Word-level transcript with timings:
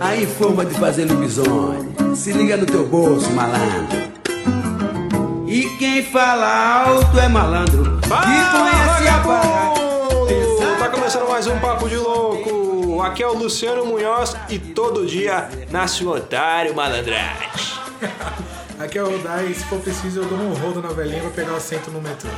Aí 0.00 0.26
forma 0.26 0.64
de 0.64 0.74
fazer 0.74 1.04
lobisomem. 1.04 1.94
Se 2.16 2.32
liga 2.32 2.56
no 2.56 2.66
teu 2.66 2.84
bolso, 2.84 3.30
malandro. 3.30 4.08
E 5.46 5.68
quem 5.78 6.02
fala 6.02 6.82
alto 6.86 7.16
é 7.20 7.28
malandro. 7.28 8.00
Fala, 8.08 8.22
que 8.22 8.58
conhece 8.58 9.08
a! 9.08 10.78
Tá 10.80 10.88
começando 10.88 11.28
mais 11.28 11.46
um 11.46 11.56
Papo 11.60 11.88
de 11.88 11.96
Louco. 11.96 13.00
Aqui 13.02 13.22
é 13.22 13.28
o 13.28 13.34
Luciano 13.34 13.86
Munhoz 13.86 14.34
e 14.48 14.58
todo 14.58 15.06
dia 15.06 15.48
nasce 15.70 16.04
um 16.04 16.10
otário 16.10 16.74
malandragem. 16.74 17.48
Aqui 18.78 18.96
é 18.96 19.02
o 19.02 19.10
Rodai, 19.10 19.52
se 19.52 19.64
for 19.64 19.80
preciso 19.80 20.20
eu 20.20 20.24
dou 20.26 20.38
um 20.38 20.54
rodo 20.54 20.80
na 20.80 20.90
velhinha 20.90 21.20
pra 21.20 21.30
pegar 21.30 21.52
o 21.52 21.56
assento 21.56 21.90
no 21.90 22.00
metrô. 22.00 22.30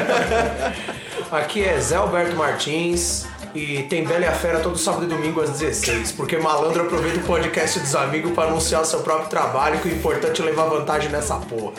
Aqui 1.32 1.64
é 1.64 1.80
Zé 1.80 1.96
Alberto 1.96 2.36
Martins 2.36 3.26
e 3.54 3.82
tem 3.84 4.04
Bela 4.04 4.24
e 4.24 4.28
a 4.28 4.32
Fera 4.32 4.60
todo 4.60 4.76
sábado 4.78 5.04
e 5.04 5.08
domingo 5.08 5.40
às 5.40 5.50
16, 5.50 6.12
porque 6.12 6.36
malandro 6.38 6.82
aproveita 6.82 7.18
o 7.18 7.22
podcast 7.22 7.80
dos 7.80 7.94
amigos 7.94 8.32
pra 8.32 8.44
anunciar 8.44 8.82
o 8.82 8.84
seu 8.84 9.00
próprio 9.00 9.28
trabalho, 9.28 9.80
que 9.80 9.88
o 9.88 9.92
importante 9.92 10.40
é 10.40 10.44
levar 10.44 10.64
vantagem 10.64 11.10
nessa 11.10 11.36
porra. 11.36 11.72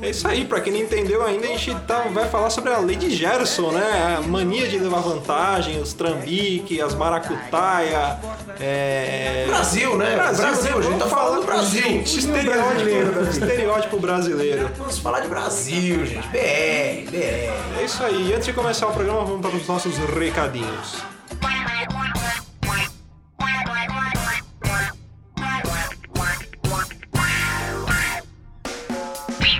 É 0.00 0.10
isso 0.10 0.26
aí, 0.28 0.44
pra 0.44 0.60
quem 0.60 0.72
não 0.72 0.80
entendeu 0.80 1.24
ainda, 1.24 1.46
a 1.46 1.50
gente 1.50 1.74
tá, 1.86 2.06
vai 2.12 2.28
falar 2.28 2.50
sobre 2.50 2.72
a 2.72 2.78
lei 2.78 2.96
de 2.96 3.10
Gerson, 3.10 3.72
né? 3.72 4.16
A 4.18 4.22
mania 4.22 4.68
de 4.68 4.78
levar 4.78 5.00
vantagem, 5.00 5.80
os 5.80 5.92
trambique, 5.92 6.80
as 6.80 6.94
maracutaia. 6.94 8.18
É... 8.60 9.44
Brasil, 9.46 9.96
né? 9.96 10.14
Brasil, 10.14 10.46
Brasil, 10.46 10.78
a 10.78 10.82
gente 10.82 10.98
tá 10.98 11.06
falando 11.06 11.40
do 11.40 11.46
Brasil. 11.46 12.02
Estereótipo, 12.02 13.30
estereótipo 13.30 13.98
brasileiro. 13.98 14.70
Vamos 14.76 14.98
falar 14.98 15.20
de 15.20 15.28
Brasil, 15.28 16.06
gente. 16.06 16.28
BR, 16.28 17.10
BR. 17.10 17.80
É 17.80 17.84
isso 17.84 18.02
aí. 18.02 18.32
Antes 18.32 18.46
de 18.46 18.52
começar 18.52 18.86
o 18.88 18.92
programa, 18.92 19.24
vamos 19.24 19.40
para 19.40 19.56
os 19.56 19.67
nossos 19.68 19.98
recadinhos. 19.98 21.04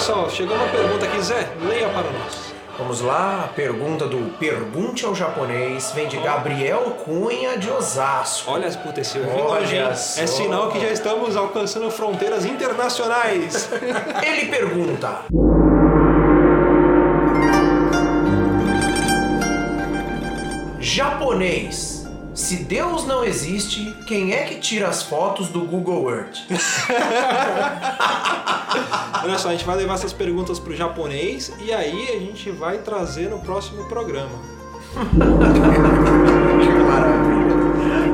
Olha 0.00 0.06
só, 0.06 0.28
chegou 0.30 0.56
uma 0.56 0.66
pergunta 0.68 1.04
aqui, 1.04 1.20
Zé, 1.20 1.46
leia 1.62 1.86
para 1.90 2.10
nós. 2.10 2.54
Vamos 2.78 3.02
lá, 3.02 3.44
a 3.44 3.48
pergunta 3.48 4.06
do 4.06 4.34
Pergunte 4.38 5.04
ao 5.04 5.14
Japonês 5.14 5.92
vem 5.94 6.08
de 6.08 6.16
Gabriel 6.16 6.96
Cunha 7.04 7.58
de 7.58 7.70
Osasco. 7.70 8.50
Olha, 8.50 8.70
puta, 8.70 9.02
esse 9.02 9.18
hoje, 9.18 9.76
é 9.76 9.94
sinal 9.94 10.70
que 10.70 10.80
já 10.80 10.90
estamos 10.90 11.36
alcançando 11.36 11.90
fronteiras 11.90 12.46
internacionais. 12.46 13.68
Ele 14.24 14.46
pergunta: 14.46 15.26
Japonês, 20.78 21.89
se 22.40 22.56
Deus 22.56 23.06
não 23.06 23.22
existe, 23.22 23.94
quem 24.06 24.32
é 24.32 24.44
que 24.44 24.54
tira 24.56 24.88
as 24.88 25.02
fotos 25.02 25.48
do 25.48 25.60
Google 25.60 26.10
Earth? 26.10 26.38
Olha 29.22 29.38
só, 29.38 29.48
a 29.48 29.50
gente 29.52 29.66
vai 29.66 29.76
levar 29.76 29.92
essas 29.94 30.14
perguntas 30.14 30.58
pro 30.58 30.74
japonês 30.74 31.52
e 31.60 31.70
aí 31.70 32.16
a 32.16 32.18
gente 32.18 32.50
vai 32.50 32.78
trazer 32.78 33.28
no 33.28 33.40
próximo 33.40 33.84
programa. 33.84 34.38
que 36.62 36.68
maravilha. 36.82 37.60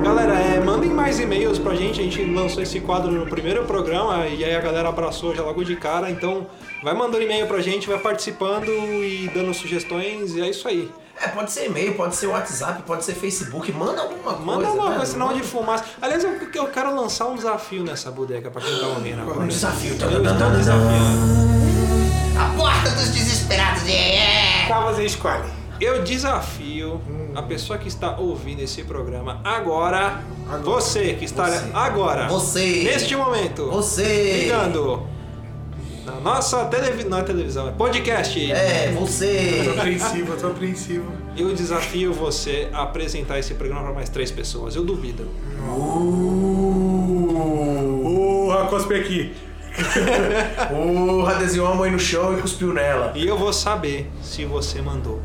Galera, 0.02 0.34
é, 0.34 0.58
mandem 0.60 0.90
mais 0.90 1.20
e-mails 1.20 1.60
pra 1.60 1.76
gente. 1.76 2.00
A 2.00 2.02
gente 2.02 2.24
lançou 2.24 2.60
esse 2.62 2.80
quadro 2.80 3.12
no 3.12 3.26
primeiro 3.26 3.64
programa 3.64 4.26
e 4.26 4.44
aí 4.44 4.56
a 4.56 4.60
galera 4.60 4.88
abraçou 4.88 5.36
já 5.36 5.42
logo 5.42 5.62
de 5.64 5.76
cara. 5.76 6.10
Então, 6.10 6.48
vai 6.82 6.94
mandando 6.94 7.22
e-mail 7.22 7.46
pra 7.46 7.60
gente, 7.60 7.86
vai 7.86 8.00
participando 8.00 8.68
e 8.68 9.30
dando 9.32 9.54
sugestões 9.54 10.34
e 10.34 10.40
é 10.40 10.50
isso 10.50 10.66
aí. 10.66 10.90
É, 11.18 11.28
pode 11.28 11.50
ser 11.50 11.66
e-mail, 11.66 11.94
pode 11.94 12.14
ser 12.14 12.26
WhatsApp, 12.26 12.82
pode 12.82 13.04
ser 13.04 13.14
Facebook, 13.14 13.72
manda 13.72 14.02
alguma 14.02 14.34
coisa. 14.34 14.44
Manda 14.44 14.70
uma 14.70 14.98
né? 14.98 15.04
sinal 15.06 15.32
de 15.32 15.42
fumaça. 15.42 15.84
Aliás, 16.00 16.22
eu, 16.22 16.38
eu 16.54 16.66
quero 16.68 16.94
lançar 16.94 17.26
um 17.26 17.34
desafio 17.34 17.82
nessa 17.82 18.10
bodega 18.10 18.50
pra 18.50 18.60
quem 18.60 18.78
tá 18.78 18.86
ouvindo 18.88 19.22
agora. 19.22 19.40
Um 19.40 19.48
desafio, 19.48 19.98
tá 19.98 20.06
Eu 20.06 20.22
dando 20.22 20.34
estou 20.34 20.50
desafiando. 20.50 21.56
A 22.38 22.56
porta 22.56 22.90
dos 22.90 23.08
desesperados 23.08 23.82
é. 23.88 24.68
Tá, 24.68 24.80
você 24.80 25.04
escolhe. 25.06 25.44
Eu 25.80 26.02
desafio 26.04 27.00
a 27.34 27.42
pessoa 27.42 27.78
que 27.78 27.88
está 27.88 28.16
ouvindo 28.18 28.60
esse 28.60 28.82
programa 28.82 29.40
agora, 29.44 30.22
você 30.62 31.14
que 31.14 31.24
está 31.26 31.46
agora, 31.74 32.28
Você. 32.28 32.82
neste 32.84 33.14
momento, 33.14 33.66
Você. 33.70 34.44
ligando 34.44 35.06
na 36.06 36.20
nossa 36.20 36.64
televisão, 36.66 37.10
não 37.10 37.18
é 37.18 37.22
televisão, 37.22 37.68
é 37.68 37.72
podcast. 37.72 38.52
É, 38.52 38.92
Tô 38.92 39.00
você. 39.00 39.74
apreensivo, 39.76 40.32
eu 40.32 40.38
tô 40.38 40.46
apreensivo. 40.46 41.12
Eu 41.36 41.52
desafio 41.52 42.12
você 42.12 42.68
a 42.72 42.82
apresentar 42.84 43.40
esse 43.40 43.54
programa 43.54 43.82
para 43.82 43.92
mais 43.92 44.08
três 44.08 44.30
pessoas. 44.30 44.76
Eu 44.76 44.84
duvido. 44.84 45.28
Porra, 48.46 48.66
cospe 48.66 48.94
aqui. 48.94 49.34
Porra, 50.70 51.34
desenhou 51.34 51.66
a 51.66 51.74
mãe 51.74 51.90
no 51.90 51.98
chão 51.98 52.38
e 52.38 52.40
cuspiu 52.40 52.72
nela. 52.72 53.12
E 53.16 53.26
eu 53.26 53.36
vou 53.36 53.52
saber 53.52 54.08
se 54.22 54.44
você 54.44 54.80
mandou 54.80 55.20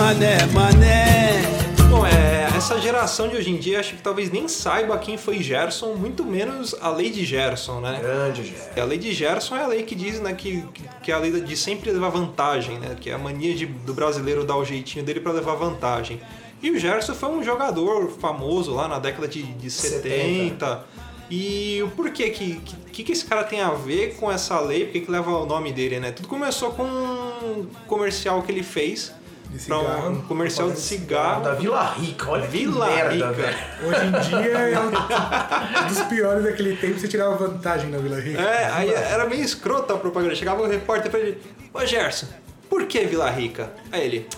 mané, 0.00 0.46
mané. 0.54 1.42
Bom, 1.90 2.06
é, 2.06 2.48
essa 2.56 2.80
geração 2.80 3.28
de 3.28 3.36
hoje 3.36 3.50
em 3.50 3.58
dia 3.58 3.80
acho 3.80 3.96
que 3.96 4.02
talvez 4.02 4.30
nem 4.30 4.48
saiba 4.48 4.96
quem 4.96 5.18
foi 5.18 5.42
Gerson, 5.42 5.92
muito 5.94 6.24
menos 6.24 6.74
a 6.80 6.88
lei 6.88 7.10
de 7.10 7.22
Gerson, 7.24 7.80
né? 7.80 7.98
Grande, 8.00 8.44
Gé. 8.44 8.80
A 8.80 8.84
lei 8.84 8.96
de 8.96 9.12
Gerson 9.12 9.56
é 9.56 9.62
a 9.62 9.66
lei 9.66 9.82
que 9.82 9.94
diz 9.94 10.18
né, 10.18 10.32
que, 10.32 10.64
que 11.02 11.12
é 11.12 11.14
a 11.14 11.18
lei 11.18 11.30
de 11.42 11.54
sempre 11.56 11.90
levar 11.90 12.08
vantagem, 12.08 12.78
né? 12.78 12.96
Que 12.98 13.10
é 13.10 13.12
a 13.12 13.18
mania 13.18 13.54
de- 13.54 13.66
do 13.66 13.92
brasileiro 13.92 14.42
dar 14.42 14.56
o 14.56 14.64
jeitinho 14.64 15.04
dele 15.04 15.20
para 15.20 15.32
levar 15.32 15.54
vantagem. 15.56 16.18
E 16.62 16.70
o 16.70 16.78
Gerson 16.78 17.14
foi 17.14 17.28
um 17.28 17.42
jogador 17.42 18.10
famoso 18.18 18.72
lá 18.72 18.88
na 18.88 18.98
década 18.98 19.28
de, 19.28 19.42
de 19.42 19.70
70. 19.70 20.82
E 21.30 21.82
o 21.82 21.88
porquê 21.90 22.30
que, 22.30 22.60
que 22.90 23.04
que 23.04 23.12
esse 23.12 23.24
cara 23.24 23.44
tem 23.44 23.60
a 23.60 23.70
ver 23.70 24.16
com 24.16 24.32
essa 24.32 24.58
lei? 24.60 24.84
Por 24.86 24.92
que 24.92 25.00
que 25.02 25.10
leva 25.10 25.30
o 25.30 25.46
nome 25.46 25.72
dele, 25.72 26.00
né? 26.00 26.10
Tudo 26.10 26.26
começou 26.26 26.70
com 26.72 26.84
um 26.84 27.66
comercial 27.86 28.42
que 28.42 28.50
ele 28.50 28.62
fez 28.62 29.12
De 29.52 29.66
para 29.66 30.08
um 30.08 30.22
comercial 30.22 30.70
de 30.70 30.78
cigarro. 30.78 31.42
Da 31.42 31.54
Vila 31.54 31.82
Rica, 31.92 32.30
olha 32.30 32.46
Vila 32.46 32.86
que 32.86 32.94
merda, 32.94 33.12
Rica. 33.14 33.32
velho. 33.32 33.56
Hoje 33.84 34.06
em 34.06 34.38
dia 34.40 34.58
é 34.58 34.80
um 34.80 35.88
dos 35.88 36.00
piores 36.02 36.44
daquele 36.44 36.76
tempo, 36.76 37.00
você 37.00 37.08
tirava 37.08 37.34
vantagem 37.34 37.90
na 37.90 37.98
Vila 37.98 38.20
Rica. 38.20 38.40
É, 38.40 38.70
aí 38.70 38.90
era 38.90 39.26
meio 39.26 39.42
escrota 39.42 39.94
a 39.94 39.98
propaganda. 39.98 40.34
Chegava 40.36 40.62
um 40.62 40.68
repórter 40.68 41.10
pra 41.10 41.18
ele: 41.18 41.42
Ô 41.74 41.84
Gerson, 41.84 42.26
por 42.68 42.86
que 42.86 43.04
Vila 43.06 43.28
Rica? 43.28 43.72
Aí 43.90 44.04
ele: 44.04 44.28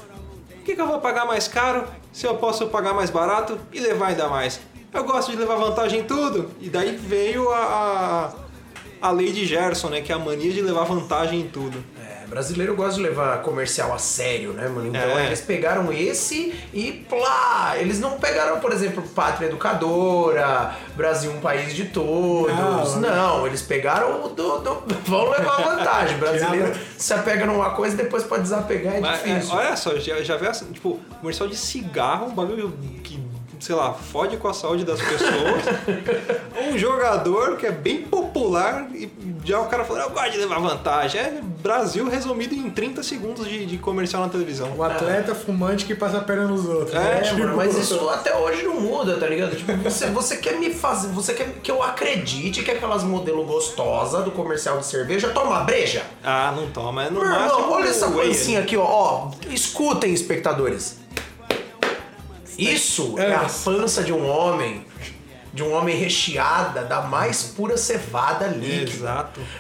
Por 0.49 0.65
que, 0.65 0.75
que 0.75 0.81
eu 0.81 0.87
vou 0.87 0.99
pagar 0.99 1.27
mais 1.27 1.47
caro 1.47 1.85
se 2.11 2.27
eu 2.27 2.37
posso 2.37 2.69
pagar 2.69 2.95
mais 2.95 3.11
barato 3.11 3.59
e 3.71 3.81
levar 3.81 4.09
ainda 4.09 4.29
mais? 4.29 4.61
Eu 4.95 5.05
gosto 5.05 5.31
de 5.31 5.37
levar 5.37 5.57
vantagem 5.57 6.01
em 6.01 6.05
tudo. 6.05 6.51
E 6.61 6.69
daí 6.69 6.97
veio 6.97 7.51
a, 7.51 8.33
a, 9.03 9.09
a 9.09 9.11
lei 9.11 9.33
de 9.33 9.47
Gerson, 9.47 9.89
né? 9.89 10.01
Que 10.01 10.13
é 10.13 10.15
a 10.15 10.19
mania 10.19 10.53
de 10.53 10.61
levar 10.63 10.85
vantagem 10.85 11.41
em 11.41 11.49
tudo. 11.49 11.83
É, 12.33 12.35
brasileiro 12.35 12.75
gosta 12.75 12.95
de 12.95 13.03
levar 13.03 13.43
comercial 13.43 13.93
a 13.93 13.99
sério, 13.99 14.53
né, 14.55 14.67
mano? 14.67 14.89
Então 14.89 15.01
É. 15.19 15.27
eles 15.27 15.43
pegaram 15.43 15.93
esse 15.93 16.55
e 16.73 17.05
plá! 17.09 17.75
Eles 17.77 18.01
não 18.01 18.13
pegaram, 18.19 18.59
por 18.59 18.73
exemplo, 18.73 19.03
Pátria 19.15 19.47
Educadora, 19.49 20.75
Brasil 20.97 21.31
um 21.31 21.41
país 21.41 21.75
de 21.75 21.85
todos. 21.87 22.97
Não, 22.97 23.01
Não, 23.01 23.47
eles 23.47 23.61
pegaram 23.63 24.25
o 24.25 24.29
do, 24.31 24.59
do- 24.61 24.83
Vão 25.07 25.29
levar 25.31 25.57
vantagem. 25.63 26.17
Brasileiro 26.23 26.73
se 26.97 27.13
apega 27.13 27.45
numa 27.47 27.71
coisa 27.71 27.95
e 27.95 27.99
depois 27.99 28.25
pra 28.25 28.39
desapegar 28.39 28.95
é 28.97 29.01
Mas, 29.01 29.21
é, 29.21 29.35
difícil. 29.35 29.55
olha 29.55 29.77
só, 29.77 29.95
já, 29.99 30.23
já 30.23 30.37
vê 30.37 30.49
assim, 30.49 30.73
tipo, 30.73 30.99
comercial 31.21 31.49
de 31.49 31.57
cigarro, 31.57 32.27
um 32.27 32.35
bagulho 32.35 32.73
que, 33.05 33.21
sei 33.63 33.77
lá, 33.77 33.93
fode 33.93 34.37
com 34.39 34.49
a 34.49 34.53
saúde 34.53 34.85
das 34.85 35.01
pessoas. 35.01 35.63
um 36.69 36.77
jogador 36.77 37.57
que 37.57 37.65
é 37.65 37.71
bem 37.71 38.03
popular 38.03 38.89
e 38.93 39.09
já 39.45 39.61
o 39.61 39.67
cara 39.67 39.85
falou, 39.85 40.03
eu 40.03 40.11
gosto 40.11 40.33
de 40.33 40.39
levar 40.39 40.59
vantagem. 40.59 41.21
É 41.21 41.41
Brasil 41.63 42.09
resumido 42.09 42.57
em 42.57 42.69
30 42.69 43.05
segundos 43.05 43.49
de, 43.49 43.65
de 43.65 43.79
comercial 43.79 44.23
na 44.23 44.29
televisão. 44.29 44.73
O 44.77 44.83
atleta 44.83 45.33
fumante 45.33 45.85
que 45.85 45.95
passa 45.95 46.19
a 46.19 46.21
perna 46.21 46.49
nos 46.49 46.67
outros. 46.67 46.93
É, 46.93 46.99
né? 46.99 47.19
É, 47.19 47.21
Tipo, 47.21 47.39
mano, 47.39 47.57
mas 47.57 47.79
isso 47.79 47.97
até 48.11 48.37
hoje 48.37 48.65
não 48.65 48.81
muda, 48.81 49.17
tá 49.17 49.29
ligado? 49.29 49.55
Tipo, 49.55 49.77
você, 49.77 50.07
você 50.07 50.39
quer 50.39 50.59
me 50.59 50.75
fazer. 50.75 51.09
Você 51.13 51.33
quer 51.33 51.55
que 51.63 51.71
eu 51.71 51.81
acredite 51.81 52.65
que 52.65 52.71
aquelas 52.73 53.05
modelo 53.05 53.45
gostosa 53.45 54.23
do 54.23 54.33
comercial 54.33 54.79
de 54.79 54.87
cerveja 54.87 55.29
toma 55.29 55.61
breja? 55.61 56.03
Ah, 56.25 56.53
não 56.57 56.69
toma, 56.69 57.05
é 57.05 57.11
no 57.11 57.21
Meu 57.21 57.29
máximo. 57.29 57.61
irmão, 57.61 57.73
olha 57.75 57.89
essa 57.89 58.11
pancinha 58.11 58.59
ali. 58.59 58.67
aqui, 58.67 58.77
ó. 58.77 58.85
ó. 58.85 59.31
Escutem, 59.49 60.13
espectadores. 60.13 61.02
Isso 62.59 63.15
é 63.19 63.35
a 63.35 63.49
pança 63.65 64.03
de 64.03 64.13
um 64.13 64.29
homem. 64.29 64.85
De 65.55 65.63
um 65.63 65.71
homem 65.75 65.95
recheada 65.95 66.83
da 66.83 67.03
mais 67.03 67.43
pura 67.43 67.77
cevada 67.77 68.47
líquida. 68.47 68.91
Exato. 68.91 69.41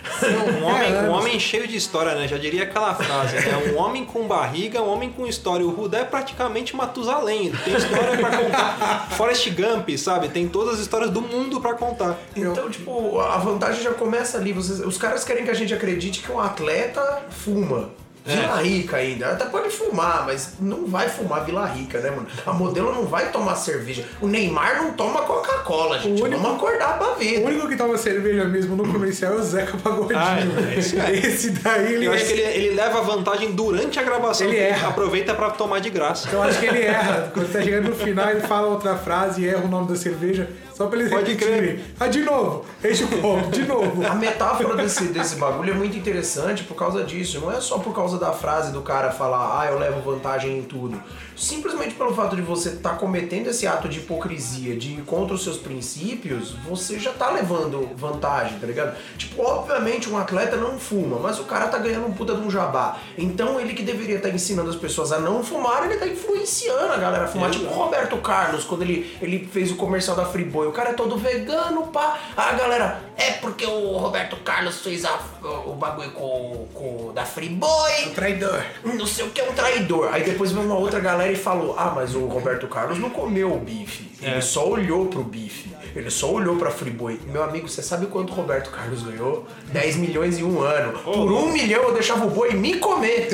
Um 0.62 0.64
homem, 0.64 0.92
um 0.94 1.10
homem 1.10 1.38
cheio 1.40 1.66
de 1.68 1.76
história, 1.76 2.14
né? 2.14 2.26
Já 2.28 2.38
diria 2.38 2.62
aquela 2.62 2.94
frase, 2.94 3.34
né? 3.36 3.72
Um 3.72 3.76
homem 3.78 4.04
com 4.04 4.26
barriga, 4.26 4.80
um 4.80 4.88
homem 4.90 5.10
com 5.10 5.26
história. 5.26 5.66
O 5.66 5.70
Rudé 5.70 6.00
é 6.00 6.04
praticamente 6.04 6.74
Matusalém. 6.74 7.50
Tem 7.64 7.74
história 7.76 8.16
pra 8.16 8.38
contar. 8.38 9.08
Forrest 9.18 9.50
Gump, 9.50 9.90
sabe? 9.98 10.28
Tem 10.30 10.48
todas 10.48 10.74
as 10.74 10.80
histórias 10.80 11.10
do 11.10 11.20
mundo 11.20 11.60
pra 11.60 11.74
contar. 11.74 12.16
Então, 12.34 12.70
tipo, 12.70 13.18
a 13.20 13.36
vantagem 13.38 13.82
já 13.82 13.92
começa 13.92 14.38
ali. 14.38 14.52
Vocês- 14.52 14.80
os 14.80 14.96
caras 14.96 15.24
querem 15.24 15.44
que 15.44 15.50
a 15.50 15.54
gente 15.54 15.74
acredite 15.74 16.20
que 16.20 16.32
um 16.32 16.40
atleta 16.40 17.22
fuma. 17.30 17.90
Vila 18.24 18.56
Rica 18.62 18.96
ainda. 18.98 19.30
Até 19.32 19.44
pode 19.46 19.68
fumar, 19.70 20.24
mas 20.26 20.54
não 20.60 20.86
vai 20.86 21.08
fumar 21.08 21.44
Vila 21.44 21.66
Rica, 21.66 21.98
né, 22.00 22.10
mano? 22.10 22.26
A 22.46 22.52
modelo 22.52 22.92
não 22.94 23.04
vai 23.06 23.30
tomar 23.32 23.56
cerveja. 23.56 24.04
O 24.20 24.26
Neymar 24.28 24.82
não 24.82 24.92
toma 24.92 25.22
Coca-Cola, 25.22 25.98
gente. 25.98 26.20
O 26.20 26.24
único- 26.24 26.40
Vamos 26.42 26.56
acordar 26.58 26.98
pra 26.98 27.12
O 27.12 27.14
vida. 27.16 27.44
único 27.46 27.68
que 27.68 27.76
toma 27.76 27.96
cerveja 27.98 28.44
mesmo 28.44 28.76
no 28.76 28.90
comercial 28.92 29.32
é 29.34 29.36
o 29.36 29.42
Zeca 29.42 29.76
Pagodinho. 29.78 30.18
Ah, 30.20 30.36
é, 30.74 30.78
esse 30.78 30.98
é. 30.98 31.10
Esse 31.12 31.50
daí 31.50 31.94
ele 31.94 32.06
Eu 32.06 32.12
acho 32.12 32.24
que 32.26 32.32
ele, 32.32 32.42
ele 32.42 32.74
leva 32.76 33.00
vantagem 33.02 33.52
durante 33.52 33.98
a 33.98 34.02
gravação. 34.02 34.46
Ele 34.46 34.56
erra. 34.58 34.88
aproveita 34.88 35.34
pra 35.34 35.50
tomar 35.50 35.80
de 35.80 35.90
graça. 35.90 36.28
Eu 36.32 36.42
acho 36.42 36.58
que 36.60 36.66
ele 36.66 36.82
erra. 36.82 37.30
Quando 37.34 37.52
tá 37.52 37.60
chegando 37.62 37.88
no 37.90 37.96
final, 37.96 38.30
ele 38.30 38.40
fala 38.40 38.68
outra 38.68 38.96
frase 38.96 39.42
e 39.42 39.48
erra 39.48 39.64
o 39.64 39.68
nome 39.68 39.88
da 39.88 39.96
cerveja 39.96 40.48
só 40.82 40.88
pra 40.88 40.98
eles 40.98 41.10
Pode 41.10 41.32
repetirem. 41.32 41.80
Ah, 41.98 42.08
de 42.08 42.20
novo. 42.22 42.64
Enche 42.84 43.04
o 43.04 43.08
copo, 43.20 43.50
de 43.50 43.64
novo. 43.64 44.06
A 44.06 44.14
metáfora 44.14 44.76
desse, 44.76 45.04
desse 45.04 45.36
bagulho 45.36 45.72
é 45.72 45.74
muito 45.74 45.96
interessante 45.96 46.64
por 46.64 46.74
causa 46.74 47.04
disso. 47.04 47.40
Não 47.40 47.52
é 47.52 47.60
só 47.60 47.78
por 47.78 47.94
causa 47.94 48.18
da 48.18 48.32
frase 48.32 48.72
do 48.72 48.82
cara 48.82 49.10
falar, 49.10 49.60
ah, 49.60 49.66
eu 49.66 49.78
levo 49.78 50.00
vantagem 50.00 50.58
em 50.58 50.62
tudo. 50.62 51.00
Simplesmente 51.36 51.94
pelo 51.94 52.14
fato 52.14 52.36
de 52.36 52.42
você 52.42 52.70
estar 52.70 52.96
cometendo 52.98 53.48
esse 53.48 53.66
ato 53.66 53.88
de 53.88 53.98
hipocrisia, 53.98 54.76
de 54.76 54.92
ir 54.92 55.02
contra 55.02 55.34
os 55.34 55.42
seus 55.42 55.56
princípios, 55.56 56.54
você 56.68 56.98
já 56.98 57.12
tá 57.12 57.30
levando 57.30 57.88
vantagem, 57.96 58.58
tá 58.58 58.66
ligado? 58.66 58.96
Tipo, 59.16 59.42
obviamente 59.42 60.10
um 60.10 60.18
atleta 60.18 60.56
não 60.56 60.78
fuma, 60.78 61.18
mas 61.18 61.38
o 61.38 61.44
cara 61.44 61.68
tá 61.68 61.78
ganhando 61.78 62.06
um 62.06 62.12
puta 62.12 62.34
de 62.34 62.40
um 62.40 62.50
jabá. 62.50 62.98
Então 63.16 63.58
ele 63.58 63.72
que 63.74 63.82
deveria 63.82 64.16
estar 64.16 64.28
ensinando 64.28 64.70
as 64.70 64.76
pessoas 64.76 65.12
a 65.12 65.18
não 65.18 65.42
fumar, 65.42 65.84
ele 65.84 65.96
tá 65.98 66.06
influenciando 66.06 66.92
a 66.92 66.96
galera 66.96 67.24
a 67.24 67.28
fumar. 67.28 67.50
Tipo 67.50 67.66
o 67.66 67.74
Roberto 67.74 68.16
Carlos, 68.18 68.64
quando 68.64 68.82
ele, 68.82 69.16
ele 69.20 69.48
fez 69.50 69.70
o 69.70 69.76
comercial 69.76 70.16
da 70.16 70.24
Friboi. 70.24 70.71
O 70.72 70.74
cara 70.74 70.88
é 70.88 70.92
todo 70.94 71.18
vegano, 71.18 71.88
pá. 71.88 72.18
A 72.34 72.52
galera, 72.52 73.02
É 73.18 73.32
porque 73.32 73.64
o 73.66 73.98
Roberto 73.98 74.36
Carlos 74.38 74.80
fez 74.80 75.04
a- 75.04 75.20
o 75.66 75.74
bagulho 75.74 76.10
com, 76.12 76.66
com 76.72 77.12
da 77.12 77.26
Friboi. 77.26 78.10
Traidor. 78.14 78.64
Não 78.82 79.06
sei 79.06 79.26
o 79.26 79.28
que 79.30 79.34
que 79.42 79.46
é 79.46 79.50
um 79.50 79.52
traidor. 79.52 80.08
Aí 80.12 80.22
depois 80.24 80.50
veio 80.50 80.64
uma 80.64 80.76
outra 80.78 80.98
galera 80.98 81.30
e 81.30 81.36
falou: 81.36 81.74
Ah, 81.78 81.92
mas 81.94 82.14
o 82.14 82.24
Roberto 82.26 82.66
Carlos 82.68 82.98
não 82.98 83.10
comeu 83.10 83.52
o 83.52 83.58
bife. 83.58 84.10
Ele 84.22 84.40
só 84.40 84.68
olhou 84.68 85.06
pro 85.06 85.22
bife. 85.22 85.70
Ele 85.94 86.10
só 86.10 86.30
olhou 86.30 86.56
pra 86.56 86.70
Friboi. 86.70 87.20
Meu 87.26 87.42
amigo, 87.42 87.68
você 87.68 87.82
sabe 87.82 88.06
quanto 88.06 88.32
o 88.32 88.36
Roberto 88.36 88.70
Carlos 88.70 89.02
ganhou? 89.02 89.46
10 89.72 89.96
milhões 89.96 90.38
em 90.38 90.44
um 90.44 90.60
ano. 90.60 90.98
Por 91.00 91.32
um 91.32 91.52
milhão 91.52 91.82
eu 91.82 91.92
deixava 91.92 92.24
o 92.24 92.30
boi 92.30 92.54
me 92.54 92.78
comer. 92.78 93.28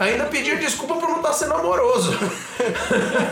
Ainda 0.00 0.24
pedia 0.24 0.56
desculpa 0.56 0.96
por 0.96 1.08
não 1.08 1.16
estar 1.18 1.32
sendo 1.32 1.54
amoroso. 1.54 2.12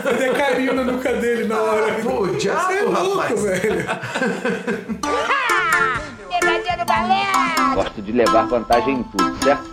Fazer 0.03 0.33
carinho 0.33 0.73
na 0.73 0.83
nuca 0.83 1.13
dele 1.13 1.45
na 1.45 1.61
hora. 1.61 1.93
Pô, 2.01 2.27
diabo, 2.27 2.71
é 2.71 2.81
louco, 2.81 3.17
rapaz. 3.17 3.41
velho. 3.43 3.85
Pegadinha 6.29 6.77
do 6.77 6.85
balé! 6.85 7.75
Gosto 7.75 8.01
de 8.01 8.11
levar 8.11 8.47
vantagem 8.47 8.95
em 8.99 9.03
tudo, 9.03 9.43
certo? 9.43 9.72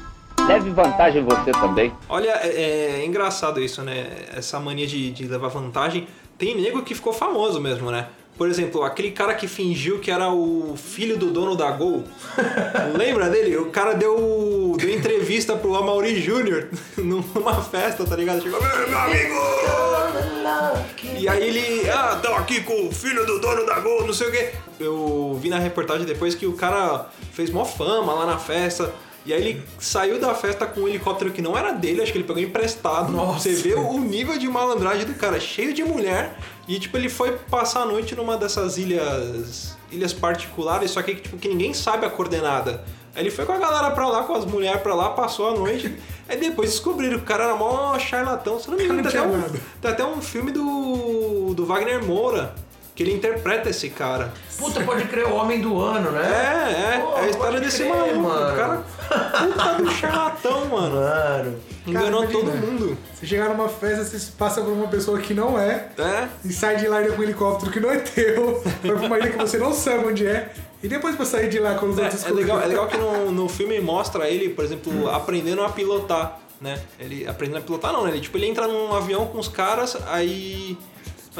Leve 0.50 0.70
vantagem 0.70 1.22
você 1.22 1.52
também. 1.52 1.92
Olha, 2.08 2.30
é, 2.42 3.02
é 3.02 3.06
engraçado 3.06 3.60
isso, 3.60 3.82
né? 3.82 4.10
Essa 4.34 4.58
mania 4.58 4.84
de, 4.84 5.12
de 5.12 5.24
levar 5.28 5.46
vantagem. 5.46 6.08
Tem 6.36 6.60
nego 6.60 6.82
que 6.82 6.92
ficou 6.92 7.12
famoso 7.12 7.60
mesmo, 7.60 7.88
né? 7.88 8.08
Por 8.36 8.48
exemplo, 8.48 8.82
aquele 8.82 9.12
cara 9.12 9.34
que 9.34 9.46
fingiu 9.46 10.00
que 10.00 10.10
era 10.10 10.28
o 10.28 10.74
filho 10.76 11.16
do 11.16 11.30
dono 11.30 11.54
da 11.54 11.70
Gol. 11.70 12.02
Lembra 12.98 13.28
dele? 13.30 13.56
O 13.58 13.66
cara 13.66 13.92
deu, 13.92 14.74
deu 14.76 14.90
entrevista 14.90 15.54
pro 15.54 15.76
Amaury 15.76 16.20
Jr. 16.20 16.66
numa 16.98 17.62
festa, 17.62 18.04
tá 18.04 18.16
ligado? 18.16 18.42
Chegou, 18.42 18.60
meu 18.60 18.98
amigo! 18.98 19.34
E 21.16 21.28
aí 21.28 21.48
ele, 21.48 21.88
ah, 21.90 22.18
tô 22.20 22.32
aqui 22.32 22.62
com 22.62 22.88
o 22.88 22.92
filho 22.92 23.24
do 23.24 23.38
dono 23.38 23.64
da 23.64 23.78
Gol, 23.78 24.04
não 24.04 24.12
sei 24.12 24.28
o 24.28 24.32
quê. 24.32 24.52
Eu 24.80 25.38
vi 25.40 25.48
na 25.48 25.60
reportagem 25.60 26.04
depois 26.04 26.34
que 26.34 26.46
o 26.46 26.54
cara 26.54 27.06
fez 27.32 27.50
mó 27.50 27.64
fama 27.64 28.12
lá 28.14 28.26
na 28.26 28.38
festa. 28.38 28.92
E 29.26 29.32
aí 29.34 29.40
ele 29.40 29.62
saiu 29.78 30.18
da 30.18 30.34
festa 30.34 30.66
com 30.66 30.80
um 30.80 30.88
helicóptero 30.88 31.30
que 31.30 31.42
não 31.42 31.56
era 31.56 31.72
dele, 31.72 32.00
acho 32.02 32.10
que 32.10 32.18
ele 32.18 32.24
pegou 32.26 32.42
emprestado. 32.42 33.12
Você 33.12 33.52
vê 33.52 33.74
o 33.74 33.98
nível 34.00 34.38
de 34.38 34.48
malandragem 34.48 35.04
do 35.04 35.14
cara, 35.14 35.38
cheio 35.38 35.74
de 35.74 35.84
mulher. 35.84 36.36
E 36.66 36.78
tipo, 36.78 36.96
ele 36.96 37.08
foi 37.08 37.32
passar 37.50 37.82
a 37.82 37.86
noite 37.86 38.14
numa 38.16 38.36
dessas 38.38 38.78
ilhas. 38.78 39.76
ilhas 39.90 40.12
particulares, 40.12 40.90
só 40.90 41.02
que 41.02 41.16
tipo, 41.16 41.36
que 41.36 41.48
ninguém 41.48 41.74
sabe 41.74 42.06
a 42.06 42.10
coordenada. 42.10 42.82
Aí 43.14 43.22
ele 43.24 43.30
foi 43.30 43.44
com 43.44 43.52
a 43.52 43.58
galera 43.58 43.90
pra 43.90 44.08
lá, 44.08 44.22
com 44.22 44.34
as 44.34 44.44
mulheres 44.44 44.80
pra 44.80 44.94
lá, 44.94 45.10
passou 45.10 45.50
a 45.50 45.54
noite. 45.54 45.94
aí 46.28 46.36
depois 46.38 46.70
descobriram 46.70 47.18
que 47.18 47.24
o 47.24 47.26
cara 47.26 47.44
era 47.44 47.56
mó 47.56 47.98
charlatão. 47.98 48.58
Se 48.58 48.70
não 48.70 48.76
me 48.78 48.84
engano, 48.84 49.02
tem 49.02 49.20
até, 49.20 49.28
um, 49.28 49.36
nada. 49.36 49.60
tem 49.82 49.90
até 49.90 50.04
um 50.04 50.22
filme 50.22 50.52
do, 50.52 51.52
do 51.54 51.66
Wagner 51.66 52.04
Moura, 52.04 52.54
que 52.94 53.02
ele 53.02 53.12
interpreta 53.12 53.68
esse 53.68 53.90
cara. 53.90 54.32
Puta, 54.56 54.80
pode 54.84 55.04
crer, 55.08 55.26
o 55.26 55.34
homem 55.34 55.60
do 55.60 55.78
ano, 55.80 56.10
É, 56.10 56.12
né? 56.22 56.94
é, 56.94 56.98
Pô, 57.00 57.18
é 57.18 57.20
a 57.22 57.28
história 57.28 57.60
desse 57.60 57.78
crer, 57.82 57.88
maluco. 57.96 58.18
mano. 58.20 58.52
O 58.52 58.56
cara, 58.56 58.84
puta 59.10 59.74
do 59.82 59.90
charlatão, 59.90 60.66
mano. 60.66 60.96
Mano. 60.96 61.56
Enganou 61.86 62.20
Cara, 62.22 62.32
todo 62.32 62.50
mundo. 62.52 62.98
Você 63.14 63.26
chegar 63.26 63.48
numa 63.48 63.68
festa, 63.68 64.04
você 64.04 64.32
passa 64.38 64.60
por 64.60 64.70
uma 64.72 64.86
pessoa 64.88 65.18
que 65.18 65.34
não 65.34 65.58
é, 65.58 65.88
É. 65.98 66.28
e 66.44 66.52
sai 66.52 66.76
de 66.76 66.86
lá 66.86 66.98
ainda 66.98 67.12
com 67.12 67.20
um 67.20 67.24
helicóptero 67.24 67.70
que 67.72 67.80
não 67.80 67.90
é 67.90 67.98
teu, 67.98 68.62
vai 68.82 68.96
pra 68.96 69.06
uma 69.06 69.18
ilha 69.18 69.30
que 69.30 69.38
você 69.38 69.58
não 69.58 69.72
sabe 69.72 70.06
onde 70.06 70.26
é, 70.26 70.52
e 70.82 70.88
depois 70.88 71.16
pra 71.16 71.24
sair 71.24 71.48
de 71.48 71.58
lá 71.58 71.74
com 71.74 71.86
os 71.88 71.98
outros 71.98 72.24
É, 72.24 72.28
é 72.28 72.32
legal, 72.32 72.60
é 72.60 72.66
legal 72.66 72.86
que 72.86 72.96
no, 72.96 73.30
no 73.32 73.48
filme 73.48 73.80
mostra 73.80 74.28
ele, 74.28 74.50
por 74.50 74.64
exemplo, 74.64 75.08
aprendendo 75.10 75.62
a 75.62 75.68
pilotar, 75.70 76.38
né? 76.60 76.78
Ele 76.98 77.26
aprendendo 77.26 77.58
a 77.58 77.62
pilotar 77.62 77.92
não, 77.92 78.04
né? 78.04 78.10
Ele, 78.10 78.20
tipo, 78.20 78.36
ele 78.36 78.46
entra 78.46 78.68
num 78.68 78.92
avião 78.94 79.26
com 79.26 79.38
os 79.38 79.48
caras, 79.48 79.96
aí 80.08 80.76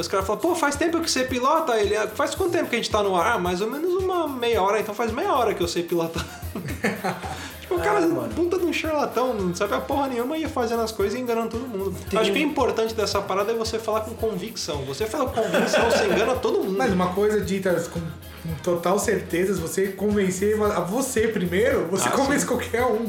os 0.01 0.09
caras 0.09 0.27
falam, 0.27 0.41
pô, 0.41 0.55
faz 0.55 0.77
tempo 0.77 1.01
que 1.01 1.11
você 1.11 1.25
pilota? 1.25 1.77
Ele, 1.79 1.97
"Ah, 1.97 2.09
faz 2.09 2.35
quanto 2.35 2.53
tempo 2.53 2.69
que 2.69 2.77
a 2.77 2.79
gente 2.79 2.91
tá 2.91 3.03
no 3.03 3.15
ar? 3.17 3.35
Ah, 3.35 3.39
mais 3.39 3.61
ou 3.61 3.71
menos 3.71 3.95
uma 4.03 4.27
meia 4.29 4.63
hora, 4.63 4.81
então 4.81 4.95
faz 4.95 5.13
meia 5.13 5.33
hora 5.33 5.55
que 5.55 5.63
eu 5.63 5.69
sei 5.69 5.83
pilotar. 5.83 6.25
tipo, 7.61 7.75
o 7.75 7.79
cara, 7.81 8.01
puta 8.35 8.59
de 8.59 8.65
um 8.65 8.73
charlatão, 8.73 9.33
não 9.35 9.55
sabe 9.55 9.75
a 9.75 9.81
porra 9.81 10.09
nenhuma, 10.09 10.37
ia 10.37 10.49
fazendo 10.49 10.83
as 10.83 10.91
coisas 10.93 11.19
e 11.19 11.23
enganando 11.23 11.51
todo 11.51 11.67
mundo. 11.67 11.95
Acho 12.17 12.33
que 12.33 12.39
o 12.39 12.43
importante 12.43 12.95
dessa 12.95 13.21
parada 13.21 13.53
é 13.53 13.55
você 13.55 13.79
falar 13.79 14.01
com 14.01 14.15
convicção. 14.15 14.83
Você 14.87 15.07
fala 15.07 15.27
com 15.31 15.41
convicção, 15.43 15.91
você 15.91 16.07
engana 16.07 16.35
todo 16.37 16.59
mundo. 16.59 16.77
Mas 16.77 16.93
uma 16.93 17.13
coisa 17.13 17.41
dita 17.41 17.73
com, 17.93 18.01
com 18.01 18.55
total 18.63 18.99
certeza, 18.99 19.55
se 19.55 19.61
você 19.61 19.89
convencer 19.89 20.61
a 20.61 20.81
você 20.81 21.29
primeiro, 21.29 21.87
você 21.91 22.09
Ah, 22.09 22.13
convence 22.13 22.41
sim. 22.43 22.47
qualquer 22.49 22.85
um. 22.85 23.07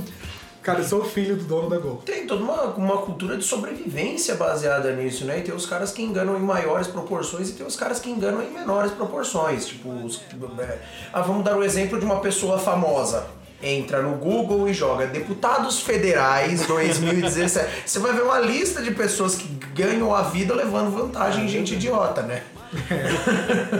Cara, 0.61 0.79
eu 0.79 0.83
sou 0.83 1.01
o 1.01 1.05
filho 1.05 1.35
do 1.35 1.43
dono 1.45 1.69
da 1.69 1.77
Gol. 1.79 2.03
Tem 2.05 2.27
toda 2.27 2.43
uma, 2.43 2.63
uma 2.75 2.97
cultura 2.99 3.35
de 3.35 3.43
sobrevivência 3.43 4.35
baseada 4.35 4.91
nisso, 4.93 5.25
né? 5.25 5.39
E 5.39 5.41
tem 5.41 5.55
os 5.55 5.65
caras 5.65 5.91
que 5.91 6.03
enganam 6.03 6.37
em 6.37 6.41
maiores 6.41 6.85
proporções 6.87 7.49
e 7.49 7.53
tem 7.53 7.65
os 7.65 7.75
caras 7.75 7.99
que 7.99 8.09
enganam 8.11 8.43
em 8.43 8.51
menores 8.51 8.91
proporções. 8.91 9.65
Tipo, 9.65 9.89
os- 9.89 10.21
é, 10.59 10.77
ah, 11.11 11.21
vamos 11.21 11.43
dar 11.43 11.57
o 11.57 11.63
exemplo 11.63 11.97
de 11.99 12.05
uma 12.05 12.19
pessoa 12.19 12.59
famosa. 12.59 13.25
Entra 13.63 14.01
no 14.01 14.15
Google 14.17 14.67
e 14.69 14.73
joga 14.73 15.05
deputados 15.07 15.81
federais 15.81 16.65
2017. 16.67 17.69
Você 17.85 17.99
vai 17.99 18.13
ver 18.13 18.21
uma 18.23 18.39
lista 18.39 18.81
de 18.81 18.91
pessoas 18.91 19.35
que 19.35 19.47
ganham 19.75 20.13
a 20.13 20.23
vida 20.23 20.53
levando 20.53 20.91
vantagem 20.91 21.45
em 21.45 21.47
gente 21.47 21.73
idiota, 21.75 22.21
né? 22.23 22.43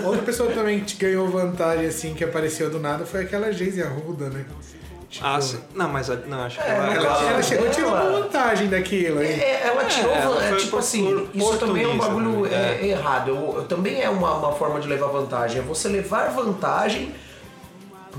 Outra 0.05 0.21
pessoa 0.23 0.51
também 0.51 0.81
que 0.81 0.95
ganhou 0.97 1.27
vantagem, 1.29 1.85
assim, 1.88 2.13
que 2.13 2.23
apareceu 2.23 2.69
do 2.69 2.79
nada, 2.79 3.05
foi 3.05 3.21
aquela 3.21 3.51
Geise 3.51 3.81
Arruda, 3.81 4.29
né? 4.29 4.45
Tipo, 5.12 5.27
Ah, 5.27 5.41
sim. 5.41 5.60
Não, 5.75 5.89
mas 5.89 6.10
a- 6.10 6.15
não, 6.15 6.39
acho 6.46 6.58
que 6.58 6.63
É, 6.63 6.70
ela, 6.74 6.94
ela- 6.96 7.24
Ela 7.32 7.44
chegou 7.44 7.68
e 7.68 7.70
tirou 7.70 7.91
uma 7.91 8.01
vantagem 8.22 8.70
daquilo, 8.70 9.22
hein? 9.22 9.30
É, 9.41 9.68
ela 9.68 9.84
tirou, 9.84 10.10
ela 10.13 10.41
é, 10.44 10.48
foi 10.50 10.58
tipo 10.60 10.72
por- 10.72 10.80
assim, 10.80 11.03
por 11.27 11.36
isso 11.36 11.58
também 11.58 11.84
é 11.84 11.88
um 11.89 11.98
bagulho 11.98 12.41
né? 12.50 12.80
é, 12.82 12.88
errado. 12.88 13.27
Eu- 13.27 13.53
eu- 13.58 13.63
também 13.65 14.01
é 14.01 14.10
uma, 14.10 14.34
uma 14.38 14.53
forma 14.53 14.80
de 14.80 14.88
levar 14.88 15.08
vantagem. 15.08 15.60
É 15.60 15.62
você 15.62 15.89
levar 15.89 16.30
vantagem 16.32 17.13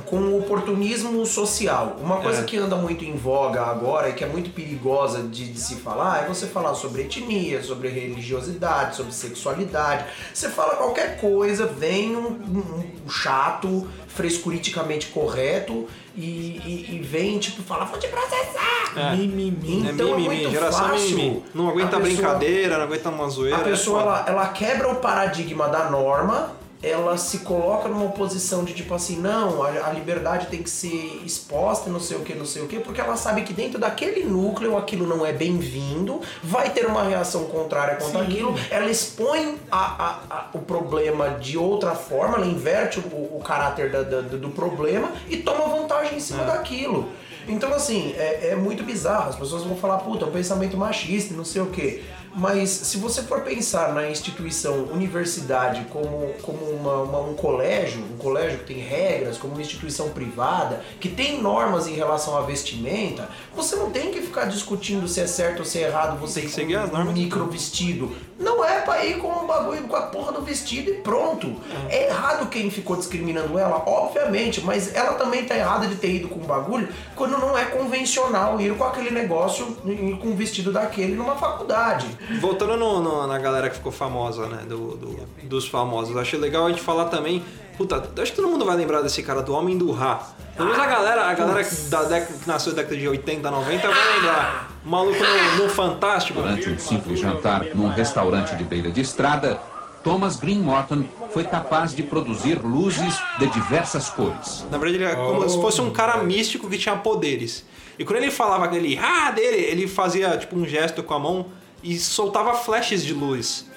com 0.06 0.16
o 0.16 0.38
oportunismo 0.38 1.24
social. 1.26 1.96
Uma 2.00 2.18
coisa 2.18 2.40
É. 2.42 2.44
que 2.44 2.56
anda 2.58 2.76
muito 2.76 3.04
em 3.04 3.14
voga 3.16 3.62
agora 3.62 4.08
e 4.10 4.12
que 4.14 4.24
é 4.24 4.26
muito 4.26 4.50
perigosa 4.50 5.22
de, 5.22 5.50
de 5.52 5.60
se 5.60 5.76
falar 5.76 6.24
é 6.24 6.26
você 6.28 6.46
falar 6.46 6.74
sobre 6.74 7.02
etnia, 7.02 7.62
sobre 7.62 7.88
religiosidade, 7.88 8.96
sobre 8.96 9.12
sexualidade. 9.12 10.04
Você 10.32 10.48
fala 10.50 10.76
qualquer 10.76 11.18
coisa, 11.20 11.66
vem 11.66 12.16
um, 12.16 12.26
um- 12.26 12.84
um 13.06 13.08
chato, 13.10 13.86
frescuriticamente 14.08 15.06
correto 15.08 15.86
e, 16.16 16.20
e- 16.20 16.96
e 16.96 16.98
vem 17.02 17.38
tipo 17.38 17.62
falar, 17.62 17.84
vou 17.86 17.98
te 17.98 18.08
processar! 18.08 19.16
Mimimi. 19.16 19.86
É 19.88 19.90
Então 19.92 20.08
é 20.08 20.16
mimimi, 20.16 20.36
muito 20.36 20.50
geração 20.50 20.88
fácil 20.90 21.16
mimimi. 21.16 21.44
Não 21.54 21.68
aguenta 21.68 21.98
pessoa- 21.98 22.00
brincadeira, 22.02 22.76
não 22.76 22.84
aguenta 22.84 23.08
uma 23.08 23.28
zoeira. 23.28 23.56
A 23.56 23.60
é 23.60 23.64
pessoa, 23.64 24.00
foda. 24.02 24.10
ela, 24.10 24.24
ela 24.42 24.48
quebra 24.48 24.90
o 24.90 24.96
paradigma 24.96 25.68
da 25.68 25.90
norma, 25.90 26.52
ela 26.82 27.16
se 27.16 27.38
coloca 27.38 27.88
numa 27.88 28.10
posição 28.10 28.64
de 28.64 28.72
tipo 28.74 28.92
assim, 28.92 29.16
não, 29.18 29.62
a, 29.62 29.68
a 29.68 29.92
liberdade 29.92 30.48
tem 30.48 30.62
que 30.62 30.68
ser 30.70 31.22
exposta, 31.24 31.88
não 31.88 32.00
sei 32.00 32.16
o 32.16 32.20
que, 32.20 32.34
não 32.34 32.44
sei 32.44 32.62
o 32.62 32.66
que, 32.66 32.80
porque 32.80 33.00
ela 33.00 33.16
sabe 33.16 33.42
que 33.42 33.52
dentro 33.52 33.78
daquele 33.78 34.24
núcleo 34.24 34.76
aquilo 34.76 35.06
não 35.06 35.24
é 35.24 35.32
bem-vindo, 35.32 36.20
vai 36.42 36.70
ter 36.70 36.86
uma 36.86 37.04
reação 37.04 37.44
contrária 37.44 37.96
contra 37.96 38.22
aquilo, 38.22 38.54
ela 38.70 38.90
expõe 38.90 39.56
a- 39.70 40.18
a- 40.28 40.48
o 40.52 40.58
problema 40.58 41.30
de 41.30 41.56
outra 41.56 41.94
forma, 41.94 42.36
ela 42.36 42.46
inverte 42.46 42.98
o, 42.98 43.02
o 43.36 43.40
caráter 43.44 43.90
da- 43.90 44.02
da- 44.02 44.20
do 44.22 44.48
problema 44.50 45.12
e 45.28 45.36
toma 45.36 45.66
vantagem 45.68 46.16
em 46.16 46.20
cima 46.20 46.44
daquilo. 46.44 47.10
Então, 47.48 47.72
assim, 47.74 48.14
é, 48.16 48.50
é 48.50 48.54
muito 48.56 48.84
bizarro. 48.84 49.30
As 49.30 49.34
pessoas 49.36 49.64
vão 49.64 49.76
falar, 49.76 49.98
puta, 49.98 50.24
é 50.24 50.28
um 50.28 50.30
pensamento 50.30 50.76
machista 50.76 51.34
e 51.34 51.36
não 51.36 51.44
sei 51.44 51.60
o 51.60 51.66
quê. 51.66 52.02
Mas 52.34 52.70
se 52.70 52.96
você 52.96 53.22
for 53.22 53.42
pensar 53.42 53.92
na 53.92 54.08
instituição 54.08 54.84
universidade 54.90 55.86
como, 55.90 56.32
como 56.42 56.64
uma- 56.70 57.02
uma- 57.02 57.20
um 57.20 57.34
colégio, 57.34 58.02
um 58.12 58.16
colégio 58.16 58.58
que 58.60 58.64
tem 58.72 58.78
regras, 58.78 59.36
como 59.36 59.52
uma 59.52 59.60
instituição 59.60 60.08
privada, 60.10 60.80
que 60.98 61.08
tem 61.10 61.42
normas 61.42 61.86
em 61.86 61.92
relação 61.94 62.36
à 62.36 62.40
vestimenta, 62.40 63.28
você 63.54 63.76
não 63.76 63.90
tem 63.90 64.10
que 64.10 64.22
ficar 64.22 64.46
discutindo 64.46 65.06
se 65.06 65.20
é 65.20 65.26
certo 65.26 65.58
ou 65.60 65.64
se 65.64 65.78
é 65.78 65.88
errado 65.88 66.18
você 66.18 66.40
Tem 66.40 66.48
que 66.48 66.48
ir 66.48 66.54
seguir 66.54 66.74
com 66.76 66.80
as 66.84 66.88
um 66.90 66.92
normas. 66.94 67.14
micro 67.14 67.46
vestido. 67.46 68.10
Não 68.42 68.64
é 68.64 68.80
pra 68.80 69.04
ir 69.04 69.18
com 69.18 69.28
o 69.28 69.46
bagulho, 69.46 69.82
com 69.84 69.96
a 69.96 70.02
porra 70.02 70.32
do 70.32 70.42
vestido 70.42 70.90
e 70.90 70.94
pronto. 70.94 71.54
É 71.88 72.08
errado 72.08 72.48
quem 72.48 72.70
ficou 72.70 72.96
discriminando 72.96 73.58
ela, 73.58 73.82
obviamente, 73.86 74.60
mas 74.60 74.94
ela 74.94 75.14
também 75.14 75.44
tá 75.44 75.56
errada 75.56 75.86
de 75.86 75.94
ter 75.94 76.12
ido 76.16 76.28
com 76.28 76.40
um 76.40 76.44
bagulho 76.44 76.88
quando 77.14 77.38
não 77.38 77.56
é 77.56 77.64
convencional 77.66 78.60
ir 78.60 78.76
com 78.76 78.84
aquele 78.84 79.10
negócio, 79.10 79.76
ir 79.86 80.18
com 80.18 80.28
um 80.28 80.36
vestido 80.36 80.72
daquele 80.72 81.14
numa 81.14 81.36
faculdade. 81.36 82.06
Voltando 82.40 82.76
no- 82.76 83.00
no- 83.00 83.26
na 83.26 83.38
galera 83.38 83.70
que 83.70 83.76
ficou 83.76 83.92
famosa, 83.92 84.46
né? 84.46 84.62
do- 84.66 84.96
do- 84.96 85.20
dos 85.44 85.68
famosos. 85.68 86.16
Achei 86.16 86.38
legal 86.38 86.66
a 86.66 86.68
gente 86.70 86.82
falar 86.82 87.06
também. 87.06 87.44
Puta, 87.76 87.96
acho 88.20 88.32
que 88.32 88.36
todo 88.36 88.48
mundo 88.48 88.64
vai 88.64 88.76
lembrar 88.76 89.00
desse 89.02 89.22
cara, 89.22 89.40
do 89.42 89.52
Homem 89.54 89.78
do 89.78 89.90
Rá. 89.92 90.20
Pelo 90.56 90.68
menos 90.68 90.82
a 90.82 90.86
galera, 90.86 91.22
a 91.26 91.34
galera 91.34 91.66
da 91.88 92.02
década, 92.04 92.32
que 92.38 92.48
nasceu 92.48 92.72
na 92.72 92.76
década 92.76 92.96
de 92.96 93.08
80, 93.08 93.50
90 93.50 93.88
vai 93.88 94.14
lembrar. 94.14 94.71
O 94.84 94.88
maluco 94.88 95.18
no, 95.18 95.64
no 95.64 95.70
Fantástico. 95.70 96.40
Durante 96.40 96.68
um 96.68 96.78
simples 96.78 97.20
jantar 97.20 97.64
num 97.74 97.88
restaurante 97.88 98.56
de 98.56 98.64
beira 98.64 98.90
de 98.90 99.00
estrada, 99.00 99.60
Thomas 100.02 100.36
Green 100.36 100.58
Morton 100.58 101.04
foi 101.32 101.44
capaz 101.44 101.94
de 101.94 102.02
produzir 102.02 102.60
luzes 102.60 103.20
de 103.38 103.46
diversas 103.48 104.08
cores. 104.08 104.66
Na 104.70 104.78
verdade, 104.78 105.02
ele 105.02 105.12
é 105.12 105.14
como 105.14 105.48
se 105.48 105.60
fosse 105.60 105.80
um 105.80 105.90
cara 105.90 106.22
místico 106.22 106.68
que 106.68 106.76
tinha 106.76 106.96
poderes. 106.96 107.64
E 107.98 108.04
quando 108.04 108.18
ele 108.18 108.30
falava 108.30 108.64
aquele 108.64 108.98
ah 108.98 109.30
dele, 109.30 109.58
ele 109.58 109.86
fazia 109.86 110.36
tipo 110.36 110.56
um 110.56 110.66
gesto 110.66 111.02
com 111.02 111.14
a 111.14 111.18
mão 111.18 111.46
e 111.82 111.96
soltava 111.98 112.54
flashes 112.54 113.04
de 113.04 113.14
luz. 113.14 113.70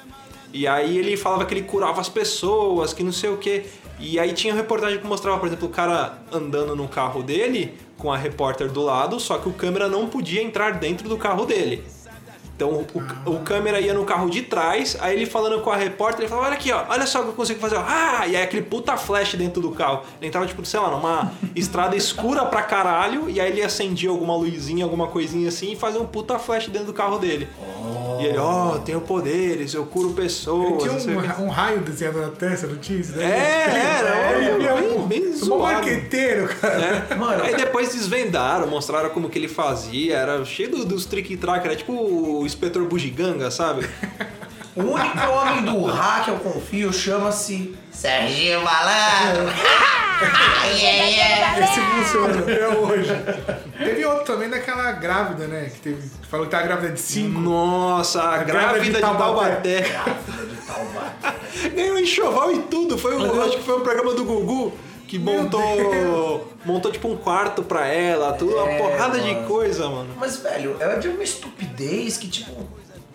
E 0.52 0.68
aí 0.68 0.98
ele 0.98 1.18
falava 1.18 1.46
que 1.46 1.54
ele 1.54 1.64
curava 1.64 2.02
as 2.02 2.10
pessoas, 2.10 2.94
que 2.94 3.04
não 3.04 3.12
sei 3.12 3.30
o 3.30 3.38
que. 3.38 3.66
E 4.00 4.20
aí 4.20 4.34
tinha 4.34 4.54
reportagem 4.54 5.00
que 5.00 5.06
mostrava, 5.06 5.38
por 5.38 5.48
exemplo, 5.48 5.68
o 5.68 5.72
cara 5.72 6.18
andando 6.32 6.76
no 6.76 6.88
carro 6.88 7.22
dele 7.22 7.74
com 8.06 8.12
a 8.12 8.18
repórter 8.18 8.72
do 8.72 8.84
lado, 8.84 9.20
só 9.20 9.40
que 9.40 9.50
o 9.50 9.52
câmera 9.52 9.90
não 9.90 10.06
podia 10.06 10.40
entrar 10.40 10.74
dentro 10.74 11.10
do 11.10 11.18
carro 11.18 11.44
dele. 11.44 11.84
Então 12.56 12.86
o, 13.26 13.32
o 13.32 13.40
câmera 13.40 13.82
ia 13.82 13.96
no 13.96 14.06
carro 14.06 14.30
de 14.30 14.44
trás, 14.44 14.96
aí 15.02 15.16
ele 15.16 15.26
falando 15.26 15.60
com 15.62 15.72
a 15.72 15.76
repórter, 15.76 16.22
ele 16.22 16.30
falava, 16.30 16.48
olha 16.48 16.56
aqui, 16.56 16.72
ó, 16.72 16.86
olha 16.88 17.08
só 17.08 17.20
o 17.20 17.24
que 17.24 17.30
eu 17.30 17.34
consigo 17.34 17.60
fazer, 17.60 17.78
ó. 17.78 17.84
Ah! 17.86 18.28
E 18.28 18.36
aí 18.36 18.44
aquele 18.44 18.62
puta 18.62 18.96
flash 18.96 19.34
dentro 19.34 19.60
do 19.60 19.72
carro. 19.72 20.04
Ele 20.22 20.28
entrava, 20.28 20.46
tipo, 20.46 20.64
sei 20.64 20.80
lá, 20.80 20.92
numa 20.92 21.34
estrada 21.56 21.96
escura 21.96 22.46
pra 22.46 22.62
caralho, 22.62 23.28
e 23.28 23.42
aí 23.42 23.52
ele 23.52 23.64
acendia 23.64 24.12
alguma 24.12 24.36
luzinha, 24.38 24.86
alguma 24.86 25.08
coisinha 25.08 25.50
assim, 25.50 25.72
e 25.72 25.76
fazia 25.76 26.00
um 26.00 26.06
puta 26.06 26.38
flash 26.38 26.68
dentro 26.68 26.88
do 26.88 26.94
carro 26.94 27.18
dele. 27.18 27.48
E 28.22 28.26
ele, 28.28 28.38
ó, 28.38 28.78
tenho 28.80 29.02
poderes, 29.02 29.74
eu 29.74 29.86
curo 29.86 30.10
Ele 30.10 30.16
pessoas. 30.16 30.84
tinha 31.04 31.18
o 31.18 31.22
quê. 31.22 31.30
um, 31.42 31.46
um 31.46 31.50
raio 31.50 31.80
desenhado 31.82 32.20
na 32.22 32.30
testa, 32.30 32.68
não 32.68 32.78
tinha 32.78 33.00
isso? 33.00 33.16
né? 33.16 33.24
É, 33.26 33.70
era, 34.00 34.38
Ele 34.38 34.52
olha, 34.52 34.68
é 34.70 34.82
bem, 34.82 34.98
um, 34.98 35.08
bem 35.08 35.28
um 35.30 35.34
zoado. 35.36 35.62
marqueteiro, 35.64 36.48
cara. 36.62 37.06
É. 37.10 37.16
Mano, 37.16 37.44
aí 37.44 37.56
depois 37.56 37.94
desvendaram, 37.94 38.68
mostraram 38.68 39.10
como 39.10 39.30
que 39.30 39.38
ele 39.40 39.48
fazia, 39.48 40.18
era 40.18 40.44
cheio 40.46 40.70
do- 40.72 40.86
dos 40.86 41.06
trick-track, 41.06 41.66
era 41.66 41.76
tipo 41.76 41.94
o 41.94 42.46
inspetor 42.46 42.84
bugiganga, 42.86 43.50
sabe? 43.52 43.88
O 44.76 44.82
único 44.82 45.28
homem 45.32 45.64
do 45.64 45.86
Rá 45.86 46.22
que 46.26 46.32
eu 46.32 46.38
confio 46.38 46.92
chama-se 46.92 47.74
Serginho 47.92 48.62
Malandro. 48.62 49.46
yeah, 50.76 51.06
yeah. 51.06 51.60
Esse 51.64 51.80
funciona 51.80 52.40
até 52.40 52.68
hoje. 52.68 53.12
Teve 53.78 54.06
outro 54.06 54.26
também 54.26 54.50
daquela 54.50 54.92
grávida, 54.92 55.48
né? 55.48 55.70
Que 55.74 55.80
teve, 55.80 56.10
falou 56.30 56.46
que 56.46 56.52
tava 56.52 56.64
grávida 56.64 56.92
de 56.94 57.00
5. 57.00 57.40
Nossa, 57.40 58.22
a, 58.22 58.38
grávida, 58.44 58.84
de 58.84 59.00
Taubaté. 59.00 59.82
de 59.82 60.68
Taubaté. 60.68 61.70
Ganhou 61.74 61.98
enxoval 62.00 62.52
e 62.52 62.60
tudo. 62.64 62.98
Foi 62.98 63.16
o, 63.16 63.44
acho 63.44 63.58
que 63.58 63.64
foi 63.64 63.78
um 63.78 63.82
programa 63.82 64.14
do 64.14 64.26
Gugu 64.26 64.74
que 65.08 65.18
montou, 65.20 66.52
montou 66.66 66.92
tipo 66.92 67.08
um 67.08 67.16
quarto 67.16 67.64
pra 67.64 67.88
ela, 67.88 68.34
tudo, 68.34 68.56
uma 68.58 68.70
É, 68.72 68.78
porrada 68.78 69.20
de 69.20 69.34
mano. 69.34 69.48
coisa, 69.48 69.88
mano. 69.88 70.10
Mas, 70.18 70.38
velho, 70.38 70.76
é 70.82 70.98
de 70.98 71.08
uma 71.08 71.24
estupidez 71.24 72.18
que, 72.18 72.28
tipo, 72.28 72.52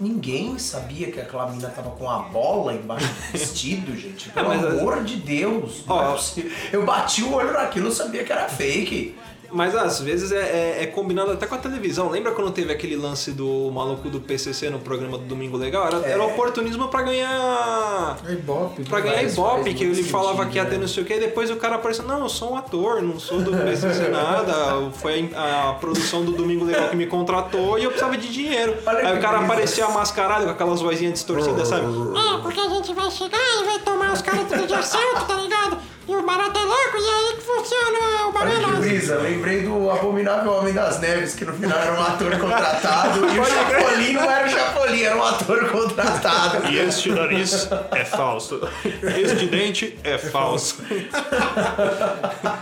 ninguém 0.00 0.59
sabia 0.59 1.11
que 1.12 1.21
aquela 1.21 1.50
mina 1.50 1.69
tava 1.69 1.90
com 1.90 2.09
a 2.09 2.21
bola 2.21 2.73
embaixo 2.75 3.07
do 3.07 3.33
vestido, 3.38 3.97
gente. 3.97 4.30
Pelo 4.30 4.50
Ah, 4.50 4.54
mas- 4.57 4.64
amor 4.80 5.04
de 5.04 5.16
Deus. 5.16 5.85
Ó. 5.87 6.02
é 6.02 6.12
possível. 6.16 6.50
eu 6.73 6.85
bati 6.85 7.23
o 7.23 7.33
olho 7.35 7.52
naquilo 7.52 7.88
e 7.88 7.92
sabia 7.92 8.25
que 8.25 8.33
era 8.33 8.49
fake. 8.49 9.14
Mas 9.52 9.75
às 9.75 10.00
vezes 10.00 10.30
é, 10.33 10.37
é- 10.38 10.83
é 10.83 10.87
combinado 10.87 11.30
até 11.33 11.47
com 11.47 11.54
a 11.54 11.59
televisão. 11.59 12.09
Lembra 12.11 12.33
quando 12.33 12.50
teve 12.52 12.73
aquele 12.73 12.97
lance 12.97 13.33
do 13.33 13.71
maluco 13.73 14.09
do 14.09 14.21
PCC 14.21 14.71
no 14.71 14.78
programa 14.78 15.19
do 15.19 15.25
Domingo 15.25 15.57
Legal? 15.57 15.87
Era, 15.87 15.97
era 16.07 16.25
oportunismo 16.25 16.88
pra 16.88 17.02
ganhar. 17.02 18.16
É 18.28 18.33
Ibope. 18.33 18.85
Pra 18.85 19.00
ganhar 19.00 19.16
Faz- 19.21 19.33
Ibope, 19.33 19.62
faz 19.64 19.75
que 19.76 19.85
ele 19.85 20.02
falava 20.04 20.37
sentido, 20.45 20.50
que 20.52 20.57
ia 20.59 20.64
ter 20.66 20.73
né? 20.73 20.78
não 20.78 20.88
sei 20.88 21.02
o 21.02 21.07
que, 21.07 21.14
e 21.14 21.21
depois 21.21 21.50
o 21.50 21.57
cara 21.57 21.76
apareceu, 21.76 22.04
não, 22.04 22.21
eu 22.21 22.28
sou 22.28 22.52
um 22.52 22.57
ator, 22.57 23.02
não 23.02 23.19
sou 23.19 23.40
do 23.40 23.50
PCC 23.50 24.09
nada, 24.09 24.90
foi 24.95 25.30
a, 25.35 25.71
a 25.71 25.73
produção 25.75 26.25
do 26.25 26.33
Domingo 26.33 26.64
Legal 26.64 26.88
que 26.88 26.97
me 26.97 27.07
contratou 27.07 27.78
e 27.78 27.85
eu 27.85 27.90
precisava 27.90 28.16
de 28.16 28.28
dinheiro. 28.28 28.76
Olha 28.87 29.09
Aí 29.09 29.19
o 29.19 29.21
cara 29.21 29.40
aparecia 29.40 29.88
mascarado 29.88 30.45
com 30.45 30.50
aquelas 30.50 30.80
vozinhas 30.80 31.12
distorcidas, 31.14 31.69
sabe? 31.69 31.85
É, 31.87 32.38
porque 32.42 32.61
a 32.61 32.69
gente 32.69 32.92
vai 32.95 33.11
chegar 33.11 33.38
e 33.38 33.64
vai 33.64 33.78
tomar 33.80 34.12
os 34.12 34.23
caras 34.23 34.47
tudo 34.49 34.66
dia 34.66 34.83
certo, 34.83 35.26
tá 35.26 35.35
ligado? 35.35 35.78
E 36.09 36.16
o 36.16 36.23
barato 36.26 36.59
é 36.59 36.62
louco, 36.62 36.97
e 36.97 37.09
aí 37.09 37.37
que 37.37 37.42
funciona 37.42 37.99
o 38.26 38.35
Olha 38.35 38.50
que 38.57 38.62
barato. 38.62 38.80
brisa, 38.80 39.16
lembrei 39.19 39.62
do 39.62 39.88
Abominável 39.90 40.52
Homem 40.52 40.73
das 40.75 40.99
Neves, 40.99 41.35
que 41.37 41.45
no 41.45 41.52
final 41.52 41.78
era 41.78 41.92
um 41.92 42.02
ator 42.02 42.37
contratado, 42.38 43.21
e 43.33 43.38
o 43.38 43.45
Chapolin 43.45 44.12
não 44.14 44.28
era 44.30 44.47
o 44.47 44.50
Chapolin, 44.50 45.02
era 45.02 45.16
um 45.16 45.23
ator 45.23 45.69
contratado. 45.71 46.66
E 46.69 46.78
este 46.78 47.11
nariz 47.12 47.69
é 47.92 48.04
falso. 48.04 48.61
Este 48.85 49.47
dente 49.47 49.97
é 50.02 50.19
falso. 50.19 50.78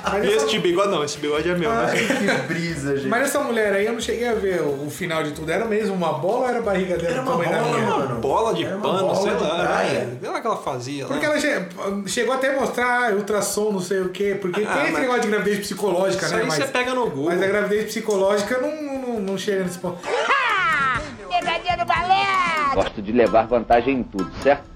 Mas 0.04 0.24
essa, 0.24 0.44
este 0.44 0.58
bigode, 0.58 0.88
não, 0.90 1.04
esse 1.04 1.18
bigode 1.18 1.48
é 1.48 1.54
meu, 1.54 1.70
né? 1.70 1.86
Ai, 1.90 1.98
que 1.98 2.42
brisa, 2.48 2.96
gente. 2.96 3.08
mas 3.08 3.22
essa 3.22 3.40
mulher 3.40 3.72
aí, 3.72 3.86
eu 3.86 3.92
não 3.94 4.00
cheguei 4.00 4.28
a 4.28 4.34
ver 4.34 4.60
o, 4.62 4.86
o 4.86 4.90
final 4.90 5.22
de 5.22 5.30
tudo. 5.32 5.50
Era 5.50 5.64
mesmo 5.64 5.94
uma 5.94 6.12
bola 6.14 6.38
ou 6.40 6.48
era 6.48 6.58
a 6.58 6.62
barriga 6.62 6.96
dela 6.98 7.14
Era 7.14 7.22
do 7.22 7.30
uma 7.30 7.44
tamanho 7.44 7.50
da 7.50 7.58
bola, 7.62 7.78
minha? 7.78 7.90
mano. 7.96 8.20
Bola 8.20 8.54
de 8.54 8.64
Era 8.64 8.76
uma 8.76 8.82
pano, 8.82 8.98
bola 9.08 9.22
sei 9.22 9.34
de 9.34 9.42
lá. 9.42 9.64
praia. 9.64 10.08
Sei 10.20 10.30
lá 10.30 10.38
o 10.38 10.40
que 10.40 10.46
ela 10.46 10.56
fazia 10.56 11.06
Porque 11.06 11.26
lá. 11.26 11.32
ela 11.32 11.40
che- 11.40 11.68
chegou 12.08 12.34
até 12.34 12.54
a 12.54 12.60
mostrar 12.60 13.12
ultrassom, 13.38 13.72
não 13.72 13.80
sei 13.80 14.00
o 14.00 14.08
quê. 14.10 14.36
Porque 14.40 14.62
Ah, 14.62 14.72
tem 14.74 14.82
esse 14.84 14.92
mas- 14.92 15.00
negócio 15.02 15.22
de 15.22 15.28
gravidez 15.28 15.58
psicológica, 15.60 16.24
Isso 16.26 16.34
né? 16.34 16.40
aí 16.42 16.46
Mas, 16.48 16.56
você 16.58 16.64
pega 16.66 16.94
no 16.94 17.04
Google. 17.06 17.24
mas 17.26 17.42
a 17.42 17.46
gravidez 17.46 17.84
psicológica 17.86 18.58
não, 18.58 18.98
não, 19.00 19.20
não 19.20 19.38
chega 19.38 19.64
nesse 19.64 19.78
ponto. 19.78 19.98
Ah, 20.06 21.00
pegadinha 21.28 21.76
do 21.76 21.84
balé. 21.84 22.26
Gosto 22.74 23.00
de 23.02 23.12
levar 23.12 23.46
vantagem 23.46 23.98
em 23.98 24.02
tudo, 24.02 24.30
certo? 24.42 24.68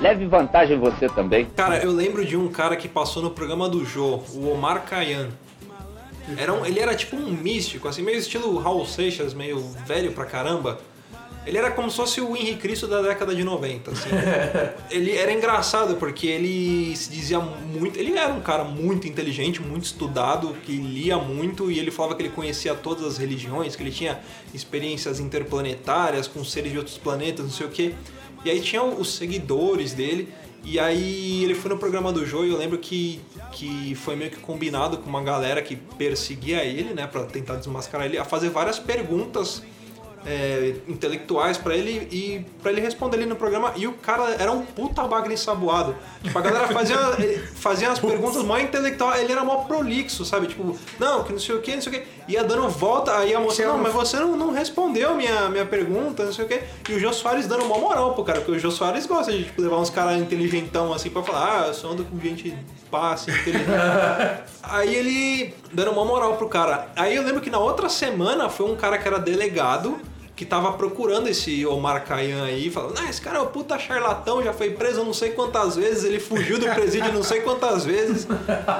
Leve 0.00 0.26
vantagem 0.26 0.78
você 0.78 1.08
também. 1.08 1.44
Cara, 1.56 1.78
eu 1.78 1.90
lembro 1.92 2.24
de 2.24 2.36
um 2.36 2.48
cara 2.48 2.76
que 2.76 2.88
passou 2.88 3.22
no 3.22 3.30
programa 3.30 3.68
do 3.68 3.84
Jô, 3.84 4.22
o 4.34 4.50
Omar 4.52 4.82
Kayan. 4.84 5.28
Era 6.38 6.52
um- 6.52 6.64
ele 6.64 6.78
era 6.78 6.94
tipo 6.94 7.16
um 7.16 7.30
místico, 7.32 7.88
assim, 7.88 8.02
meio 8.02 8.16
estilo 8.18 8.56
Raul 8.58 8.86
Seixas, 8.86 9.34
meio 9.34 9.58
velho 9.84 10.12
pra 10.12 10.24
caramba. 10.24 10.78
Ele 11.46 11.56
era 11.56 11.70
como 11.70 11.90
se 11.90 11.96
fosse 11.96 12.20
o 12.20 12.36
Henrique 12.36 12.56
Cristo 12.60 12.86
da 12.86 13.00
década 13.00 13.34
de 13.34 13.42
90, 13.42 13.90
assim. 13.90 14.10
ele 14.90 15.16
era 15.16 15.32
engraçado 15.32 15.96
porque 15.96 16.26
ele 16.26 16.94
se 16.94 17.10
dizia 17.10 17.40
muito. 17.40 17.98
Ele 17.98 18.12
era 18.16 18.32
um 18.32 18.40
cara 18.40 18.62
muito 18.62 19.08
inteligente, 19.08 19.60
muito 19.62 19.84
estudado, 19.84 20.54
que 20.64 20.72
lia 20.76 21.16
muito 21.16 21.70
e 21.70 21.78
ele 21.78 21.90
falava 21.90 22.14
que 22.14 22.22
ele 22.22 22.28
conhecia 22.30 22.74
todas 22.74 23.04
as 23.06 23.16
religiões, 23.16 23.74
que 23.74 23.82
ele 23.82 23.90
tinha 23.90 24.20
experiências 24.52 25.18
interplanetárias 25.18 26.28
com 26.28 26.44
seres 26.44 26.72
de 26.72 26.78
outros 26.78 26.98
planetas, 26.98 27.46
não 27.46 27.52
sei 27.52 27.66
o 27.66 27.70
quê. 27.70 27.94
E 28.44 28.50
aí 28.50 28.60
tinha 28.60 28.82
os 28.82 29.14
seguidores 29.14 29.92
dele. 29.92 30.28
E 30.62 30.78
aí 30.78 31.42
ele 31.42 31.54
foi 31.54 31.70
no 31.70 31.78
programa 31.78 32.12
do 32.12 32.26
Joe 32.26 32.46
e 32.46 32.50
eu 32.50 32.58
lembro 32.58 32.76
que, 32.76 33.18
que 33.50 33.94
foi 33.94 34.14
meio 34.14 34.30
que 34.30 34.36
combinado 34.36 34.98
com 34.98 35.08
uma 35.08 35.22
galera 35.22 35.62
que 35.62 35.74
perseguia 35.74 36.62
ele, 36.62 36.92
né, 36.92 37.06
Pra 37.06 37.24
tentar 37.24 37.56
desmascarar 37.56 38.06
ele, 38.06 38.18
a 38.18 38.26
fazer 38.26 38.50
várias 38.50 38.78
perguntas 38.78 39.62
é, 40.26 40.74
intelectuais 40.86 41.56
pra 41.56 41.74
ele 41.74 42.08
e 42.10 42.44
pra 42.62 42.70
ele 42.70 42.80
responder 42.80 43.16
ali 43.16 43.26
no 43.26 43.36
programa. 43.36 43.72
E 43.76 43.86
o 43.86 43.92
cara 43.94 44.34
era 44.38 44.52
um 44.52 44.64
puta 44.64 45.06
bagre 45.06 45.32
ensaboado. 45.32 45.96
Tipo, 46.22 46.38
a 46.38 46.42
galera 46.42 46.68
fazia, 46.68 46.96
ele 47.18 47.38
fazia 47.38 47.90
as 47.90 47.98
perguntas 47.98 48.42
mó 48.42 48.58
intelectuais, 48.58 49.22
ele 49.22 49.32
era 49.32 49.44
mó 49.44 49.64
prolixo, 49.64 50.24
sabe? 50.24 50.46
Tipo, 50.46 50.76
não, 50.98 51.24
que 51.24 51.32
não 51.32 51.38
sei 51.38 51.54
o 51.54 51.60
que, 51.60 51.74
não 51.74 51.82
sei 51.82 51.92
o 51.92 52.00
que. 52.00 52.06
Ia 52.28 52.44
dando 52.44 52.68
volta, 52.68 53.16
aí 53.16 53.34
a 53.34 53.40
moça, 53.40 53.64
não, 53.64 53.78
mas 53.78 53.92
você 53.92 54.18
não, 54.18 54.36
não 54.36 54.52
respondeu 54.52 55.14
minha, 55.14 55.48
minha 55.48 55.66
pergunta, 55.66 56.24
não 56.24 56.32
sei 56.32 56.44
o 56.44 56.48
que. 56.48 56.60
E 56.88 56.94
o 56.94 57.00
Jô 57.00 57.12
Soares 57.12 57.46
dando 57.46 57.64
mó 57.64 57.78
moral 57.78 58.14
pro 58.14 58.24
cara, 58.24 58.40
porque 58.40 58.52
o 58.52 58.58
Jô 58.58 58.70
Soares 58.70 59.06
gosta 59.06 59.32
de 59.32 59.44
tipo, 59.44 59.60
levar 59.60 59.78
uns 59.78 59.90
caras 59.90 60.20
inteligentão 60.20 60.92
assim 60.92 61.10
pra 61.10 61.22
falar, 61.22 61.62
ah, 61.62 61.66
eu 61.68 61.74
só 61.74 61.88
ando 61.88 62.04
com 62.04 62.18
gente 62.20 62.56
pá, 62.90 63.12
assim, 63.12 63.30
inteligente. 63.30 63.70
aí 64.62 64.94
ele 64.94 65.54
dando 65.72 65.92
uma 65.92 66.04
moral 66.04 66.36
pro 66.36 66.48
cara. 66.48 66.88
Aí 66.94 67.16
eu 67.16 67.22
lembro 67.22 67.40
que 67.40 67.50
na 67.50 67.58
outra 67.58 67.88
semana 67.88 68.48
foi 68.48 68.70
um 68.70 68.76
cara 68.76 68.98
que 68.98 69.08
era 69.08 69.18
delegado 69.18 69.98
que 70.40 70.46
tava 70.46 70.72
procurando 70.72 71.28
esse 71.28 71.66
Omar 71.66 72.02
Khayyam 72.08 72.42
aí, 72.44 72.70
falando, 72.70 72.98
ah, 72.98 73.10
esse 73.10 73.20
cara 73.20 73.36
é 73.36 73.42
um 73.42 73.46
puta 73.48 73.78
charlatão, 73.78 74.42
já 74.42 74.54
foi 74.54 74.70
preso 74.70 75.04
não 75.04 75.12
sei 75.12 75.32
quantas 75.32 75.76
vezes, 75.76 76.02
ele 76.02 76.18
fugiu 76.18 76.58
do 76.58 76.66
presídio 76.74 77.12
não 77.12 77.22
sei 77.22 77.42
quantas 77.42 77.84
vezes. 77.84 78.26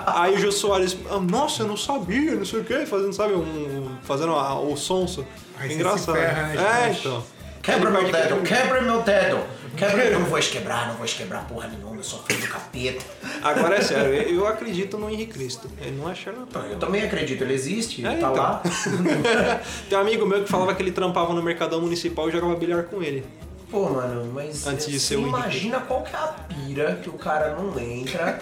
Aí 0.06 0.36
o 0.36 0.38
Jô 0.38 0.50
Soares, 0.50 0.96
ah, 1.10 1.18
nossa, 1.20 1.64
eu 1.64 1.66
não 1.66 1.76
sabia, 1.76 2.34
não 2.34 2.46
sei 2.46 2.60
o 2.60 2.64
quê, 2.64 2.86
fazendo, 2.86 3.12
sabe, 3.12 3.34
um, 3.34 3.90
fazendo 4.04 4.32
a- 4.32 4.58
o 4.58 4.74
sonso. 4.74 5.26
Aí 5.58 5.74
Engraçado. 5.74 6.16
ferra, 6.16 6.42
né, 6.44 6.86
é, 6.88 6.96
então. 6.98 7.22
Quebra 7.62 7.90
meu 7.90 8.10
dedo, 8.10 8.42
quebra 8.42 8.80
meu 8.82 9.02
dedo. 9.02 9.38
Quebra 9.76 10.10
não 10.10 10.24
vou 10.24 10.38
esquebrar, 10.38 10.88
não 10.88 10.94
vou 10.96 11.04
esquebrar 11.04 11.46
porra 11.46 11.68
nenhuma, 11.68 11.96
eu 11.96 12.02
sou 12.02 12.22
filho 12.24 12.40
do 12.40 12.48
capeta. 12.48 13.04
Agora 13.42 13.76
é 13.76 13.80
sério, 13.80 14.12
eu 14.12 14.40
eu 14.40 14.46
acredito 14.46 14.98
no 14.98 15.08
Henrique 15.08 15.34
Cristo. 15.34 15.70
Ele 15.80 15.96
não 15.96 16.10
é 16.10 16.14
charlatão. 16.14 16.64
Eu 16.66 16.78
também 16.78 17.02
acredito, 17.02 17.42
ele 17.44 17.54
existe, 17.54 18.04
É, 18.04 18.10
tá 18.10 18.14
então. 18.16 18.32
lá. 18.34 18.62
Tem 19.88 19.96
um 19.96 20.00
amigo 20.00 20.26
meu 20.26 20.42
que 20.42 20.48
falava 20.50 20.74
que 20.74 20.82
ele 20.82 20.90
trampava 20.92 21.32
no 21.34 21.42
Mercadão 21.42 21.80
Municipal 21.80 22.28
e 22.28 22.32
jogava 22.32 22.56
bilhar 22.56 22.82
com 22.84 23.02
ele. 23.02 23.24
Pô, 23.70 23.88
mano, 23.88 24.30
mas 24.34 24.66
Antes 24.66 24.86
de 24.86 24.98
você 24.98 25.06
ser 25.06 25.14
Henrique. 25.14 25.28
imagina 25.28 25.80
qual 25.80 26.02
que 26.02 26.14
é 26.14 26.18
a 26.18 26.34
pira 26.48 26.98
que 27.02 27.08
o 27.08 27.12
cara 27.12 27.54
não 27.54 27.78
entra 27.78 28.40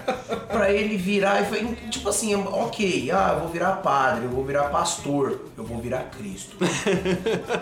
pra 0.49 0.71
ele 0.73 0.97
virar 0.97 1.43
e 1.43 1.45
foi, 1.45 1.65
tipo 1.91 2.09
assim, 2.09 2.35
ok, 2.35 3.11
ah, 3.13 3.33
eu 3.35 3.41
vou 3.41 3.49
virar 3.51 3.73
padre, 3.77 4.25
eu 4.25 4.31
vou 4.31 4.43
virar 4.43 4.65
pastor, 4.71 5.39
eu 5.57 5.65
vou 5.65 5.79
virar 5.79 6.05
Cristo. 6.17 6.57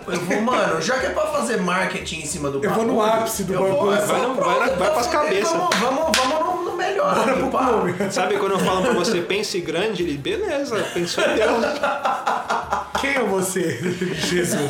Eu 0.07 0.19
vou, 0.21 0.41
mano, 0.41 0.81
já 0.81 0.97
que 0.99 1.07
é 1.07 1.09
pra 1.09 1.27
fazer 1.27 1.57
marketing 1.57 2.21
em 2.21 2.25
cima 2.25 2.49
do 2.49 2.63
Eu 2.63 2.71
vou 2.71 2.85
no 2.85 3.01
ápice 3.03 3.43
do 3.43 3.53
bagulho. 3.53 3.69
eu 3.73 3.77
vou, 3.77 3.85
Vai 3.91 4.21
no- 4.21 4.33
vai 4.35 4.59
na- 4.59 4.65
vai 4.65 4.73
então 4.75 4.93
pras 4.93 5.07
cabeças. 5.07 5.51
Vamos, 5.51 5.75
vamos, 5.77 6.17
vamos 6.17 6.39
no, 6.45 6.71
no 6.71 6.77
melhor, 6.77 7.13
Bora 7.15 7.31
aqui, 7.31 7.39
pro 7.41 7.49
pá. 7.51 7.65
clube. 7.67 8.11
Sabe 8.13 8.37
quando 8.37 8.53
eu 8.53 8.59
falo 8.59 8.81
pra 8.83 8.93
você, 8.93 9.21
pense 9.21 9.59
grande? 9.59 10.03
Ele, 10.03 10.17
beleza, 10.17 10.77
pensou 10.93 11.23
em 11.25 11.35
Deus. 11.35 11.63
Quem 12.99 13.11
é 13.15 13.19
você, 13.23 13.79
Jesus? 14.15 14.69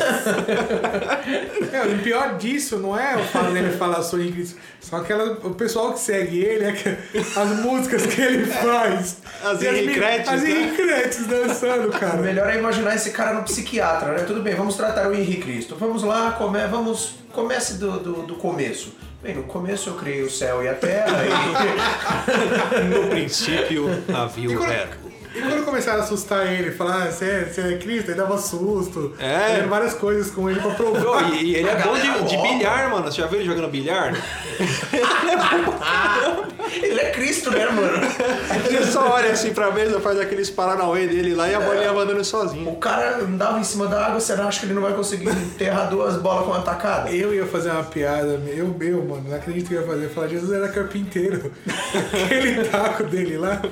é, 1.72 1.82
o 1.86 1.98
pior 2.02 2.36
disso 2.36 2.78
não 2.78 2.98
é 2.98 3.16
o 3.16 3.24
fato 3.24 3.52
dele 3.52 3.76
falar 3.76 4.02
sou 4.02 4.20
em 4.20 4.30
Cristo. 4.32 4.58
São 4.80 4.98
aquela, 5.00 5.32
o 5.46 5.54
pessoal 5.54 5.92
que 5.92 6.00
segue 6.00 6.38
ele, 6.40 6.64
é 6.64 6.72
que- 6.72 6.96
as 7.38 7.48
músicas 7.60 8.06
que 8.06 8.20
ele 8.20 8.46
faz. 8.46 9.18
As 9.44 9.62
Henricretes, 9.62 10.28
As 10.32 10.42
né? 10.42 10.50
Henricretes 10.50 11.26
dançando, 11.26 11.88
O 11.88 11.92
cara. 11.92 12.16
melhor 12.18 12.48
é 12.50 12.58
imaginar 12.58 12.94
esse 12.94 13.10
cara 13.10 13.34
no 13.34 13.42
psiquiatra, 13.42 14.12
né? 14.12 14.24
Tudo 14.24 14.40
bem, 14.42 14.54
vamos 14.54 14.76
tratar 14.76 15.08
o 15.08 15.14
Henrique 15.14 15.42
Cristo. 15.42 15.76
Vamos 15.78 16.02
lá, 16.02 16.32
come, 16.32 16.58
vamos, 16.66 17.16
comece 17.32 17.74
do, 17.74 17.98
do, 17.98 18.12
do 18.22 18.34
começo. 18.36 18.94
Bem, 19.22 19.34
no 19.34 19.42
começo 19.42 19.90
eu 19.90 19.94
criei 19.94 20.22
o 20.22 20.30
céu 20.30 20.62
e 20.62 20.68
a 20.68 20.74
terra 20.74 21.18
e... 21.24 21.28
No 22.84 23.08
princípio 23.08 23.86
havia 24.14 24.48
o 24.56 24.62
verbo. 24.62 25.07
E 25.38 25.40
quando 25.40 25.64
começaram 25.64 26.00
a 26.00 26.04
assustar 26.04 26.52
ele, 26.52 26.72
falar, 26.72 27.04
ah, 27.04 27.10
você 27.10 27.24
é, 27.24 27.44
você 27.44 27.60
é 27.60 27.78
Cristo, 27.78 28.10
aí 28.10 28.16
dava 28.16 28.38
susto. 28.38 29.14
É. 29.18 29.38
Fazendo 29.38 29.68
várias 29.68 29.94
coisas 29.94 30.30
com 30.30 30.50
ele 30.50 30.60
pra 30.60 30.72
provar. 30.72 31.32
E, 31.32 31.44
e 31.44 31.56
ele 31.56 31.68
é 31.68 31.76
bom 31.76 31.94
de, 31.94 32.24
de 32.24 32.36
bilhar, 32.36 32.90
mano. 32.90 33.04
Você 33.04 33.20
já 33.20 33.26
viu 33.26 33.38
ele 33.38 33.48
jogando 33.48 33.68
bilhar? 33.68 34.12
Ele 36.82 37.00
é 37.00 37.10
Cristo, 37.10 37.50
né, 37.50 37.66
mano? 37.66 37.98
Ele 38.66 38.84
só 38.84 39.10
olha 39.10 39.32
assim 39.32 39.52
pra 39.52 39.70
mesa, 39.70 40.00
faz 40.00 40.20
aqueles 40.20 40.50
paranauê 40.50 41.06
dele 41.06 41.34
lá 41.34 41.48
e 41.48 41.54
a 41.54 41.60
bolinha 41.60 41.92
vai 41.92 42.04
andando 42.04 42.24
sozinho. 42.24 42.70
O 42.70 42.76
cara 42.76 43.18
andava 43.18 43.58
em 43.58 43.64
cima 43.64 43.86
da 43.86 44.06
água, 44.06 44.20
você 44.20 44.34
não 44.36 44.48
acha 44.48 44.60
que 44.60 44.66
ele 44.66 44.74
não 44.74 44.82
vai 44.82 44.92
conseguir 44.92 45.28
enterrar 45.28 45.88
duas 45.88 46.16
bolas 46.16 46.44
com 46.44 46.50
uma 46.50 46.62
tacada? 46.62 47.10
Eu 47.10 47.34
ia 47.34 47.46
fazer 47.46 47.70
uma 47.70 47.84
piada, 47.84 48.40
eu, 48.48 48.68
meu, 48.68 49.04
mano, 49.04 49.24
não 49.28 49.36
acredito 49.36 49.68
que 49.68 49.74
eu 49.74 49.80
ia 49.80 49.86
fazer. 49.86 50.08
Falar, 50.08 50.28
Jesus 50.28 50.52
era 50.52 50.68
carpinteiro. 50.68 51.52
Aquele 52.24 52.64
taco 52.64 53.04
dele 53.04 53.38
lá, 53.38 53.62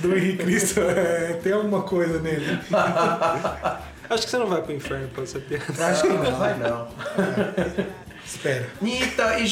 do 0.00 0.16
Henrique 0.16 0.44
Cristo, 0.44 0.80
é, 0.80 1.15
tem 1.42 1.52
alguma 1.52 1.82
coisa 1.82 2.20
nele. 2.20 2.58
Acho 4.08 4.22
que 4.22 4.30
você 4.30 4.38
não 4.38 4.46
vai 4.46 4.62
pro 4.62 4.72
inferno 4.72 5.08
pra 5.08 5.24
essa 5.24 5.40
piada. 5.40 5.86
Acho 5.86 6.02
que 6.02 6.08
não, 6.08 6.36
vai 6.36 6.56
não. 6.58 6.88
Espera. 8.24 8.68
Nita, 8.80 9.38
e 9.38 9.46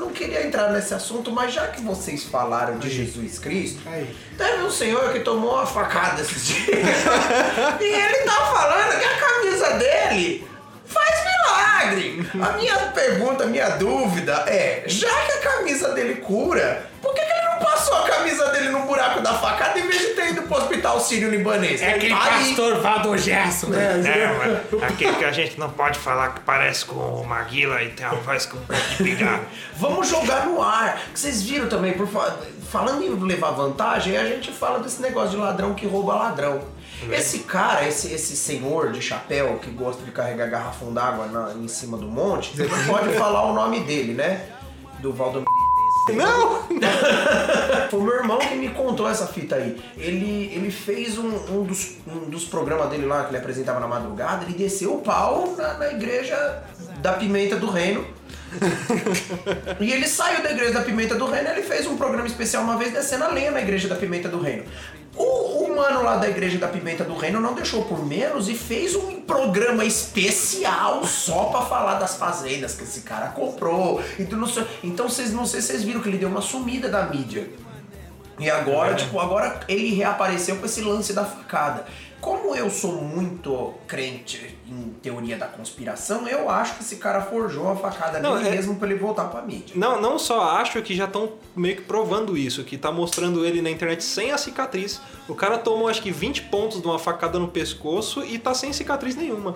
não 0.00 0.10
queria 0.10 0.44
entrar 0.44 0.72
nesse 0.72 0.92
assunto, 0.92 1.30
mas 1.30 1.54
já 1.54 1.68
que 1.68 1.80
vocês 1.80 2.24
falaram 2.24 2.76
de 2.78 2.90
Jesus 2.90 3.38
Cristo, 3.38 3.80
Aí. 3.86 4.14
teve 4.36 4.64
um 4.64 4.70
senhor 4.70 5.12
que 5.12 5.20
tomou 5.20 5.54
uma 5.54 5.66
facada 5.66 6.20
esses 6.20 6.46
dias. 6.46 6.68
e 7.80 7.84
ele 7.84 8.24
tá 8.24 8.32
falando 8.32 8.98
que 8.98 9.04
a 9.04 9.16
camisa 9.20 9.72
dele 9.78 10.48
faz 10.88 11.24
milagre. 11.24 12.30
A 12.42 12.52
minha 12.56 12.76
pergunta, 12.92 13.44
a 13.44 13.46
minha 13.46 13.68
dúvida 13.70 14.44
é, 14.46 14.82
já 14.86 15.08
que 15.08 15.32
a 15.32 15.38
camisa 15.52 15.92
dele 15.94 16.16
cura, 16.16 16.86
por 17.00 17.14
que, 17.14 17.20
que 17.20 17.30
ele 17.32 17.48
não 17.50 17.58
passou 17.58 17.96
a 17.96 18.02
camisa 18.08 18.48
dele 18.50 18.70
no 18.70 18.80
buraco 18.80 19.20
da 19.20 19.34
facada 19.34 19.78
em 19.78 19.86
vez 19.86 20.00
de 20.00 20.06
ter 20.08 20.30
ido 20.30 20.42
pro 20.42 20.56
hospital 20.58 21.00
sírio-libanês? 21.00 21.80
É 21.82 21.94
aquele 21.94 22.12
aí. 22.14 22.20
pastor 22.54 22.80
Valdo 22.80 23.16
Gerson, 23.16 23.68
né? 23.68 24.00
Aquele 24.82 25.14
que 25.16 25.24
a 25.24 25.32
gente 25.32 25.58
não 25.58 25.70
pode 25.70 25.98
falar 25.98 26.34
que 26.34 26.40
parece 26.40 26.84
com 26.84 26.94
o 26.98 27.26
Maguila 27.26 27.82
e 27.82 27.90
tem 27.90 28.06
uma 28.06 28.16
voz 28.16 28.46
com 28.46 28.58
de 28.58 29.02
pigar. 29.02 29.40
Vamos 29.76 30.08
jogar 30.08 30.46
no 30.46 30.60
ar. 30.62 31.00
Que 31.12 31.20
Vocês 31.20 31.42
viram 31.42 31.68
também, 31.68 31.92
por 31.92 32.06
fa- 32.08 32.36
falando 32.70 33.02
em 33.02 33.14
levar 33.26 33.50
vantagem, 33.52 34.16
a 34.16 34.24
gente 34.24 34.50
fala 34.52 34.80
desse 34.80 35.00
negócio 35.00 35.30
de 35.30 35.36
ladrão 35.36 35.74
que 35.74 35.86
rouba 35.86 36.14
ladrão. 36.14 36.60
Esse 37.10 37.40
cara, 37.40 37.86
esse, 37.86 38.12
esse 38.12 38.36
senhor 38.36 38.90
de 38.92 39.00
chapéu 39.00 39.58
que 39.62 39.70
gosta 39.70 40.02
de 40.02 40.10
carregar 40.10 40.48
garrafão 40.50 40.92
d'água 40.92 41.26
na- 41.26 41.52
em 41.54 41.68
cima 41.68 41.96
do 41.96 42.06
monte, 42.06 42.56
você 42.56 42.64
não 42.64 42.84
pode 42.86 43.12
falar 43.16 43.44
o 43.50 43.54
nome 43.54 43.80
dele, 43.80 44.14
né? 44.14 44.46
Do 45.00 45.12
Valdo. 45.12 45.44
Não! 46.14 46.62
Foi 47.90 48.00
o 48.00 48.02
meu 48.02 48.14
irmão 48.14 48.38
que 48.38 48.54
me 48.54 48.70
contou 48.70 49.08
essa 49.08 49.26
fita 49.26 49.56
aí. 49.56 49.80
Ele, 49.96 50.50
ele 50.54 50.70
fez 50.70 51.18
um, 51.18 51.28
um 51.54 51.62
dos, 51.64 51.96
um 52.06 52.30
dos 52.30 52.44
programas 52.44 52.88
dele 52.90 53.04
lá 53.06 53.24
que 53.24 53.30
ele 53.30 53.36
apresentava 53.38 53.78
na 53.78 53.86
madrugada, 53.86 54.44
ele 54.44 54.54
desceu 54.54 54.94
o 54.94 55.00
pau 55.02 55.54
na, 55.56 55.74
na 55.74 55.88
igreja 55.92 56.62
da 57.00 57.12
Pimenta 57.12 57.56
do 57.56 57.70
Reino. 57.70 58.04
e 59.78 59.92
ele 59.92 60.06
saiu 60.08 60.42
da 60.42 60.50
igreja 60.50 60.72
da 60.72 60.80
Pimenta 60.82 61.14
do 61.14 61.26
Reino, 61.26 61.50
ele 61.50 61.62
fez 61.62 61.86
um 61.86 61.96
programa 61.96 62.26
especial 62.26 62.62
uma 62.62 62.78
vez 62.78 62.92
descendo 62.92 63.24
a 63.24 63.28
lenha 63.28 63.50
na 63.50 63.60
igreja 63.60 63.86
da 63.88 63.94
Pimenta 63.94 64.28
do 64.28 64.40
Reino. 64.40 64.64
O, 65.18 65.64
o 65.64 65.76
mano 65.76 66.02
lá 66.02 66.16
da 66.16 66.28
igreja 66.28 66.58
da 66.58 66.68
Pimenta 66.68 67.04
do 67.04 67.16
Reino 67.16 67.40
não 67.40 67.54
deixou 67.54 67.84
por 67.84 68.06
menos 68.06 68.48
e 68.48 68.54
fez 68.54 68.94
um 68.94 69.20
programa 69.20 69.84
especial 69.84 71.04
só 71.04 71.46
pra 71.46 71.62
falar 71.62 71.98
das 71.98 72.16
fazendas 72.16 72.74
que 72.74 72.84
esse 72.84 73.00
cara 73.00 73.28
comprou. 73.28 74.02
Então, 74.18 74.38
não 74.38 74.46
sei, 74.46 74.64
então 74.82 75.08
vocês 75.08 75.32
não 75.32 75.44
sei 75.44 75.60
se 75.60 75.68
vocês 75.68 75.82
viram 75.82 76.00
que 76.00 76.08
ele 76.08 76.18
deu 76.18 76.28
uma 76.28 76.40
sumida 76.40 76.88
da 76.88 77.06
mídia. 77.06 77.50
E 78.38 78.48
agora, 78.48 78.94
tipo, 78.94 79.18
agora 79.18 79.60
ele 79.68 79.92
reapareceu 79.94 80.56
com 80.56 80.66
esse 80.66 80.80
lance 80.80 81.12
da 81.12 81.24
facada. 81.24 81.84
Como 82.20 82.54
eu 82.54 82.70
sou 82.70 83.02
muito 83.02 83.74
crente 83.86 84.57
em 84.68 84.90
teoria 85.02 85.36
da 85.36 85.46
conspiração, 85.46 86.28
eu 86.28 86.48
acho 86.50 86.74
que 86.76 86.82
esse 86.82 86.96
cara 86.96 87.20
forjou 87.22 87.70
a 87.70 87.76
facada 87.76 88.20
Não, 88.20 88.36
dele 88.36 88.48
é- 88.48 88.50
mesmo 88.52 88.76
pra 88.76 88.88
ele 88.88 88.98
voltar 88.98 89.24
pra 89.26 89.42
mídia. 89.42 89.74
Não, 89.74 90.00
não 90.00 90.18
só 90.18 90.42
acho 90.58 90.80
que 90.82 90.94
já 90.94 91.04
estão 91.06 91.32
meio 91.56 91.76
que 91.76 91.82
provando 91.82 92.36
isso, 92.36 92.62
que 92.64 92.76
tá 92.76 92.92
mostrando 92.92 93.44
ele 93.44 93.62
na 93.62 93.70
internet 93.70 94.04
sem 94.04 94.30
a 94.30 94.38
cicatriz. 94.38 95.00
O 95.28 95.34
cara 95.34 95.58
tomou 95.58 95.88
acho 95.88 96.02
que 96.02 96.10
20 96.10 96.42
pontos 96.42 96.80
de 96.80 96.86
uma 96.86 96.98
facada 96.98 97.38
no 97.38 97.48
pescoço 97.48 98.22
e 98.24 98.38
tá 98.38 98.54
sem 98.54 98.72
cicatriz 98.72 99.16
nenhuma. 99.16 99.54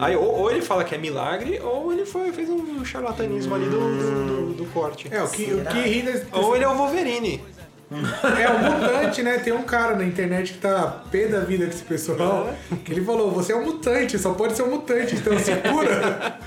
Aí 0.00 0.16
ou, 0.16 0.40
ou 0.40 0.50
ele 0.50 0.62
fala 0.62 0.84
que 0.84 0.94
é 0.94 0.98
milagre, 0.98 1.60
ou 1.60 1.92
ele 1.92 2.04
foi, 2.06 2.32
fez 2.32 2.48
um 2.50 2.84
charlatanismo 2.84 3.54
ali 3.54 3.66
do, 3.66 3.78
do, 3.78 4.26
do- 4.26 4.54
do 4.54 4.64
corte. 4.72 5.08
É, 5.10 5.22
o 5.22 5.28
que, 5.28 5.44
o 5.52 5.64
que 5.64 5.80
ri 5.80 6.04
Ou 6.32 6.54
ele 6.54 6.64
é 6.64 6.68
o 6.68 6.74
Wolverine. 6.76 7.42
É, 7.90 8.48
o 8.48 8.72
mutante, 8.72 9.22
né? 9.22 9.38
Tem 9.38 9.52
um 9.52 9.62
cara 9.62 9.94
na 9.94 10.04
internet 10.04 10.54
que 10.54 10.58
tá 10.58 11.02
pé 11.10 11.26
da 11.26 11.40
vida 11.40 11.66
com 11.66 11.70
esse 11.72 11.84
pessoal, 11.84 12.52
que 12.84 12.92
ele 12.92 13.04
falou, 13.04 13.30
você 13.30 13.52
é 13.52 13.56
um 13.56 13.64
mutante, 13.64 14.18
só 14.18 14.32
pode 14.32 14.56
ser 14.56 14.62
um 14.62 14.70
mutante, 14.70 15.14
então 15.16 15.38
se 15.38 15.54
cura. 15.56 16.38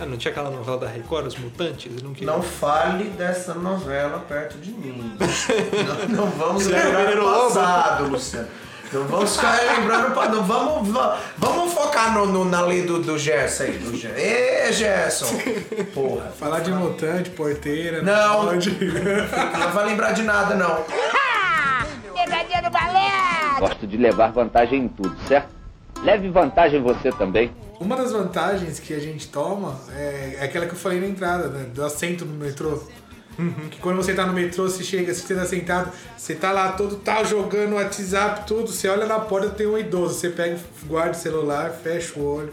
Ah, 0.00 0.06
não 0.06 0.16
tinha 0.16 0.30
aquela 0.30 0.50
novela 0.50 0.78
da 0.78 0.86
Record, 0.86 1.26
Os 1.26 1.36
Mutantes? 1.36 2.00
Não 2.02 2.12
queria. 2.12 2.32
Não 2.32 2.40
fale 2.40 3.04
dessa 3.10 3.52
novela 3.52 4.20
perto 4.20 4.56
de 4.58 4.70
mim. 4.70 5.16
não, 6.08 6.24
não 6.24 6.30
vamos 6.30 6.64
Você 6.64 6.72
é 6.72 6.86
o 6.86 6.92
lembrar 6.92 7.16
do 7.16 7.24
passado, 7.24 8.08
Luciano. 8.08 8.48
Não 8.92 9.04
vamos 9.06 9.36
ficar 9.36 9.58
lembrando. 9.76 10.14
pa- 10.14 10.28
Não, 10.28 10.42
vamos, 10.44 10.88
va- 10.88 11.18
vamos 11.36 11.72
focar 11.74 12.14
no, 12.14 12.26
no- 12.26 12.44
na 12.44 12.62
lei 12.62 12.82
do, 12.82 13.00
do 13.00 13.18
Gerson 13.18 13.64
aí. 13.64 13.72
Do 13.78 13.96
Gerson. 13.96 14.16
Ê, 14.18 14.72
Gerson! 14.72 15.26
Porra. 15.94 16.32
Falar 16.38 16.60
de 16.60 16.70
mutante, 16.72 17.30
porteira. 17.30 18.02
Não. 18.02 18.46
pode. 18.46 18.70
Não 19.58 19.70
vai 19.72 19.84
lembrar 19.86 20.12
de 20.12 20.22
nada, 20.22 20.54
não. 20.54 20.84
Pegadinha 22.14 22.62
do 22.62 22.70
balé! 22.70 23.58
Gosto 23.58 23.86
de 23.86 23.96
levar 23.96 24.32
vantagem 24.32 24.84
em 24.84 24.88
tudo, 24.88 25.16
certo? 25.26 25.48
Leve 26.02 26.28
vantagem 26.30 26.80
você 26.82 27.10
também. 27.12 27.50
Uma 27.80 27.96
das 27.96 28.12
vantagens 28.12 28.78
que 28.80 28.92
a 28.94 28.98
gente 28.98 29.28
toma 29.28 29.78
é, 29.94 30.36
é 30.40 30.44
aquela 30.44 30.66
que 30.66 30.72
eu 30.72 30.78
falei 30.78 31.00
na 31.00 31.06
entrada, 31.06 31.48
né, 31.48 31.64
do 31.72 31.84
assento 31.84 32.24
no 32.24 32.34
metrô. 32.34 32.82
Que 33.70 33.78
quando 33.78 33.96
você 33.96 34.14
tá 34.14 34.26
no 34.26 34.32
metrô, 34.32 34.64
você 34.64 34.82
chega, 34.82 35.14
você 35.14 35.34
tá 35.34 35.46
sentado, 35.46 35.92
você 36.16 36.34
tá 36.34 36.50
lá 36.50 36.72
todo 36.72 36.96
tal 36.96 37.24
jogando 37.24 37.74
WhatsApp, 37.74 38.46
tudo, 38.46 38.72
você 38.72 38.88
olha 38.88 39.06
na 39.06 39.20
porta, 39.20 39.50
tem 39.50 39.66
um 39.66 39.78
idoso, 39.78 40.14
você 40.14 40.30
pega, 40.30 40.58
guarda 40.86 41.12
o 41.12 41.14
celular, 41.14 41.70
fecha 41.70 42.18
o 42.18 42.24
olho, 42.24 42.52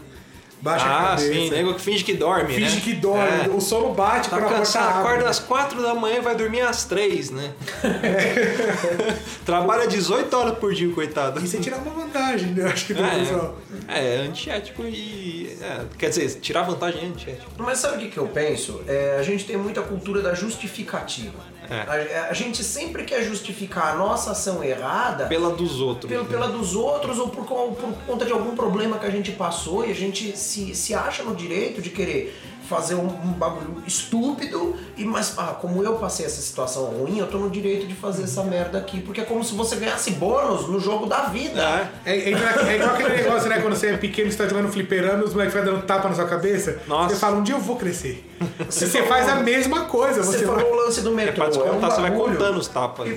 baixa 0.60 0.84
a 0.86 0.98
Ah, 0.98 1.08
cabeça. 1.10 1.32
sim, 1.32 1.50
nego 1.50 1.74
que 1.74 1.80
finge 1.80 2.02
que 2.04 2.14
dorme, 2.14 2.54
Finge 2.54 2.76
né? 2.76 2.80
que 2.82 2.92
dorme, 2.94 3.46
É. 3.46 3.48
o 3.50 3.60
sono 3.60 3.92
bate 3.94 4.28
Tá 4.30 4.38
quando 4.38 4.54
a 4.54 4.58
abre. 4.58 5.00
acorda 5.00 5.28
às 5.30 5.38
4 5.38 5.82
da 5.82 5.94
manhã 5.94 6.16
e 6.16 6.20
vai 6.20 6.34
dormir 6.34 6.60
às 6.62 6.84
3, 6.84 7.30
né? 7.30 7.52
Trabalha 9.44 9.86
18 9.86 10.34
horas 10.36 10.58
por 10.58 10.72
dia, 10.74 10.90
coitado. 10.92 11.40
E 11.44 11.46
você 11.48 11.58
tira 11.58 11.76
uma 11.76 11.90
vantagem, 11.92 12.48
né? 12.52 12.64
Eu 12.64 12.68
acho 12.68 12.86
que 12.86 12.94
do 12.94 13.02
pessoal. 13.02 13.56
É, 13.88 14.16
é 14.16 14.18
antiético 14.18 14.82
e. 14.82 15.56
é, 15.60 15.80
quer 15.98 16.08
dizer, 16.08 16.28
tirar 16.40 16.62
vantagem 16.62 17.02
é 17.02 17.06
antiético. 17.06 17.50
Mas 17.58 17.78
sabe 17.78 17.96
o 17.96 17.98
que, 18.00 18.08
que 18.08 18.18
eu 18.18 18.26
penso? 18.28 18.80
É, 18.88 19.16
a 19.18 19.22
gente 19.22 19.44
tem 19.44 19.56
muita 19.56 19.82
cultura 19.82 20.20
da 20.22 20.34
justificativa. 20.34 21.55
É. 21.70 22.18
A, 22.18 22.30
a 22.30 22.32
gente 22.32 22.62
sempre 22.64 23.04
quer 23.04 23.22
justificar 23.22 23.94
a 23.94 23.96
nossa 23.96 24.32
ação 24.32 24.62
errada 24.62 25.26
Pela 25.26 25.50
dos 25.50 25.80
outros. 25.80 26.08
pelo, 26.10 26.24
né? 26.24 26.28
pela 26.30 26.48
dos 26.48 26.74
outros 26.74 27.18
ou 27.18 27.28
por, 27.28 27.44
por 27.44 27.92
conta 28.06 28.24
de 28.24 28.32
algum 28.32 28.54
problema 28.54 28.98
que 28.98 29.06
a 29.06 29.10
gente 29.10 29.32
passou 29.32 29.86
e 29.86 29.90
a 29.90 29.94
gente 29.94 30.36
se, 30.36 30.74
se 30.74 30.94
acha 30.94 31.22
no 31.22 31.34
direito 31.34 31.80
de 31.82 31.90
querer 31.90 32.38
fazer 32.68 32.96
um, 32.96 33.06
um 33.06 33.32
bagulho 33.32 33.80
estúpido 33.86 34.74
e 34.96 35.04
mas 35.04 35.34
ah, 35.38 35.54
como 35.60 35.84
eu 35.84 35.94
passei 35.94 36.26
essa 36.26 36.40
situação 36.40 36.86
ruim, 36.86 37.18
eu 37.18 37.28
tô 37.28 37.38
no 37.38 37.48
direito 37.48 37.86
de 37.86 37.94
fazer 37.94 38.24
essa 38.24 38.42
merda 38.42 38.78
aqui, 38.78 39.00
porque 39.00 39.20
é 39.20 39.24
como 39.24 39.44
se 39.44 39.54
você 39.54 39.76
ganhasse 39.76 40.10
bônus 40.12 40.66
no 40.66 40.80
jogo 40.80 41.06
da 41.06 41.26
vida. 41.26 41.62
É. 42.04 42.12
É, 42.12 42.16
é 42.18 42.30
igual- 42.30 42.66
é 42.66 42.74
igual 42.76 42.90
aquele 42.90 43.08
negócio, 43.22 43.48
né? 43.48 43.60
Quando 43.60 43.76
você 43.76 43.90
é 43.90 43.96
pequeno, 43.96 44.32
você 44.32 44.38
tá 44.38 44.48
jogando 44.48 44.68
fliperama 44.72 45.22
e 45.22 45.24
os 45.26 45.32
moleques 45.32 45.54
ficam 45.54 45.72
dando 45.74 45.86
tapa 45.86 46.08
na 46.08 46.14
sua 46.16 46.26
cabeça. 46.26 46.80
Nossa. 46.88 47.14
Você 47.14 47.20
fala, 47.20 47.36
um 47.36 47.42
dia 47.44 47.54
eu 47.54 47.60
vou 47.60 47.76
crescer. 47.76 48.24
Você 48.68 48.86
Você 48.86 49.02
faz 49.04 49.28
a 49.28 49.36
mesma 49.36 49.84
coisa. 49.86 50.22
Você, 50.22 50.38
Você, 50.38 50.44
vai... 50.44 50.56
falou 50.56 50.72
o 50.72 50.76
lance 50.84 51.00
do 51.00 51.10
É 51.10 51.12
metrô. 51.14 51.34
pra 51.34 51.46
descontar, 51.48 51.74
um 51.76 51.80
você 51.94 52.00
vai 52.00 52.10
bagulho- 52.10 52.32
contando 52.36 52.58
os 52.58 52.68
tapas. 52.68 53.08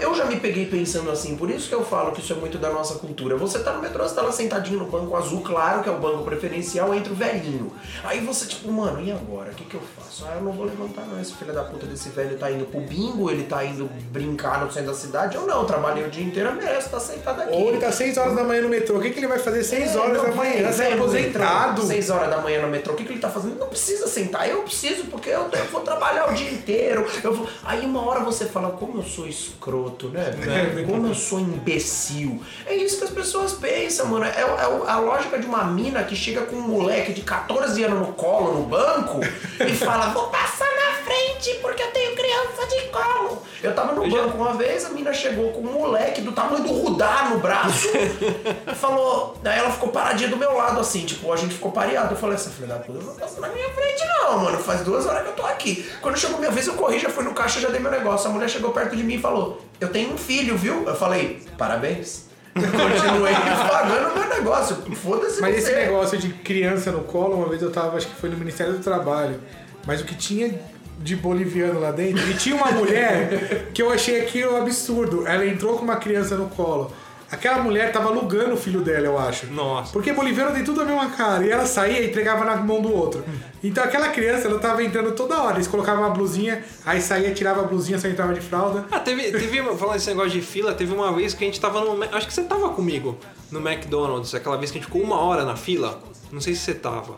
Eu, 0.00 0.14
já 0.14 0.24
me 0.24 0.36
peguei 0.38 0.66
pensando 0.66 1.10
assim, 1.10 1.36
por 1.36 1.50
isso 1.50 1.68
que 1.68 1.74
eu 1.74 1.84
falo 1.84 2.12
que 2.12 2.20
isso 2.20 2.32
é 2.32 2.36
muito 2.36 2.58
da 2.58 2.70
nossa 2.70 2.94
cultura. 2.94 3.36
Você 3.36 3.58
tá 3.60 3.72
no 3.72 3.80
metrô, 3.82 4.02
você 4.06 4.14
tá 4.14 4.22
lá 4.22 4.32
sentadinho 4.32 4.78
no 4.80 4.86
banco 4.86 5.16
azul, 5.16 5.40
claro 5.42 5.82
que 5.82 5.88
é 5.88 5.92
o 5.92 5.98
banco 5.98 6.24
preferencial, 6.24 6.94
entre 6.94 7.12
o 7.12 7.16
velhinho. 7.16 7.72
Aí 8.04 8.20
você, 8.20 8.46
tipo, 8.46 8.70
mano, 8.70 9.00
e 9.02 9.10
agora? 9.10 9.50
O 9.50 9.54
que, 9.54 9.64
que 9.64 9.74
eu 9.74 9.82
faço? 9.98 10.24
Ah, 10.26 10.36
eu 10.36 10.42
não 10.42 10.52
vou 10.52 10.66
levantar 10.66 11.02
não. 11.06 11.20
Esse 11.20 11.34
filho 11.34 11.52
da 11.52 11.64
puta 11.64 11.86
desse 11.86 12.08
velho 12.10 12.36
tá 12.38 12.50
indo 12.50 12.64
pro 12.66 12.80
bingo, 12.80 13.30
ele 13.30 13.44
tá 13.44 13.64
indo 13.64 13.88
brincar 14.10 14.64
no 14.64 14.70
centro 14.70 14.90
da 14.90 14.96
cidade. 14.96 15.36
Eu 15.36 15.46
não, 15.46 15.64
trabalhei 15.64 16.04
o 16.04 16.10
dia 16.10 16.24
inteiro, 16.24 16.50
eu 16.50 16.54
mereço 16.54 16.86
estar 16.86 17.00
sentado 17.00 17.42
aqui. 17.42 17.52
Ou 17.52 17.68
ele 17.68 17.78
tá 17.78 17.90
6 17.90 18.16
horas 18.18 18.34
da 18.36 18.44
manhã 18.44 18.62
no 18.62 18.68
metrô. 18.68 18.98
O 18.98 19.00
que, 19.00 19.10
que 19.10 19.18
ele 19.18 19.26
vai 19.28 19.38
fazer 19.38 19.62
6 19.64 19.94
É, 19.94 19.98
horas 19.98 20.16
não, 20.16 20.24
da 20.24 20.32
manhã? 20.32 20.70
Você 20.72 20.82
é 20.82 20.86
vem 20.88 20.96
no 20.96 21.02
aposentado. 21.04 21.68
metrô, 21.72 21.86
6 21.86 22.10
horas 22.10 22.30
da 22.30 22.38
manhã 22.38 22.62
no 22.62 22.68
metrô, 22.68 22.92
o 22.92 22.96
que, 22.96 23.04
que 23.04 23.12
ele 23.12 23.20
tá 23.20 23.28
fazendo? 23.30 23.58
Não 23.58 23.68
precisa 23.68 24.06
sentar, 24.06 24.48
eu 24.52 24.62
preciso, 24.62 25.04
porque 25.04 25.30
eu, 25.30 25.48
eu 25.50 25.64
vou 25.66 25.80
trabalhar 25.80 26.30
o 26.30 26.34
dia 26.34 26.50
inteiro. 26.50 27.06
Eu 27.22 27.34
vou... 27.34 27.48
Aí 27.64 27.84
uma 27.84 28.04
hora 28.04 28.20
você 28.20 28.46
fala, 28.46 28.70
como 28.70 28.98
eu 28.98 29.02
sou 29.02 29.26
escroto, 29.26 30.08
né? 30.08 30.30
velho? 30.30 30.86
Como 30.86 31.06
eu 31.06 31.14
sou 31.14 31.40
imbecil. 31.40 32.42
É 32.66 32.74
isso 32.74 32.98
que 32.98 33.04
as 33.04 33.10
pessoas 33.10 33.52
pensam, 33.52 34.06
mano. 34.06 34.24
É, 34.24 34.40
é 34.40 34.90
a 34.90 34.98
lógica 34.98 35.38
de 35.38 35.46
uma 35.46 35.64
mina 35.64 36.02
que 36.04 36.14
chega 36.14 36.42
com 36.42 36.56
um 36.56 36.68
moleque 36.68 37.12
de 37.12 37.22
14 37.22 37.82
anos 37.84 38.06
no 38.06 38.12
colo, 38.14 38.60
no 38.60 38.66
banco, 38.66 39.20
e 39.60 39.74
fala, 39.74 40.12
vou 40.12 40.28
passar 40.28 40.68
na 40.76 41.04
frente 41.04 41.31
porque 41.60 41.82
eu 41.82 41.90
tenho 41.90 42.14
criança 42.14 42.66
de 42.66 42.80
colo. 42.88 43.42
Eu 43.62 43.74
tava 43.74 43.92
no 43.92 44.08
banco 44.08 44.36
uma 44.36 44.54
vez, 44.54 44.84
a 44.84 44.90
mina 44.90 45.12
chegou 45.12 45.52
com 45.52 45.60
um 45.60 45.72
moleque 45.72 46.20
do 46.20 46.32
tamanho 46.32 46.62
do 46.62 46.72
Rudá 46.72 47.28
no 47.30 47.38
braço 47.38 47.88
e 47.96 48.74
falou. 48.74 49.36
Daí 49.42 49.58
ela 49.58 49.70
ficou 49.70 49.90
paradinha 49.90 50.28
do 50.28 50.36
meu 50.36 50.54
lado, 50.56 50.80
assim, 50.80 51.04
tipo, 51.04 51.32
a 51.32 51.36
gente 51.36 51.54
ficou 51.54 51.70
pareado. 51.72 52.14
Eu 52.14 52.18
falei, 52.18 52.36
essa 52.36 52.50
filha 52.50 52.68
da 52.68 52.76
puta 52.76 53.04
não 53.04 53.14
passa 53.14 53.40
na 53.40 53.48
minha 53.48 53.68
frente, 53.70 54.04
não, 54.06 54.38
mano. 54.38 54.58
Faz 54.58 54.80
duas 54.82 55.06
horas 55.06 55.22
que 55.22 55.28
eu 55.28 55.34
tô 55.34 55.46
aqui. 55.46 55.90
Quando 56.00 56.16
chegou 56.18 56.38
minha 56.38 56.50
vez, 56.50 56.66
eu 56.66 56.74
corri, 56.74 56.98
já 56.98 57.08
fui 57.10 57.24
no 57.24 57.34
caixa, 57.34 57.60
já 57.60 57.68
dei 57.68 57.80
meu 57.80 57.90
negócio. 57.90 58.28
A 58.28 58.32
mulher 58.32 58.48
chegou 58.48 58.70
perto 58.72 58.96
de 58.96 59.02
mim 59.02 59.14
e 59.14 59.20
falou: 59.20 59.60
Eu 59.80 59.88
tenho 59.88 60.12
um 60.12 60.18
filho, 60.18 60.56
viu? 60.56 60.84
Eu 60.86 60.94
falei, 60.94 61.42
parabéns. 61.58 62.30
Eu 62.54 62.62
continuei 62.62 63.32
pagando 63.68 64.14
meu 64.14 64.28
negócio. 64.28 64.76
Foda-se 64.96 65.40
Mas 65.40 65.54
você. 65.54 65.60
esse 65.60 65.72
negócio 65.74 66.18
de 66.18 66.28
criança 66.34 66.92
no 66.92 67.02
colo, 67.04 67.36
uma 67.36 67.48
vez 67.48 67.62
eu 67.62 67.70
tava, 67.72 67.96
acho 67.96 68.06
que 68.08 68.14
foi 68.16 68.28
no 68.28 68.36
Ministério 68.36 68.74
do 68.74 68.80
Trabalho. 68.82 69.40
Mas 69.86 70.00
o 70.00 70.04
que 70.04 70.14
tinha 70.14 70.60
de 71.02 71.16
boliviano 71.16 71.80
lá 71.80 71.90
dentro, 71.90 72.28
e 72.30 72.34
tinha 72.34 72.54
uma 72.54 72.70
mulher 72.70 73.70
que 73.74 73.82
eu 73.82 73.90
achei 73.90 74.20
aquilo 74.20 74.54
um 74.54 74.56
absurdo. 74.56 75.26
Ela 75.26 75.46
entrou 75.46 75.76
com 75.76 75.84
uma 75.84 75.96
criança 75.96 76.36
no 76.36 76.48
colo. 76.48 76.92
Aquela 77.32 77.62
mulher 77.62 77.90
tava 77.90 78.10
alugando 78.10 78.52
o 78.52 78.56
filho 78.58 78.82
dela, 78.82 79.06
eu 79.06 79.18
acho. 79.18 79.46
Nossa. 79.46 79.90
Porque 79.90 80.12
boliviano 80.12 80.52
tem 80.52 80.62
tudo 80.62 80.82
a 80.82 80.84
mesma 80.84 81.08
cara. 81.08 81.42
E 81.46 81.50
ela 81.50 81.64
saía 81.64 82.00
e 82.00 82.10
entregava 82.10 82.44
na 82.44 82.56
mão 82.56 82.82
do 82.82 82.94
outro. 82.94 83.24
Então 83.64 83.82
aquela 83.82 84.10
criança, 84.10 84.48
ela 84.48 84.58
tava 84.58 84.84
entrando 84.84 85.12
toda 85.12 85.42
hora. 85.42 85.56
Eles 85.56 85.66
colocavam 85.66 86.02
uma 86.02 86.10
blusinha, 86.10 86.62
aí 86.84 87.00
saía, 87.00 87.32
tirava 87.32 87.62
a 87.62 87.64
blusinha, 87.64 87.98
só 87.98 88.06
entrava 88.06 88.34
de 88.34 88.42
fralda. 88.42 88.84
Ah, 88.90 89.00
teve, 89.00 89.32
teve 89.32 89.62
falando 89.62 89.96
esse 89.96 90.10
negócio 90.10 90.30
de 90.30 90.42
fila, 90.42 90.74
teve 90.74 90.92
uma 90.92 91.10
vez 91.10 91.32
que 91.32 91.42
a 91.42 91.46
gente 91.46 91.58
tava 91.58 91.80
no. 91.80 92.04
Acho 92.14 92.26
que 92.26 92.34
você 92.34 92.42
tava 92.42 92.68
comigo 92.68 93.16
no 93.50 93.66
McDonald's, 93.66 94.34
aquela 94.34 94.58
vez 94.58 94.70
que 94.70 94.76
a 94.76 94.80
gente 94.82 94.90
ficou 94.92 95.02
uma 95.02 95.18
hora 95.18 95.42
na 95.42 95.56
fila. 95.56 96.02
Não 96.32 96.40
sei 96.40 96.54
se 96.54 96.62
você 96.62 96.74
tava. 96.74 97.16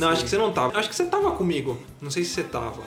Não, 0.00 0.08
acho 0.08 0.24
que 0.24 0.30
você 0.30 0.38
não 0.38 0.50
tava. 0.50 0.78
Acho 0.78 0.88
que 0.88 0.96
você 0.96 1.04
tava 1.04 1.32
comigo. 1.32 1.78
Não 2.00 2.10
sei 2.10 2.24
se 2.24 2.30
você 2.30 2.42
tava. 2.44 2.80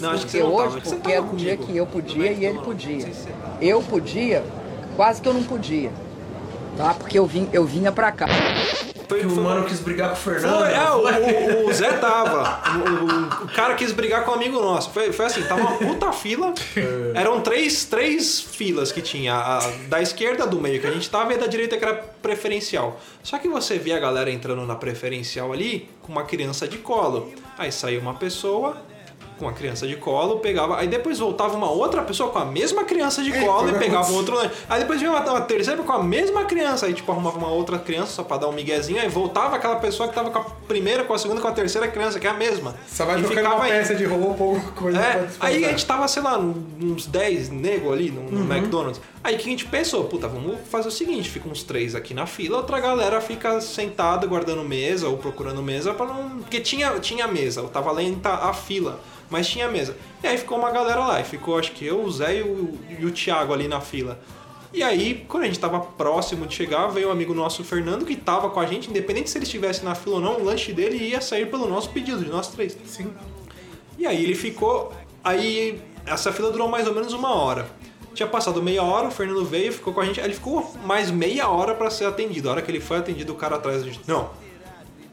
Não, 0.00 0.10
acho 0.10 0.24
que 0.24 0.32
você 0.32 0.42
não 0.42 0.50
tava. 0.50 0.62
hoje, 0.68 0.78
Acho 0.78 0.90
porque 0.96 1.12
era 1.12 1.22
um 1.22 1.36
dia 1.36 1.56
que 1.58 1.76
eu 1.76 1.86
podia 1.86 2.32
e 2.32 2.44
ele 2.46 2.58
podia. 2.60 3.12
Eu 3.60 3.82
podia, 3.82 4.42
quase 4.96 5.20
que 5.20 5.28
eu 5.28 5.34
não 5.34 5.42
podia. 5.42 5.92
Tá? 6.78 6.94
Porque 6.94 7.18
eu, 7.18 7.26
vim, 7.26 7.46
eu 7.52 7.66
vinha 7.66 7.92
pra 7.92 8.10
cá. 8.10 8.26
Foi, 9.08 9.20
Que 9.20 9.26
o 9.26 9.30
foi- 9.30 9.42
mano 9.42 9.64
quis 9.64 9.80
brigar 9.80 10.08
com 10.10 10.14
o 10.14 10.18
Fernando. 10.18 10.58
Foi, 10.58 10.72
é, 10.72 10.90
o, 10.90 11.62
o- 11.64 11.68
o 11.70 11.72
Zé 11.72 11.92
tava. 11.94 12.60
O, 12.78 13.44
o- 13.44 13.48
cara 13.54 13.74
quis 13.74 13.90
brigar 13.92 14.24
com 14.24 14.32
um 14.32 14.34
amigo 14.34 14.60
nosso. 14.60 14.90
Foi, 14.90 15.12
foi 15.12 15.24
assim, 15.26 15.42
tava 15.44 15.62
uma 15.62 15.78
puta 15.78 16.12
fila. 16.12 16.52
Eram 17.14 17.40
três, 17.40 17.84
três 17.86 18.40
filas 18.40 18.92
que 18.92 19.00
tinha. 19.00 19.34
A, 19.34 19.60
da 19.88 20.02
esquerda 20.02 20.46
do 20.46 20.60
meio 20.60 20.80
que 20.80 20.86
a 20.86 20.90
gente 20.90 21.08
tava 21.08 21.32
e 21.32 21.36
a 21.36 21.38
da 21.38 21.46
direita 21.46 21.76
que 21.78 21.84
era 21.84 21.94
preferencial. 21.94 23.00
Só 23.22 23.38
que 23.38 23.48
você 23.48 23.78
via 23.78 23.96
a 23.96 24.00
galera 24.00 24.30
entrando 24.30 24.64
na 24.66 24.74
preferencial 24.76 25.52
ali 25.52 25.88
com 26.02 26.12
uma 26.12 26.24
criança 26.24 26.68
de 26.68 26.78
colo. 26.78 27.32
Aí 27.56 27.72
saiu 27.72 28.00
uma 28.00 28.14
pessoa 28.14 28.76
com 29.38 29.44
uma 29.44 29.52
criança 29.52 29.86
de 29.86 29.96
colo, 29.96 30.40
pegava. 30.40 30.78
Aí 30.78 30.88
depois 30.88 31.18
voltava 31.18 31.56
uma 31.56 31.70
outra 31.70 32.02
pessoa 32.02 32.30
com 32.30 32.38
a 32.38 32.44
mesma 32.44 32.84
criança 32.84 33.22
de 33.22 33.32
colo 33.32 33.70
e 33.70 33.78
pegava 33.78 34.10
outro 34.12 34.34
lanche. 34.34 34.50
Aí 34.68 34.80
depois 34.80 35.00
vinha 35.00 35.12
uma, 35.12 35.20
uma 35.20 35.40
terceira 35.40 35.82
com 35.82 35.92
a 35.92 36.02
mesma 36.02 36.44
criança. 36.44 36.86
Aí 36.86 36.94
tipo 36.94 37.10
arrumava 37.10 37.38
uma 37.38 37.48
outra 37.48 37.78
criança 37.78 38.12
só 38.12 38.22
pra 38.22 38.36
dar 38.36 38.48
um 38.48 38.52
miguezinho. 38.52 39.00
Aí 39.00 39.08
voltava 39.08 39.56
aquela 39.56 39.76
pessoa 39.76 40.08
que 40.08 40.14
tava 40.14 40.30
com 40.30 40.38
a 40.38 40.44
primeira, 40.66 41.04
com 41.04 41.14
a 41.14 41.18
segunda, 41.18 41.40
com 41.40 41.48
a 41.48 41.52
terceira 41.52 41.88
criança, 41.88 42.18
que 42.18 42.26
é 42.26 42.30
a 42.30 42.34
mesma. 42.34 42.74
Só 42.88 43.04
vai 43.04 43.22
trocando 43.22 43.54
uma 43.54 43.64
aí. 43.64 43.70
peça 43.70 43.94
de 43.94 44.04
roupa 44.04 44.42
ou 44.42 44.60
coisa 44.74 44.98
É, 44.98 45.28
aí 45.40 45.64
a 45.64 45.68
gente 45.68 45.86
tava, 45.86 46.08
sei 46.08 46.22
lá, 46.22 46.38
uns 46.38 47.06
10 47.06 47.50
nego 47.50 47.92
ali 47.92 48.10
no, 48.10 48.22
no 48.22 48.52
McDonald's. 48.52 49.00
Aí 49.28 49.36
que 49.36 49.46
a 49.46 49.50
gente 49.50 49.66
pensou, 49.66 50.04
puta, 50.04 50.26
vamos 50.26 50.56
fazer 50.70 50.88
o 50.88 50.90
seguinte, 50.90 51.28
fica 51.28 51.46
uns 51.46 51.62
três 51.62 51.94
aqui 51.94 52.14
na 52.14 52.24
fila, 52.24 52.56
outra 52.56 52.80
galera 52.80 53.20
fica 53.20 53.60
sentada 53.60 54.26
guardando 54.26 54.64
mesa 54.64 55.06
ou 55.06 55.18
procurando 55.18 55.62
mesa 55.62 55.92
para 55.92 56.06
não, 56.06 56.38
porque 56.38 56.58
tinha 56.60 56.98
tinha 56.98 57.28
mesa, 57.28 57.62
tava 57.64 57.92
lenta 57.92 58.30
a 58.30 58.54
fila, 58.54 58.98
mas 59.28 59.46
tinha 59.46 59.68
mesa. 59.68 59.94
E 60.24 60.26
aí 60.26 60.38
ficou 60.38 60.56
uma 60.56 60.70
galera 60.70 61.00
lá, 61.00 61.20
e 61.20 61.24
ficou 61.24 61.58
acho 61.58 61.72
que 61.72 61.84
eu, 61.84 62.02
o 62.02 62.10
Zé 62.10 62.38
e 62.38 62.42
o, 62.42 62.78
e 63.00 63.04
o 63.04 63.10
Thiago 63.10 63.52
ali 63.52 63.68
na 63.68 63.82
fila. 63.82 64.18
E 64.72 64.82
aí, 64.82 65.26
quando 65.28 65.42
a 65.42 65.46
gente 65.46 65.60
tava 65.60 65.78
próximo 65.78 66.46
de 66.46 66.54
chegar, 66.54 66.86
veio 66.86 67.10
um 67.10 67.12
amigo 67.12 67.34
nosso, 67.34 67.60
o 67.60 67.64
Fernando, 67.66 68.06
que 68.06 68.16
tava 68.16 68.48
com 68.48 68.60
a 68.60 68.64
gente, 68.64 68.88
independente 68.88 69.28
se 69.28 69.36
ele 69.36 69.44
estivesse 69.44 69.84
na 69.84 69.94
fila 69.94 70.14
ou 70.16 70.22
não, 70.22 70.40
o 70.40 70.44
lanche 70.44 70.72
dele 70.72 70.96
ia 70.96 71.20
sair 71.20 71.50
pelo 71.50 71.68
nosso 71.68 71.90
pedido, 71.90 72.24
de 72.24 72.30
nós 72.30 72.48
três. 72.48 72.74
Sim. 72.86 73.12
E 73.98 74.06
aí 74.06 74.24
ele 74.24 74.34
ficou. 74.34 74.90
Aí 75.22 75.78
essa 76.06 76.32
fila 76.32 76.50
durou 76.50 76.66
mais 76.66 76.86
ou 76.86 76.94
menos 76.94 77.12
uma 77.12 77.34
hora. 77.34 77.70
Tinha 78.18 78.26
passado 78.26 78.60
meia 78.60 78.82
hora, 78.82 79.06
o 79.06 79.10
Fernando 79.12 79.44
veio, 79.44 79.72
ficou 79.72 79.94
com 79.94 80.00
a 80.00 80.04
gente. 80.04 80.18
Aí 80.18 80.26
ele 80.26 80.34
ficou 80.34 80.74
mais 80.84 81.08
meia 81.08 81.48
hora 81.48 81.72
pra 81.72 81.88
ser 81.88 82.04
atendido. 82.04 82.48
A 82.48 82.52
hora 82.52 82.62
que 82.62 82.68
ele 82.68 82.80
foi 82.80 82.96
atendido, 82.96 83.32
o 83.32 83.36
cara 83.36 83.54
atrás 83.54 83.78
da 83.78 83.84
gente. 83.84 84.00
Não. 84.08 84.30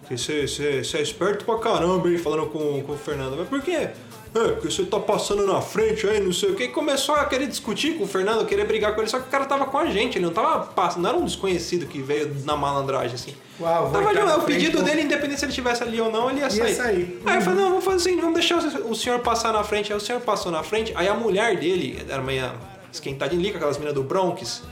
Você, 0.09 0.47
é 0.91 1.01
esperto 1.03 1.45
pra 1.45 1.59
caramba, 1.59 2.09
hein? 2.09 2.17
Falando 2.17 2.47
com, 2.47 2.81
com 2.81 2.93
o 2.93 2.97
Fernando. 2.97 3.37
Mas 3.37 3.47
por 3.47 3.61
quê? 3.61 3.89
É, 4.33 4.47
porque 4.53 4.71
você 4.71 4.83
tá 4.85 4.99
passando 4.99 5.45
na 5.45 5.61
frente 5.61 6.07
aí, 6.07 6.19
não 6.19 6.33
sei 6.33 6.49
o 6.49 6.55
que. 6.55 6.63
E 6.63 6.67
começou 6.69 7.13
a 7.13 7.25
querer 7.25 7.45
discutir 7.45 7.95
com 7.95 8.05
o 8.05 8.07
Fernando, 8.07 8.43
querer 8.43 8.65
brigar 8.65 8.95
com 8.95 9.01
ele, 9.01 9.09
só 9.09 9.19
que 9.19 9.27
o 9.27 9.31
cara 9.31 9.45
tava 9.45 9.67
com 9.67 9.77
a 9.77 9.85
gente, 9.85 10.17
ele 10.17 10.25
não 10.25 10.33
tava 10.33 10.65
passando, 10.65 11.03
não 11.03 11.09
era 11.11 11.19
um 11.19 11.25
desconhecido 11.25 11.85
que 11.85 12.01
veio 12.01 12.35
na 12.43 12.57
malandragem, 12.57 13.13
assim. 13.13 13.35
Uau, 13.59 13.91
Tava 13.91 14.11
na 14.13 14.37
o 14.37 14.41
pedido 14.41 14.81
dele, 14.81 15.03
independente 15.03 15.39
se 15.39 15.45
ele 15.45 15.51
estivesse 15.51 15.83
ali 15.83 16.01
ou 16.01 16.11
não, 16.11 16.31
ele 16.31 16.39
ia 16.39 16.49
sair. 16.49 16.73
sair. 16.73 17.21
Aí 17.23 17.35
eu 17.35 17.41
falei, 17.43 17.59
não, 17.61 17.69
vamos 17.69 17.85
fazer 17.85 18.09
assim, 18.09 18.19
vamos 18.19 18.33
deixar 18.33 18.57
o 18.57 18.95
senhor 18.95 19.19
passar 19.19 19.53
na 19.53 19.63
frente. 19.63 19.93
Aí 19.93 19.97
o 19.97 20.01
senhor 20.01 20.19
passou 20.21 20.51
na 20.51 20.63
frente, 20.63 20.91
aí 20.95 21.07
a 21.07 21.13
mulher 21.13 21.55
dele, 21.57 22.03
era 22.09 22.21
meio 22.21 22.51
esquentadinha 22.95 23.39
ali, 23.39 23.51
com 23.51 23.58
aquelas 23.58 23.77
meninas 23.77 23.95
do 23.95 24.03
Bronx. 24.03 24.63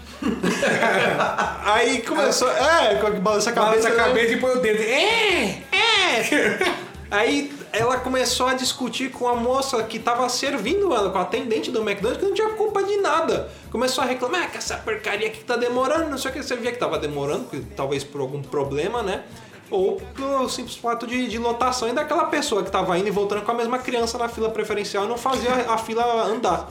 aí 1.66 2.02
começou, 2.02 2.50
é, 2.50 2.96
balança 3.20 3.50
a 3.50 3.54
cabeça. 3.54 3.54
Balança 3.54 3.88
a 3.88 3.92
né? 3.92 3.98
cabeça 3.98 4.34
e 4.34 4.38
põe 4.38 4.52
o 4.52 4.60
dedo. 4.60 4.82
É! 4.82 5.62
É! 5.72 6.84
Aí 7.14 7.54
ela 7.72 7.98
começou 7.98 8.48
a 8.48 8.56
discutir 8.56 9.12
com 9.12 9.28
a 9.28 9.36
moça 9.36 9.84
que 9.84 10.00
tava 10.00 10.28
servindo 10.30 10.92
ela, 10.94 11.12
com 11.12 11.18
a 11.20 11.22
atendente 11.22 11.70
do 11.70 11.82
McDonald's, 11.82 12.18
que 12.20 12.26
não 12.26 12.34
tinha 12.34 12.50
culpa 12.50 12.82
de 12.84 12.98
nada. 12.98 13.52
Começou 13.72 14.04
a 14.04 14.08
reclamar 14.08 14.44
"Ah, 14.44 14.48
que 14.48 14.58
essa 14.58 14.78
porcaria 14.78 15.28
aqui 15.28 15.44
tá 15.44 15.56
demorando, 15.56 16.10
não 16.10 16.18
sei 16.18 16.32
o 16.32 16.34
que. 16.34 16.42
Você 16.42 16.56
via 16.56 16.72
que 16.72 16.80
tava 16.80 16.98
demorando, 16.98 17.44
porque 17.44 17.64
talvez 17.76 18.04
por 18.04 18.20
algum 18.22 18.42
problema, 18.42 19.04
né? 19.04 19.24
Ou 19.70 20.02
pelo 20.16 20.50
simples 20.50 20.76
fato 20.76 21.06
de, 21.06 21.28
de 21.28 21.38
lotação 21.38 21.88
e 21.88 21.94
daquela 21.94 22.26
pessoa 22.26 22.64
que 22.64 22.72
tava 22.72 22.98
indo 22.98 23.08
e 23.08 23.12
voltando 23.12 23.44
com 23.44 23.52
a 23.52 23.56
mesma 23.56 23.78
criança 23.78 24.18
na 24.18 24.28
fila 24.28 24.50
preferencial 24.50 25.06
e 25.06 25.08
não 25.08 25.18
fazia 25.18 25.52
a 25.70 25.78
fila 25.78 26.26
andar. 26.26 26.68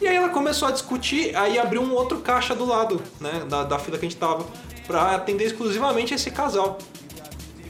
E 0.00 0.06
aí 0.06 0.14
ela 0.14 0.28
começou 0.28 0.68
a 0.68 0.70
discutir, 0.70 1.34
aí 1.36 1.58
abriu 1.58 1.82
um 1.82 1.92
outro 1.92 2.18
caixa 2.20 2.54
do 2.54 2.64
lado, 2.64 3.02
né, 3.20 3.44
da, 3.48 3.64
da 3.64 3.78
fila 3.78 3.98
que 3.98 4.06
a 4.06 4.08
gente 4.08 4.18
tava, 4.18 4.46
pra 4.86 5.16
atender 5.16 5.44
exclusivamente 5.44 6.14
esse 6.14 6.30
casal. 6.30 6.78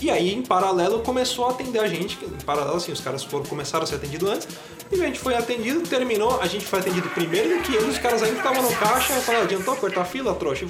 E 0.00 0.10
aí, 0.10 0.32
em 0.32 0.42
paralelo, 0.42 1.00
começou 1.00 1.46
a 1.46 1.50
atender 1.50 1.80
a 1.80 1.88
gente. 1.88 2.16
Em 2.24 2.44
paralelo, 2.44 2.76
assim, 2.76 2.92
os 2.92 3.00
caras 3.00 3.24
foram, 3.24 3.44
começaram 3.44 3.82
a 3.82 3.86
ser 3.86 3.96
atendidos 3.96 4.28
antes. 4.28 4.48
E 4.92 5.02
a 5.02 5.06
gente 5.06 5.18
foi 5.18 5.34
atendido, 5.34 5.80
terminou. 5.80 6.40
A 6.40 6.46
gente 6.46 6.64
foi 6.64 6.78
atendido 6.78 7.08
primeiro 7.08 7.56
do 7.56 7.62
que 7.62 7.74
eles. 7.74 7.88
Os 7.88 7.98
caras 7.98 8.22
ainda 8.22 8.36
estavam 8.36 8.62
no 8.62 8.72
caixa. 8.76 9.12
Eu 9.12 9.22
falei, 9.22 9.42
adiantou 9.42 9.74
cortar 9.74 10.02
a 10.02 10.04
fila, 10.04 10.34
trouxa? 10.36 10.66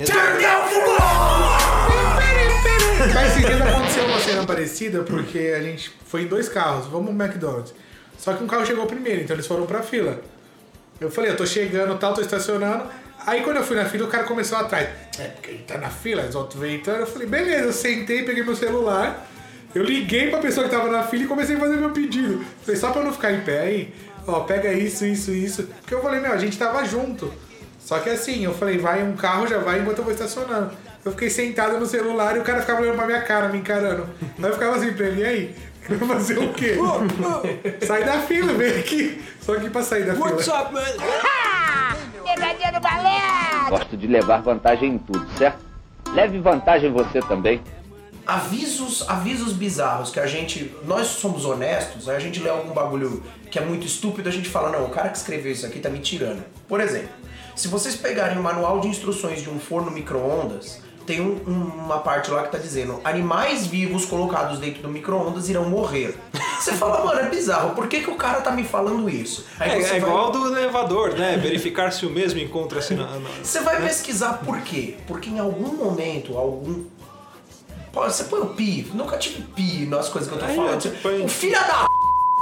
Mas 3.14 3.30
esses 3.32 3.46
dias 3.46 3.60
aconteceu 3.60 4.04
uma 4.06 4.20
cena 4.20 4.46
parecida 4.46 5.02
porque 5.02 5.54
a 5.56 5.62
gente 5.62 5.92
foi 6.06 6.22
em 6.22 6.26
dois 6.26 6.48
carros, 6.48 6.86
vamos 6.86 7.14
no 7.14 7.22
McDonald's. 7.22 7.74
Só 8.16 8.32
que 8.32 8.42
um 8.42 8.46
carro 8.46 8.66
chegou 8.66 8.86
primeiro, 8.86 9.22
então 9.22 9.36
eles 9.36 9.46
foram 9.46 9.66
pra 9.66 9.82
fila. 9.82 10.20
Eu 11.00 11.10
falei, 11.10 11.30
eu 11.30 11.36
tô 11.36 11.46
chegando 11.46 11.96
tal, 11.98 12.14
tô 12.14 12.20
estacionando. 12.20 12.84
Aí 13.26 13.42
quando 13.42 13.58
eu 13.58 13.62
fui 13.62 13.76
na 13.76 13.84
fila, 13.84 14.06
o 14.06 14.08
cara 14.08 14.24
começou 14.24 14.58
atrás. 14.58 14.88
É, 15.18 15.24
porque 15.24 15.50
ele 15.50 15.64
tá 15.64 15.78
na 15.78 15.90
fila, 15.90 16.24
os 16.24 16.34
outros 16.34 16.60
vêm 16.60 16.76
entrando. 16.76 17.00
Eu 17.00 17.06
falei, 17.06 17.28
beleza, 17.28 17.64
eu 17.64 17.72
sentei, 17.72 18.22
peguei 18.22 18.42
meu 18.42 18.56
celular. 18.56 19.26
Eu 19.74 19.84
liguei 19.84 20.30
pra 20.30 20.38
pessoa 20.38 20.66
que 20.66 20.74
tava 20.74 20.88
na 20.88 21.02
fila 21.02 21.24
e 21.24 21.26
comecei 21.26 21.56
a 21.56 21.60
fazer 21.60 21.76
meu 21.76 21.90
pedido. 21.90 22.44
Falei, 22.62 22.80
só 22.80 22.90
pra 22.90 23.02
eu 23.02 23.04
não 23.04 23.12
ficar 23.12 23.32
em 23.32 23.40
pé 23.42 23.60
aí, 23.60 23.94
ó, 24.26 24.40
pega 24.40 24.72
isso, 24.72 25.04
isso, 25.04 25.30
isso. 25.30 25.64
Porque 25.80 25.94
eu 25.94 26.02
falei, 26.02 26.20
meu, 26.20 26.32
a 26.32 26.38
gente 26.38 26.56
tava 26.56 26.82
junto. 26.84 27.30
Só 27.78 27.98
que 27.98 28.10
assim, 28.10 28.44
eu 28.44 28.54
falei, 28.54 28.78
vai 28.78 29.02
um 29.02 29.14
carro, 29.14 29.46
já 29.46 29.58
vai 29.58 29.80
enquanto 29.80 29.98
eu 29.98 30.04
vou 30.04 30.12
estacionando. 30.12 30.72
Eu 31.04 31.12
fiquei 31.12 31.30
sentado 31.30 31.78
no 31.78 31.86
celular 31.86 32.36
e 32.36 32.40
o 32.40 32.42
cara 32.42 32.60
ficava 32.60 32.80
olhando 32.80 32.96
pra 32.96 33.06
minha 33.06 33.22
cara, 33.22 33.48
me 33.48 33.58
encarando. 33.58 34.08
Aí 34.22 34.44
eu 34.44 34.52
ficava 34.52 34.76
assim 34.76 34.92
pra 34.92 35.06
ele, 35.06 35.20
e 35.20 35.24
aí? 35.24 35.56
Vai 35.88 35.98
fazer 36.08 36.38
o 36.38 36.52
quê? 36.52 36.76
Sai 37.86 38.04
da 38.04 38.20
fila, 38.20 38.52
vem 38.52 38.78
aqui. 38.78 39.24
Só 39.40 39.54
aqui 39.54 39.70
pra 39.70 39.82
sair 39.82 40.04
da 40.04 40.14
fila. 40.14 40.26
What's 40.26 40.48
up, 40.48 40.72
man? 40.72 40.82
Pegadinha 42.24 42.72
do 42.72 42.80
balé! 42.80 43.70
Gosto 43.70 43.96
de 43.96 44.06
levar 44.06 44.42
vantagem 44.42 44.94
em 44.94 44.98
tudo, 44.98 45.26
certo? 45.36 45.58
Leve 46.12 46.38
vantagem 46.38 46.92
você 46.92 47.20
também. 47.20 47.62
avisos, 48.26 49.08
avisos 49.08 49.52
bizarros 49.54 50.10
que 50.10 50.20
a 50.20 50.26
gente, 50.26 50.74
nós 50.84 51.06
somos 51.06 51.46
honestos, 51.46 52.08
aí 52.08 52.16
a 52.16 52.20
gente 52.20 52.40
lê 52.40 52.50
algum 52.50 52.72
bagulho 52.74 53.22
que 53.50 53.58
é 53.58 53.62
muito 53.62 53.86
estúpido, 53.86 54.28
a 54.28 54.32
gente 54.32 54.48
fala, 54.48 54.70
não, 54.70 54.84
o 54.84 54.90
cara 54.90 55.08
que 55.08 55.16
escreveu 55.16 55.50
isso 55.50 55.64
aqui 55.64 55.80
tá 55.80 55.88
me 55.88 55.98
tirando. 56.00 56.44
Por 56.66 56.80
exemplo, 56.80 57.08
se 57.56 57.68
vocês 57.68 57.96
pegarem 57.96 58.38
o 58.38 58.42
manual 58.42 58.80
de 58.80 58.88
instruções 58.88 59.40
de 59.42 59.48
um 59.48 59.58
forno 59.58 59.90
micro-ondas, 59.90 60.82
tem 61.08 61.22
um- 61.22 61.40
um- 61.46 61.84
uma 61.86 62.00
parte 62.00 62.30
lá 62.30 62.42
que 62.42 62.52
tá 62.52 62.58
dizendo 62.58 63.00
animais 63.02 63.66
vivos 63.66 64.04
colocados 64.04 64.58
dentro 64.58 64.82
do 64.82 64.88
micro-ondas 64.90 65.48
irão 65.48 65.64
morrer. 65.64 66.14
Você 66.60 66.72
fala, 66.72 67.02
mano, 67.02 67.20
é 67.20 67.30
bizarro, 67.30 67.74
por 67.74 67.86
que, 67.88 68.00
que 68.00 68.10
o 68.10 68.14
cara 68.16 68.42
tá 68.42 68.50
me 68.50 68.62
falando 68.62 69.08
isso? 69.08 69.46
Aí 69.58 69.70
É, 69.70 69.80
você 69.80 69.94
é 69.96 70.00
vai- 70.00 70.10
igual 70.10 70.30
do 70.30 70.46
elevador, 70.54 71.14
né? 71.14 71.38
Verificar 71.38 71.90
se 71.92 72.04
o 72.04 72.10
mesmo 72.10 72.38
encontra-se 72.40 72.92
na. 72.94 73.06
na- 73.18 73.28
Você 73.42 73.60
vai 73.60 73.80
pesquisar 73.80 74.34
por 74.44 74.60
quê? 74.60 74.96
Porque 75.06 75.30
em 75.30 75.38
algum 75.38 75.74
momento, 75.76 76.36
algum. 76.36 76.84
Você 77.94 78.24
põe 78.24 78.40
o 78.40 78.46
pi, 78.46 78.86
nunca 78.94 79.16
tive 79.16 79.42
pi 79.42 79.86
nas 79.86 80.08
coisas 80.10 80.28
que 80.28 80.34
eu 80.36 80.38
tô 80.40 80.44
Aí, 80.46 80.54
falando. 80.56 80.86
ó, 80.86 81.02
põe- 81.02 81.24
O 81.24 81.28
filho 81.28 81.54
da. 81.54 81.86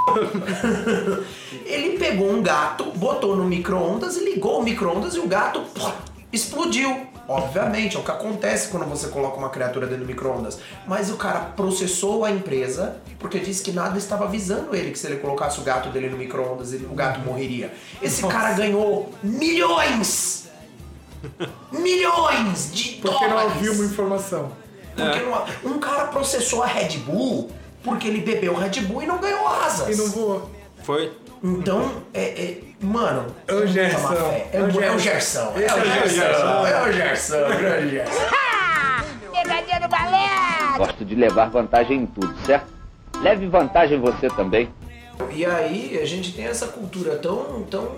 Ele 1.64 1.98
pegou 1.98 2.30
um 2.30 2.42
gato, 2.42 2.84
botou 2.96 3.36
no 3.36 3.44
micro-ondas 3.44 4.16
e 4.16 4.24
ligou 4.24 4.60
o 4.60 4.62
micro-ondas 4.62 5.14
e 5.14 5.18
o 5.20 5.26
gato 5.28 5.60
pô, 5.74 5.90
explodiu. 6.32 7.06
Obviamente, 7.28 7.96
é 7.96 7.98
o 7.98 8.02
que 8.04 8.10
acontece 8.10 8.68
quando 8.68 8.86
você 8.86 9.08
coloca 9.08 9.36
uma 9.36 9.50
criatura 9.50 9.86
dentro 9.86 10.04
do 10.04 10.06
micro-ondas. 10.08 10.58
Mas 10.86 11.10
o 11.10 11.16
cara 11.16 11.40
processou 11.56 12.24
a 12.24 12.30
empresa 12.30 12.98
porque 13.18 13.40
disse 13.40 13.62
que 13.64 13.72
nada 13.72 13.98
estava 13.98 14.24
avisando 14.24 14.74
ele 14.76 14.92
que 14.92 14.98
se 14.98 15.06
ele 15.08 15.16
colocasse 15.16 15.58
o 15.58 15.62
gato 15.64 15.88
dele 15.88 16.08
no 16.08 16.16
micro-ondas, 16.16 16.72
o 16.72 16.94
gato 16.94 17.18
morreria. 17.20 17.72
Esse 18.00 18.22
cara 18.26 18.52
ganhou 18.52 19.12
milhões! 19.22 20.46
milhões 21.72 22.70
de 22.72 22.90
Porque 23.02 23.24
não 23.24 23.30
dólares! 23.30 23.52
ouviu 23.54 23.72
uma 23.72 23.84
informação. 23.84 24.52
Porque 24.94 25.20
não- 25.20 25.72
um 25.74 25.78
cara 25.78 26.06
processou 26.06 26.62
a 26.62 26.66
Red 26.66 26.98
Bull 26.98 27.50
porque 27.82 28.08
ele 28.08 28.20
bebeu 28.20 28.54
Red 28.54 28.80
Bull 28.82 29.02
e 29.02 29.06
não 29.06 29.18
ganhou 29.18 29.46
asas. 29.46 29.96
E 29.96 30.00
não 30.00 30.10
voou. 30.10 30.50
Foi? 30.82 31.12
Então, 31.42 32.02
é, 32.14 32.22
é- 32.22 32.60
mano, 32.80 33.26
É 33.48 33.54
o 33.54 33.66
Gerson. 33.66 34.00
má 34.02 34.16
fé. 34.16 34.50
É, 34.52 34.56
É 34.56 34.60
o 34.60 34.64
o- 34.66 34.82
é 34.82 34.90
o 34.92 34.98
Gerson. 34.98 35.52
É 35.56 35.58
o 35.58 35.60
é 35.60 35.74
o. 36.04 36.08
Gerson. 36.08 36.66
É 36.66 36.82
o 36.82 36.88
o 36.88 36.92
Gerson. 36.92 37.36
Pegadinha 39.32 39.80
do 39.80 39.88
balé! 39.88 40.76
Gosto 40.76 41.04
de 41.04 41.14
levar 41.14 41.50
vantagem 41.50 42.02
em 42.02 42.06
tudo, 42.06 42.34
certo? 42.44 42.66
Leve 43.22 43.46
vantagem 43.48 43.98
você 44.00 44.28
também. 44.28 44.68
E 45.34 45.44
aí 45.44 45.98
a 46.00 46.06
gente 46.06 46.32
tem 46.32 46.46
essa 46.46 46.66
cultura 46.66 47.16
tão, 47.16 47.62
tão 47.70 47.90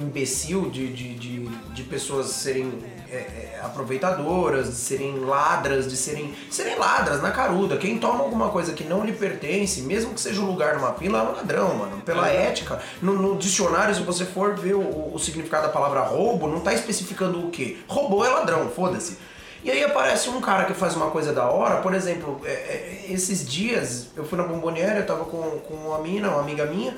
imbecil 0.00 0.70
de, 0.70 0.88
de, 0.92 1.14
de, 1.14 1.46
de 1.46 1.82
pessoas 1.82 2.26
serem 2.28 2.72
é, 3.10 3.16
é, 3.16 3.60
aproveitadoras, 3.62 4.68
de 4.68 4.74
serem 4.74 5.18
ladras, 5.20 5.88
de 5.88 5.96
serem, 5.96 6.34
serem 6.50 6.76
ladras 6.76 7.22
na 7.22 7.30
caruda. 7.30 7.76
Quem 7.76 7.98
toma 7.98 8.24
alguma 8.24 8.48
coisa 8.50 8.72
que 8.72 8.84
não 8.84 9.04
lhe 9.04 9.12
pertence, 9.12 9.82
mesmo 9.82 10.14
que 10.14 10.20
seja 10.20 10.40
um 10.40 10.46
lugar 10.46 10.74
numa 10.76 10.92
fila, 10.94 11.18
é 11.18 11.22
um 11.22 11.32
ladrão, 11.32 11.74
mano. 11.74 12.00
Pela 12.02 12.28
ética, 12.28 12.80
no, 13.00 13.14
no 13.14 13.36
dicionário, 13.36 13.94
se 13.94 14.02
você 14.02 14.24
for 14.24 14.56
ver 14.56 14.74
o, 14.74 15.14
o 15.14 15.18
significado 15.18 15.66
da 15.66 15.72
palavra 15.72 16.00
roubo, 16.00 16.48
não 16.48 16.60
tá 16.60 16.74
especificando 16.74 17.46
o 17.46 17.50
quê? 17.50 17.78
Roubou 17.86 18.24
é 18.24 18.28
ladrão, 18.28 18.68
foda-se. 18.70 19.18
E 19.66 19.70
aí 19.72 19.82
aparece 19.82 20.28
um 20.30 20.40
cara 20.40 20.64
que 20.64 20.72
faz 20.74 20.94
uma 20.94 21.10
coisa 21.10 21.32
da 21.32 21.50
hora, 21.50 21.80
por 21.80 21.92
exemplo, 21.92 22.40
é, 22.44 22.52
é, 22.52 23.06
esses 23.08 23.44
dias 23.44 24.10
eu 24.16 24.24
fui 24.24 24.38
na 24.38 24.44
bomboniera, 24.44 25.00
eu 25.00 25.04
tava 25.04 25.24
com, 25.24 25.42
com 25.66 25.74
uma 25.74 25.98
mina, 25.98 26.28
uma 26.30 26.38
amiga 26.40 26.64
minha, 26.66 26.96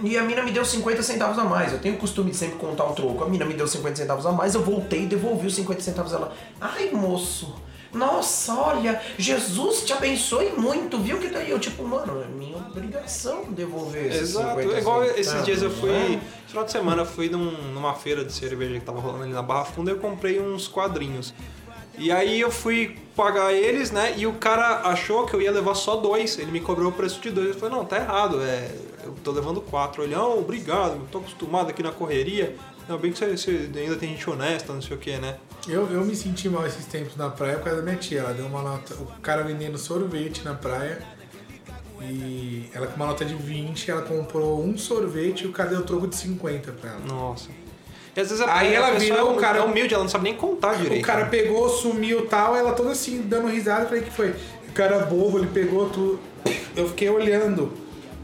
e 0.00 0.16
a 0.16 0.22
mina 0.22 0.40
me 0.40 0.52
deu 0.52 0.64
50 0.64 1.02
centavos 1.02 1.36
a 1.36 1.42
mais. 1.42 1.72
Eu 1.72 1.80
tenho 1.80 1.96
o 1.96 1.98
costume 1.98 2.30
de 2.30 2.36
sempre 2.36 2.58
contar 2.58 2.84
o 2.84 2.92
troco. 2.94 3.24
A 3.24 3.28
mina 3.28 3.44
me 3.44 3.54
deu 3.54 3.66
50 3.66 3.96
centavos 3.96 4.24
a 4.24 4.30
mais, 4.30 4.54
eu 4.54 4.62
voltei 4.62 5.02
e 5.02 5.06
devolvi 5.06 5.48
os 5.48 5.54
50 5.56 5.80
centavos 5.80 6.14
a 6.14 6.18
ela. 6.18 6.32
Ai, 6.60 6.90
moço, 6.92 7.56
nossa, 7.92 8.54
olha, 8.54 9.02
Jesus 9.18 9.82
te 9.82 9.92
abençoe 9.92 10.52
muito, 10.56 10.96
viu 10.96 11.18
que 11.18 11.26
daí 11.26 11.50
eu, 11.50 11.58
tipo, 11.58 11.82
mano, 11.82 12.22
é 12.22 12.26
minha 12.28 12.56
obrigação 12.56 13.46
devolver 13.50 14.06
esses 14.06 14.30
Exato. 14.30 14.60
50 14.60 14.76
É 14.76 14.78
igual 14.78 15.02
esses 15.04 15.44
dias 15.44 15.60
eu 15.60 15.70
fui. 15.72 15.90
né? 15.90 16.20
Final 16.46 16.64
de 16.64 16.70
semana 16.70 17.02
eu 17.02 17.06
fui 17.06 17.28
num- 17.28 17.50
numa 17.74 17.94
feira 17.94 18.24
de 18.24 18.32
cerveja 18.32 18.74
que 18.78 18.86
tava 18.86 19.00
rolando 19.00 19.24
ali 19.24 19.32
na 19.32 19.42
Barra 19.42 19.64
Funda 19.64 19.90
e 19.90 19.94
eu 19.94 19.98
comprei 19.98 20.40
uns 20.40 20.68
quadrinhos. 20.68 21.34
E 22.00 22.10
aí 22.10 22.40
eu 22.40 22.50
fui 22.50 22.96
pagar 23.14 23.52
eles, 23.52 23.90
né? 23.90 24.14
E 24.16 24.26
o 24.26 24.32
cara 24.32 24.88
achou 24.88 25.26
que 25.26 25.34
eu 25.34 25.42
ia 25.42 25.52
levar 25.52 25.74
só 25.74 25.96
dois. 25.96 26.38
Ele 26.38 26.50
me 26.50 26.58
cobrou 26.58 26.88
o 26.88 26.92
preço 26.92 27.20
de 27.20 27.30
dois. 27.30 27.48
Eu 27.48 27.54
falei, 27.54 27.76
não, 27.76 27.84
tá 27.84 27.98
errado. 27.98 28.40
É, 28.40 28.74
eu 29.04 29.14
tô 29.22 29.30
levando 29.30 29.60
quatro. 29.60 30.02
Ele, 30.02 30.14
não, 30.14 30.38
obrigado, 30.38 30.92
eu 30.92 31.06
tô 31.12 31.18
acostumado 31.18 31.68
aqui 31.68 31.82
na 31.82 31.92
correria. 31.92 32.56
Não, 32.88 32.96
bem 32.96 33.12
que 33.12 33.18
você, 33.18 33.36
você 33.36 33.70
ainda 33.76 33.96
tem 33.96 34.08
gente 34.08 34.28
honesta, 34.30 34.72
não 34.72 34.80
sei 34.80 34.96
o 34.96 34.98
que, 34.98 35.18
né? 35.18 35.36
Eu, 35.68 35.86
eu 35.92 36.02
me 36.02 36.16
senti 36.16 36.48
mal 36.48 36.66
esses 36.66 36.86
tempos 36.86 37.16
na 37.16 37.28
praia 37.28 37.56
por 37.58 37.64
causa 37.64 37.80
da 37.80 37.84
minha 37.84 37.96
tia. 37.96 38.20
Ela 38.20 38.32
deu 38.32 38.46
uma 38.46 38.62
nota. 38.62 38.94
O 38.94 39.20
cara 39.20 39.42
vendendo 39.42 39.76
sorvete 39.76 40.42
na 40.42 40.54
praia. 40.54 41.02
E 42.00 42.70
ela 42.72 42.86
com 42.86 42.96
uma 42.96 43.08
nota 43.08 43.26
de 43.26 43.34
20, 43.34 43.90
ela 43.90 44.00
comprou 44.00 44.64
um 44.64 44.78
sorvete 44.78 45.42
e 45.42 45.46
o 45.46 45.52
cara 45.52 45.68
deu 45.68 45.82
troco 45.82 46.08
de 46.08 46.16
50 46.16 46.72
pra 46.72 46.92
ela. 46.92 47.00
Nossa. 47.00 47.50
E 48.16 48.20
às 48.20 48.28
vezes 48.28 48.44
a, 48.44 48.58
Aí 48.58 48.74
ela 48.74 48.92
virou 48.98 49.18
é 49.18 49.22
o 49.22 49.36
cara- 49.36 49.58
é 49.58 49.62
humilde, 49.62 49.94
ela 49.94 50.02
não 50.02 50.10
sabe 50.10 50.24
nem 50.24 50.34
contar 50.34 50.74
direito. 50.74 51.02
O 51.02 51.06
cara 51.06 51.22
né? 51.24 51.28
pegou, 51.30 51.68
sumiu 51.68 52.20
e 52.20 52.26
tal, 52.26 52.56
ela 52.56 52.72
toda 52.72 52.90
assim, 52.90 53.22
dando 53.22 53.46
risada, 53.48 53.82
eu 53.82 53.88
falei 53.88 54.02
que 54.02 54.10
foi. 54.10 54.30
O 54.68 54.72
cara 54.72 54.98
bobo, 55.00 55.38
ele 55.38 55.48
pegou 55.48 55.88
tudo. 55.90 56.18
Eu 56.76 56.88
fiquei 56.88 57.08
olhando. 57.08 57.72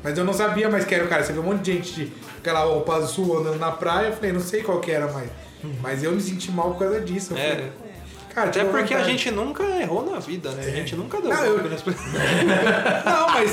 Mas 0.03 0.17
eu 0.19 0.25
não 0.25 0.33
sabia 0.33 0.69
mais 0.69 0.85
que 0.85 0.95
era 0.95 1.05
o 1.05 1.09
cara. 1.09 1.25
Você 1.25 1.33
viu 1.33 1.43
um 1.43 1.47
monte 1.47 1.63
de 1.63 1.73
gente 1.73 1.93
de 1.93 2.13
aquela 2.39 2.61
roupa 2.65 2.95
azul 2.97 3.39
andando 3.39 3.59
na 3.59 3.73
praia. 3.73 4.09
Eu 4.09 4.13
falei, 4.13 4.33
não 4.33 4.41
sei 4.41 4.63
qual 4.63 4.81
que 4.81 4.91
era 4.91 5.11
mais. 5.11 5.29
Mas 5.83 6.05
eu 6.05 6.13
me 6.13 6.21
senti 6.21 6.51
mal 6.53 6.71
por 6.73 6.79
causa 6.81 7.01
disso. 7.01 7.33
Eu 7.35 7.39
É. 7.39 7.49
falei, 7.51 7.73
cara, 8.37 8.49
Até 8.51 8.61
tive 8.61 8.71
porque 8.71 8.95
a 8.95 8.99
vontade. 8.99 9.13
gente 9.19 9.31
nunca 9.31 9.63
errou 9.65 10.11
na 10.11 10.19
vida, 10.21 10.51
né? 10.51 10.63
A 10.67 10.71
gente 10.71 10.95
nunca 10.95 11.21
deu 11.21 11.31
Não, 11.31 11.45
eu- 11.45 11.71
nas 11.71 11.83
pessoas. 11.83 12.07
Não, 13.05 13.29
mas 13.31 13.51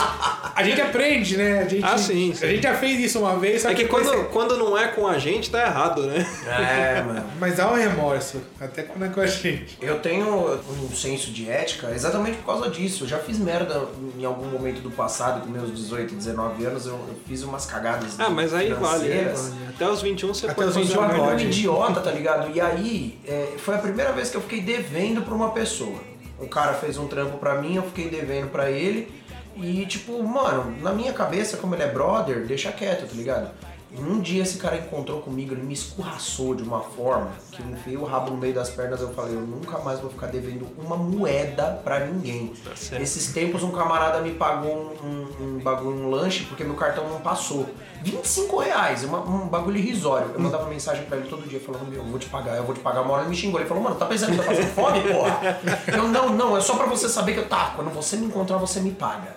A 0.56 0.62
gente 0.62 0.80
aprende, 0.82 1.36
né? 1.36 1.60
A 1.64 1.68
gente, 1.68 1.84
Ah, 1.84 1.98
sim, 1.98 2.32
sim. 2.36 2.46
A 2.46 2.50
gente 2.50 2.62
já 2.62 2.76
fez 2.76 3.00
isso 3.00 3.20
uma 3.20 3.36
vez, 3.40 3.64
só 3.64 3.70
É 3.70 3.74
que 3.74 3.84
depois 3.84 4.06
quando, 4.06 4.18
você- 4.18 4.28
quando 4.32 4.58
não 4.58 4.78
é 4.78 4.88
com 4.90 5.08
a 5.08 5.18
gente, 5.18 5.50
tá 5.50 5.60
errado, 5.66 6.04
né? 6.04 6.24
É, 6.46 7.02
mano. 7.02 7.24
Mas 7.40 7.56
dá 7.58 7.72
um 7.72 7.76
remorso, 7.76 8.40
até 8.62 8.84
quando 8.84 9.06
é 9.06 9.10
com 9.10 9.20
a 9.22 9.26
gente. 9.26 9.78
Eu 9.82 10.00
tenho 10.00 10.54
um 10.84 10.96
senso 10.96 11.32
de 11.32 11.50
ética 11.50 11.90
exatamente 11.92 12.38
por 12.38 12.46
causa 12.46 12.70
disso. 12.70 13.06
Eu 13.06 13.08
já 13.08 13.18
fiz 13.18 13.40
merda 13.40 13.82
em 14.18 14.24
algum 14.26 14.46
momento 14.46 14.80
do 14.82 14.92
passado, 14.92 15.42
com 15.42 15.50
meus 15.50 15.74
18, 15.76 16.14
19 16.14 16.66
anos, 16.66 16.86
eu, 16.86 16.94
eu 16.94 17.16
fiz 17.28 17.42
umas 17.44 17.66
cagadas 17.66 18.20
Ah, 18.20 18.30
mas 18.30 18.54
aí 18.54 18.72
vale. 18.74 19.00
financeiras. 19.06 19.52
Até 19.76 19.90
os 19.90 20.02
21 20.04 20.34
você 20.36 20.46
Até 20.46 20.54
pode 20.56 20.68
os 20.68 20.74
fazer 20.76 20.88
21 20.90 21.00
uma 21.02 21.08
merda. 21.08 21.36
um 21.36 21.40
idiota, 21.48 22.00
tá 22.00 22.12
ligado? 22.12 22.52
E 22.56 22.62
aí, 22.62 23.18
é, 23.28 23.54
foi 23.58 23.74
a 23.74 23.80
primeira 23.80 24.12
vez 24.12 24.30
que 24.30 24.38
eu 24.38 24.42
fiquei 24.42 24.62
devendo 24.74 25.22
pra 25.22 25.36
uma 25.36 25.52
pessoa. 25.52 26.00
O 26.40 26.48
cara 26.48 26.74
fez 26.74 26.98
um 26.98 27.08
trampo 27.08 27.38
pra 27.38 27.62
mim, 27.62 27.76
eu 27.76 27.84
fiquei 27.84 28.10
devendo 28.10 28.50
pra 28.50 28.72
ele. 28.72 29.12
E, 29.56 29.86
tipo, 29.86 30.22
mano, 30.24 30.76
na 30.82 30.92
minha 30.92 31.14
cabeça, 31.14 31.58
como 31.58 31.76
ele 31.76 31.84
é 31.84 31.88
brother, 31.88 32.46
deixa 32.46 32.72
quieto, 32.72 33.08
tá 33.08 33.16
ligado? 33.16 33.52
Um 33.96 34.20
dia 34.20 34.42
esse 34.42 34.58
cara 34.58 34.76
encontrou 34.76 35.22
comigo, 35.22 35.54
ele 35.54 35.62
me 35.62 35.74
escorraçou 35.74 36.56
de 36.56 36.64
uma 36.64 36.82
forma 36.82 37.30
que 37.52 37.62
eu 37.62 37.70
enfiei 37.70 37.96
o 37.96 38.04
rabo 38.04 38.32
no 38.32 38.38
meio 38.38 38.54
das 38.54 38.72
pernas. 38.72 39.00
Eu 39.00 39.14
falei, 39.14 39.36
eu 39.36 39.42
nunca 39.42 39.78
mais 39.78 40.00
vou 40.00 40.10
ficar 40.10 40.26
devendo 40.26 40.68
uma 40.80 40.98
moeda 40.98 41.80
pra 41.84 42.00
ninguém. 42.00 42.52
certo. 42.76 43.00
Esses 43.00 43.32
tempos, 43.32 43.62
um 43.62 43.70
camarada 43.70 44.20
me 44.22 44.32
pagou 44.32 44.98
um, 45.04 45.08
um, 45.08 45.44
um 45.44 45.60
bagulho, 45.60 45.96
um 45.96 46.10
lanche, 46.10 46.46
porque 46.46 46.64
meu 46.64 46.74
cartão 46.74 47.08
não 47.08 47.22
passou. 47.22 47.70
25 48.04 48.60
reais, 48.60 49.04
uma- 49.04 49.22
um 49.22 49.48
bagulho 49.48 49.78
irrisório. 49.78 50.32
Eu 50.34 50.40
mandava 50.40 50.68
mensagem 50.70 51.06
pra 51.06 51.18
ele 51.18 51.30
todo 51.30 51.48
dia 51.48 51.60
falando, 51.60 51.88
meu, 51.90 52.00
eu 52.00 52.06
vou 52.06 52.20
te 52.20 52.28
pagar, 52.28 52.58
eu 52.58 52.64
vou 52.64 52.76
te 52.76 52.82
pagar. 52.82 53.02
Uma 53.02 53.14
hora 53.14 53.22
ele 53.24 53.30
me 53.30 53.36
xingou. 53.36 53.60
Ele 53.60 53.68
falou, 53.70 53.82
mano, 53.84 53.96
tá 53.96 54.06
pensando 54.06 54.32
que 54.32 54.38
tá 54.38 54.44
passando 54.44 54.68
fome, 54.74 55.00
porra? 55.02 55.60
Eu, 55.88 56.08
não, 56.10 56.30
não, 56.30 56.58
é 56.58 56.62
só 56.62 56.76
pra 56.76 56.86
você 56.86 57.08
saber 57.08 57.34
que 57.34 57.40
eu, 57.40 57.48
tá, 57.48 57.72
quando 57.76 57.90
você 57.92 58.18
me 58.18 58.26
encontrar, 58.26 58.58
você 58.58 58.80
me 58.82 58.92
paga. 58.92 59.36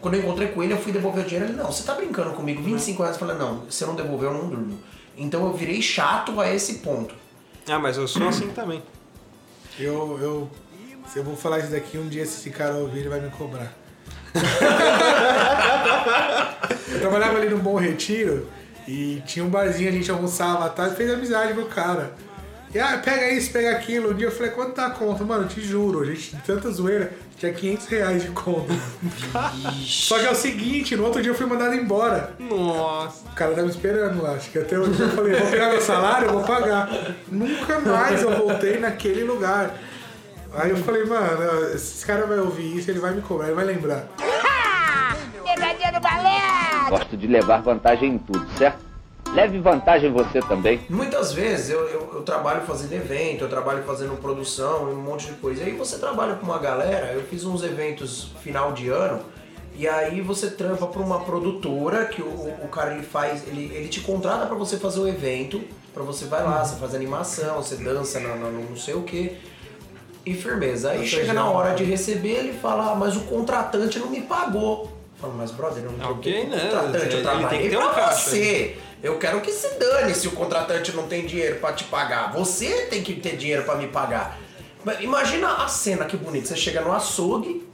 Quando 0.00 0.14
eu 0.14 0.20
encontrei 0.20 0.48
com 0.48 0.62
ele, 0.62 0.72
eu 0.72 0.78
fui 0.78 0.92
devolver 0.92 1.24
o 1.24 1.26
dinheiro. 1.28 1.50
Ele, 1.50 1.56
não, 1.56 1.66
você 1.72 1.82
tá 1.84 1.94
brincando 1.94 2.30
comigo, 2.32 2.62
25 2.62 3.02
reais. 3.02 3.16
Eu 3.16 3.26
falei, 3.26 3.36
não, 3.36 3.62
se 3.70 3.82
eu 3.84 3.88
não 3.88 3.94
devolver, 3.94 4.28
eu 4.28 4.34
não 4.34 4.48
durmo. 4.48 4.78
Então 5.16 5.44
eu 5.46 5.52
virei 5.52 5.80
chato 5.82 6.40
a 6.40 6.52
esse 6.52 6.74
ponto. 6.74 7.14
Ah, 7.68 7.78
mas 7.78 7.96
eu 7.96 8.06
sou 8.08 8.26
assim 8.28 8.48
também. 8.48 8.82
Eu, 9.78 10.18
eu, 10.20 10.50
se 11.12 11.18
eu 11.18 11.24
vou 11.24 11.36
falar 11.36 11.58
isso 11.60 11.70
daqui, 11.70 11.98
um 11.98 12.08
dia 12.08 12.24
se 12.26 12.38
esse 12.40 12.50
cara 12.50 12.74
ouvir, 12.76 13.00
ele 13.00 13.08
vai 13.08 13.20
me 13.20 13.30
cobrar. 13.30 13.72
Eu 16.92 17.00
trabalhava 17.00 17.38
ali 17.38 17.48
no 17.48 17.58
Bom 17.58 17.76
Retiro 17.76 18.48
e 18.86 19.22
tinha 19.26 19.44
um 19.44 19.50
barzinho, 19.50 19.88
a 19.88 19.92
gente 19.92 20.10
almoçava 20.10 20.66
à 20.66 20.68
tarde, 20.68 20.96
fez 20.96 21.10
amizade 21.10 21.54
com 21.54 21.60
o 21.62 21.66
cara. 21.66 22.12
E 22.74 22.78
ah, 22.78 23.00
pega 23.02 23.30
isso, 23.30 23.50
pega 23.50 23.70
aquilo. 23.70 24.10
Um 24.10 24.14
dia 24.14 24.26
eu 24.26 24.30
falei, 24.30 24.52
quanto 24.52 24.72
tá 24.72 24.86
a 24.86 24.90
conta? 24.90 25.24
Mano, 25.24 25.44
eu 25.44 25.48
te 25.48 25.60
juro, 25.60 26.02
a 26.02 26.04
gente, 26.04 26.36
tanta 26.46 26.70
zoeira, 26.70 27.12
tinha 27.38 27.52
500 27.52 27.86
reais 27.86 28.22
de 28.22 28.28
conta. 28.28 28.74
Só 29.86 30.18
que 30.18 30.26
é 30.26 30.30
o 30.30 30.34
seguinte, 30.34 30.94
no 30.94 31.04
outro 31.04 31.22
dia 31.22 31.30
eu 31.30 31.34
fui 31.34 31.46
mandado 31.46 31.74
embora. 31.74 32.34
Nossa. 32.38 33.26
O 33.26 33.34
cara 33.34 33.54
tá 33.54 33.62
me 33.62 33.70
esperando 33.70 34.22
lá. 34.22 34.32
Acho 34.32 34.50
que 34.50 34.58
até 34.58 34.78
hoje 34.78 35.00
eu 35.00 35.08
falei, 35.10 35.34
vou 35.34 35.50
pegar 35.50 35.70
meu 35.70 35.80
salário, 35.80 36.28
eu 36.28 36.32
vou 36.32 36.42
pagar. 36.42 36.90
Nunca 37.30 37.80
mais 37.80 38.22
eu 38.22 38.36
voltei 38.36 38.78
naquele 38.78 39.22
lugar. 39.22 39.74
Aí 40.54 40.70
eu 40.70 40.76
falei, 40.78 41.04
mano, 41.04 41.74
esse 41.74 42.04
cara 42.06 42.26
vai 42.26 42.38
ouvir 42.38 42.76
isso, 42.76 42.90
ele 42.90 42.98
vai 42.98 43.12
me 43.14 43.20
cobrar, 43.22 43.46
ele 43.46 43.54
vai 43.54 43.64
lembrar. 43.64 44.06
Pegadinha 45.44 45.92
do 45.92 46.00
balé! 46.00 46.88
Gosto 46.88 47.16
de 47.16 47.26
levar 47.26 47.62
vantagem 47.62 48.14
em 48.14 48.18
tudo, 48.18 48.46
certo? 48.56 48.86
Leve 49.34 49.58
vantagem 49.60 50.10
você 50.10 50.40
também. 50.40 50.80
Muitas 50.88 51.32
vezes 51.34 51.68
eu, 51.68 51.80
eu, 51.88 52.10
eu 52.14 52.22
trabalho 52.22 52.62
fazendo 52.62 52.94
evento, 52.94 53.44
eu 53.44 53.48
trabalho 53.48 53.82
fazendo 53.84 54.16
produção, 54.16 54.84
um 54.90 54.96
monte 54.96 55.26
de 55.26 55.32
coisa. 55.34 55.62
E 55.62 55.66
aí 55.66 55.72
você 55.76 55.98
trabalha 55.98 56.34
com 56.36 56.46
uma 56.46 56.58
galera, 56.58 57.12
eu 57.12 57.22
fiz 57.24 57.44
uns 57.44 57.62
eventos 57.62 58.32
final 58.42 58.72
de 58.72 58.88
ano, 58.88 59.20
e 59.76 59.86
aí 59.86 60.22
você 60.22 60.50
trampa 60.50 60.86
pra 60.86 61.02
uma 61.02 61.20
produtora 61.20 62.06
que 62.06 62.22
o, 62.22 62.26
o 62.26 62.68
cara 62.72 62.94
ele 62.94 63.02
faz, 63.02 63.46
ele, 63.46 63.70
ele 63.74 63.88
te 63.88 64.00
contrata 64.00 64.46
pra 64.46 64.56
você 64.56 64.78
fazer 64.78 64.98
o 65.00 65.06
evento, 65.06 65.60
pra 65.92 66.02
você 66.02 66.24
vai 66.24 66.42
lá, 66.42 66.64
você 66.64 66.76
faz 66.80 66.94
animação, 66.94 67.56
você 67.56 67.76
dança 67.76 68.18
no, 68.18 68.34
no- 68.34 68.50
no 68.50 68.70
não 68.70 68.76
sei 68.76 68.94
o 68.94 69.02
que. 69.02 69.36
E 70.30 70.34
firmeza. 70.34 70.90
Aí 70.90 71.00
Ou 71.00 71.06
chega 71.06 71.32
na 71.32 71.48
hora 71.50 71.74
de 71.74 71.84
receber, 71.84 72.30
ele 72.36 72.52
fala, 72.52 72.92
ah, 72.92 72.94
mas 72.94 73.16
o 73.16 73.20
contratante 73.20 73.98
não 73.98 74.08
me 74.10 74.20
pagou. 74.22 74.84
Eu 74.84 75.20
falo, 75.22 75.34
mas 75.36 75.50
brother, 75.50 75.84
eu 75.84 75.92
não 75.92 76.10
Ok, 76.12 76.32
troquei 76.32 76.40
com 76.44 76.46
o 76.46 76.50
né? 76.56 76.62
contratante, 76.70 76.96
Ele 76.96 77.04
eu 77.06 77.10
tem 77.10 77.22
trabalhei 77.22 77.62
que 77.62 77.68
ter 77.70 77.76
um 77.76 77.80
pra 77.80 77.90
caixa. 77.94 78.30
você. 78.30 78.76
Eu 79.02 79.18
quero 79.18 79.40
que 79.40 79.52
se 79.52 79.78
dane 79.78 80.14
se 80.14 80.26
o 80.28 80.32
contratante 80.32 80.92
não 80.94 81.06
tem 81.06 81.24
dinheiro 81.24 81.56
pra 81.60 81.72
te 81.72 81.84
pagar. 81.84 82.32
Você 82.32 82.86
tem 82.90 83.02
que 83.02 83.14
ter 83.14 83.36
dinheiro 83.36 83.62
pra 83.64 83.74
me 83.76 83.86
pagar. 83.88 84.36
Imagina 85.00 85.54
a 85.64 85.68
cena 85.68 86.04
que 86.04 86.16
bonito. 86.16 86.48
Você 86.48 86.56
chega 86.56 86.80
no 86.80 86.92
açougue, 86.92 87.66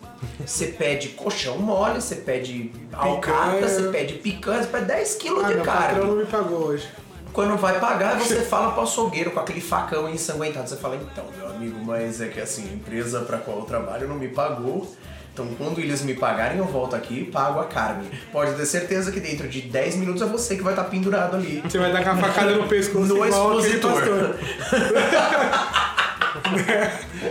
você 0.45 0.67
pede 0.79 1.09
colchão 1.11 1.59
mole, 1.59 2.01
você 2.01 2.17
pede 2.17 2.73
alcatra, 2.93 3.69
você 3.69 3.89
pede 3.89 4.15
picanha, 4.15 4.63
você 4.63 4.69
pede 4.69 4.85
10 4.87 5.15
quilos 5.17 5.45
Ah, 5.45 5.49
de 5.49 5.55
meu 5.55 5.65
patrão 5.65 5.85
carne. 5.95 6.07
não 6.07 6.17
me 6.17 6.25
pagou 6.27 6.59
hoje. 6.67 6.89
Quando 7.35 7.57
vai 7.57 7.81
pagar, 7.81 8.17
você 8.17 8.43
fala 8.43 8.71
pro 8.71 8.83
açougueiro 8.83 9.33
com 9.33 9.41
aquele 9.41 9.61
facão 9.61 10.09
ensanguentado. 10.09 10.69
Você 10.69 10.77
fala, 10.77 10.95
então, 10.95 11.25
meu 11.37 11.49
amigo, 11.49 11.85
mas 11.85 12.21
é 12.21 12.29
que 12.29 12.41
assim, 12.41 12.71
a 12.71 12.73
empresa 12.73 13.23
pra 13.23 13.39
qual 13.39 13.59
eu 13.59 13.65
trabalho 13.65 14.07
não 14.07 14.15
me 14.15 14.29
pagou. 14.29 14.89
Então, 15.33 15.49
quando 15.59 15.81
eles 15.81 16.01
me 16.03 16.15
pagarem, 16.15 16.59
eu 16.59 16.65
volto 16.65 16.95
aqui 16.95 17.23
e 17.23 17.25
pago 17.25 17.59
a 17.59 17.65
carne. 17.65 18.09
Pode 18.31 18.55
ter 18.55 18.65
certeza 18.65 19.11
que 19.11 19.19
dentro 19.19 19.49
de 19.49 19.63
10 19.63 19.97
minutos 19.97 20.23
é 20.23 20.27
você 20.27 20.55
que 20.55 20.63
vai 20.63 20.75
estar 20.75 20.85
pendurado 20.85 21.35
ali. 21.35 21.61
Você 21.61 21.77
vai 21.77 21.93
dar 21.93 22.05
com 22.05 22.11
a 22.11 22.17
facada 22.17 22.53
no 22.53 22.69
pescoço 22.69 23.13
No 23.13 23.27
expositor. 23.27 23.93
pastor. 23.93 24.39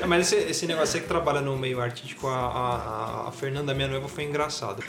É, 0.01 0.03
mas 0.05 0.33
esse, 0.33 0.49
esse 0.49 0.67
negócio 0.67 0.97
aí 0.97 1.01
que 1.01 1.07
trabalha 1.07 1.39
no 1.39 1.57
meio 1.57 1.79
artístico, 1.79 2.27
a, 2.27 2.35
a, 2.35 3.29
a 3.29 3.31
Fernanda, 3.31 3.73
minha 3.73 3.87
noiva, 3.87 4.09
foi 4.09 4.25
engraçado. 4.25 4.83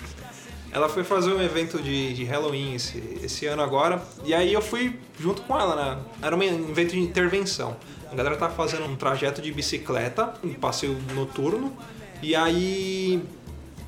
Ela 0.74 0.88
foi 0.88 1.04
fazer 1.04 1.32
um 1.32 1.40
evento 1.40 1.80
de, 1.80 2.12
de 2.14 2.24
Halloween 2.24 2.74
esse, 2.74 2.98
esse 3.22 3.46
ano 3.46 3.62
agora, 3.62 4.02
e 4.24 4.34
aí 4.34 4.52
eu 4.52 4.60
fui 4.60 4.98
junto 5.20 5.40
com 5.42 5.56
ela, 5.58 5.76
né? 5.76 6.02
Era 6.20 6.34
um 6.34 6.42
evento 6.42 6.90
de 6.90 7.00
intervenção. 7.00 7.76
A 8.10 8.14
galera 8.16 8.34
tava 8.34 8.52
fazendo 8.54 8.84
um 8.84 8.96
trajeto 8.96 9.40
de 9.40 9.52
bicicleta, 9.52 10.34
um 10.42 10.52
passeio 10.52 10.98
noturno, 11.14 11.72
e 12.20 12.34
aí 12.34 13.22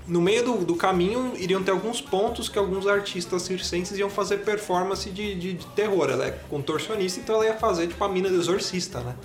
no 0.06 0.20
meio 0.20 0.44
do, 0.44 0.64
do 0.64 0.76
caminho 0.76 1.32
iriam 1.36 1.60
ter 1.60 1.72
alguns 1.72 2.00
pontos 2.00 2.48
que 2.48 2.56
alguns 2.56 2.86
artistas 2.86 3.42
circenses 3.42 3.98
iam 3.98 4.08
fazer 4.08 4.38
performance 4.38 5.10
de, 5.10 5.34
de, 5.34 5.54
de 5.54 5.66
terror. 5.68 6.08
Ela 6.08 6.26
é 6.26 6.30
contorcionista, 6.48 7.18
então 7.18 7.34
ela 7.34 7.46
ia 7.46 7.54
fazer 7.54 7.88
tipo 7.88 8.04
a 8.04 8.08
mina 8.08 8.28
do 8.28 8.36
exorcista, 8.36 9.00
né? 9.00 9.16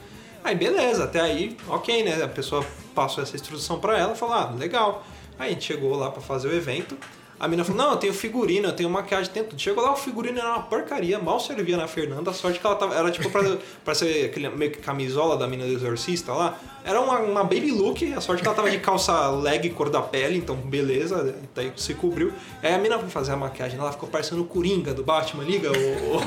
Aí 0.44 0.56
beleza, 0.56 1.04
até 1.04 1.22
aí, 1.22 1.56
ok, 1.68 2.04
né? 2.04 2.24
A 2.24 2.28
pessoa 2.28 2.66
passou 2.96 3.22
essa 3.22 3.36
instrução 3.36 3.80
pra 3.80 4.00
ela 4.00 4.16
falou, 4.16 4.34
ah, 4.34 4.56
legal. 4.58 5.06
Aí 5.38 5.52
a 5.52 5.54
gente 5.54 5.66
chegou 5.66 5.96
lá 5.96 6.10
pra 6.10 6.22
fazer 6.24 6.48
o 6.48 6.56
evento. 6.56 6.98
A 7.42 7.48
menina 7.48 7.64
falou, 7.66 7.82
não, 7.82 7.92
eu 7.94 7.98
tenho 7.98 8.14
figurino, 8.14 8.68
eu 8.68 8.72
tenho 8.76 8.88
maquiagem, 8.88 9.34
tenho 9.34 9.48
tudo. 9.48 9.60
Chegou 9.60 9.84
lá, 9.84 9.94
o 9.94 9.96
figurino 9.96 10.38
era 10.38 10.50
uma 10.50 10.62
porcaria, 10.62 11.18
mal 11.18 11.40
servia 11.40 11.76
na 11.76 11.88
Fernanda. 11.88 12.30
A 12.30 12.34
sorte 12.36 12.60
que 12.60 12.68
ela 12.68 12.76
tava, 12.76 12.94
era 12.94 13.10
tipo 13.10 13.32
pra, 13.32 13.58
pra 13.84 13.96
ser 13.96 14.28
aquele 14.28 14.48
meio 14.50 14.70
que 14.70 14.78
camisola 14.78 15.36
da 15.36 15.48
mina 15.48 15.66
do 15.66 15.72
exorcista 15.74 16.32
lá. 16.34 16.56
Era 16.84 17.00
uma, 17.00 17.20
uma 17.20 17.44
baby 17.44 17.72
look, 17.72 18.14
a 18.14 18.20
sorte 18.22 18.42
que 18.42 18.48
ela 18.48 18.56
tava 18.56 18.70
de 18.72 18.80
calça 18.80 19.30
leg 19.30 19.70
cor 19.72 19.90
da 19.90 20.02
pele, 20.02 20.38
então 20.38 20.56
beleza, 20.56 21.36
daí 21.54 21.72
se 21.76 21.94
cobriu. 21.94 22.34
Aí 22.64 22.74
a 22.74 22.78
mina 22.78 22.98
foi 22.98 23.10
fazer 23.10 23.32
a 23.34 23.36
maquiagem, 23.38 23.80
ela 23.80 23.92
ficou 23.92 24.10
parecendo 24.10 24.42
o 24.42 24.46
Coringa 24.46 24.94
do 24.94 25.04
Batman, 25.04 25.44
liga? 25.44 25.70
O, 25.72 26.18
o- 26.18 26.22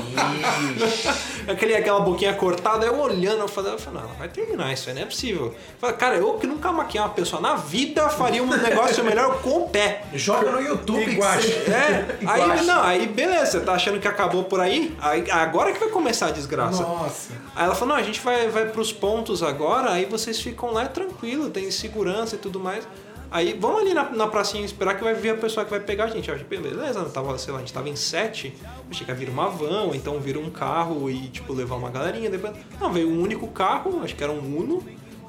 Aquele, 1.51 1.75
aquela 1.75 1.99
boquinha 1.99 2.33
cortada, 2.33 2.85
eu 2.85 2.99
olhando, 2.99 3.39
eu 3.39 3.47
falei, 3.47 3.73
eu 3.73 3.79
falei, 3.79 3.99
não, 4.01 4.07
ela 4.07 4.17
vai 4.17 4.27
terminar 4.29 4.73
isso 4.73 4.89
aí, 4.89 4.95
não 4.95 5.01
é 5.01 5.05
possível. 5.05 5.45
Eu 5.47 5.55
falei, 5.79 5.95
cara, 5.95 6.15
eu 6.15 6.33
que 6.35 6.47
nunca 6.47 6.71
maquiei 6.71 7.01
uma 7.03 7.09
pessoa 7.09 7.41
na 7.41 7.55
vida 7.55 8.09
faria 8.09 8.41
um 8.43 8.47
negócio 8.47 9.03
melhor 9.03 9.41
com 9.41 9.63
o 9.63 9.69
pé. 9.69 10.03
Joga 10.13 10.51
no 10.51 10.61
YouTube 10.61 11.03
Iguache. 11.11 11.51
É, 11.53 12.17
aí 12.25 12.65
não, 12.65 12.81
aí 12.83 13.07
beleza, 13.07 13.51
você 13.51 13.59
tá 13.61 13.73
achando 13.73 13.99
que 13.99 14.07
acabou 14.07 14.43
por 14.45 14.59
aí? 14.59 14.95
aí 15.01 15.29
agora 15.29 15.71
que 15.71 15.79
vai 15.79 15.89
começar 15.89 16.27
a 16.27 16.31
desgraça. 16.31 16.81
Nossa. 16.81 17.33
Aí 17.55 17.65
ela 17.65 17.75
falou, 17.75 17.95
não, 17.95 18.01
a 18.01 18.03
gente 18.05 18.19
vai, 18.21 18.47
vai 18.49 18.65
pros 18.67 18.91
pontos 18.91 19.43
agora, 19.43 19.91
aí 19.91 20.05
vocês 20.05 20.39
ficam 20.49 20.71
lá 20.71 20.87
tranquilo, 20.87 21.49
tem 21.49 21.69
segurança 21.71 22.35
e 22.35 22.39
tudo 22.39 22.59
mais. 22.59 22.87
Aí 23.31 23.57
vamos 23.59 23.81
ali 23.81 23.93
na, 23.93 24.09
na 24.11 24.27
pracinha 24.27 24.63
esperar 24.63 24.95
que 24.95 25.03
vai 25.03 25.13
vir 25.13 25.31
a 25.31 25.35
pessoa 25.35 25.65
que 25.65 25.71
vai 25.71 25.79
pegar 25.79 26.05
a 26.05 26.07
gente. 26.07 26.29
Eu 26.29 26.35
achei, 26.35 26.47
beleza, 26.47 27.01
não 27.01 27.09
tava, 27.09 27.37
sei 27.37 27.51
lá, 27.51 27.59
a 27.59 27.61
gente 27.61 27.73
tava 27.73 27.89
em 27.89 27.95
sete, 27.95 28.53
eu 28.63 28.85
achei 28.89 29.05
que 29.05 29.11
ia 29.11 29.15
vir 29.15 29.29
uma 29.29 29.49
van, 29.49 29.83
ou 29.83 29.95
então 29.95 30.19
vir 30.19 30.37
um 30.37 30.49
carro 30.49 31.09
e, 31.09 31.27
tipo, 31.27 31.51
levar 31.53 31.75
uma 31.75 31.89
galerinha. 31.89 32.29
Depois... 32.29 32.55
Não, 32.79 32.93
veio 32.93 33.09
um 33.09 33.21
único 33.21 33.47
carro, 33.47 34.01
acho 34.03 34.15
que 34.15 34.23
era 34.23 34.31
um 34.31 34.57
Uno, 34.57 34.83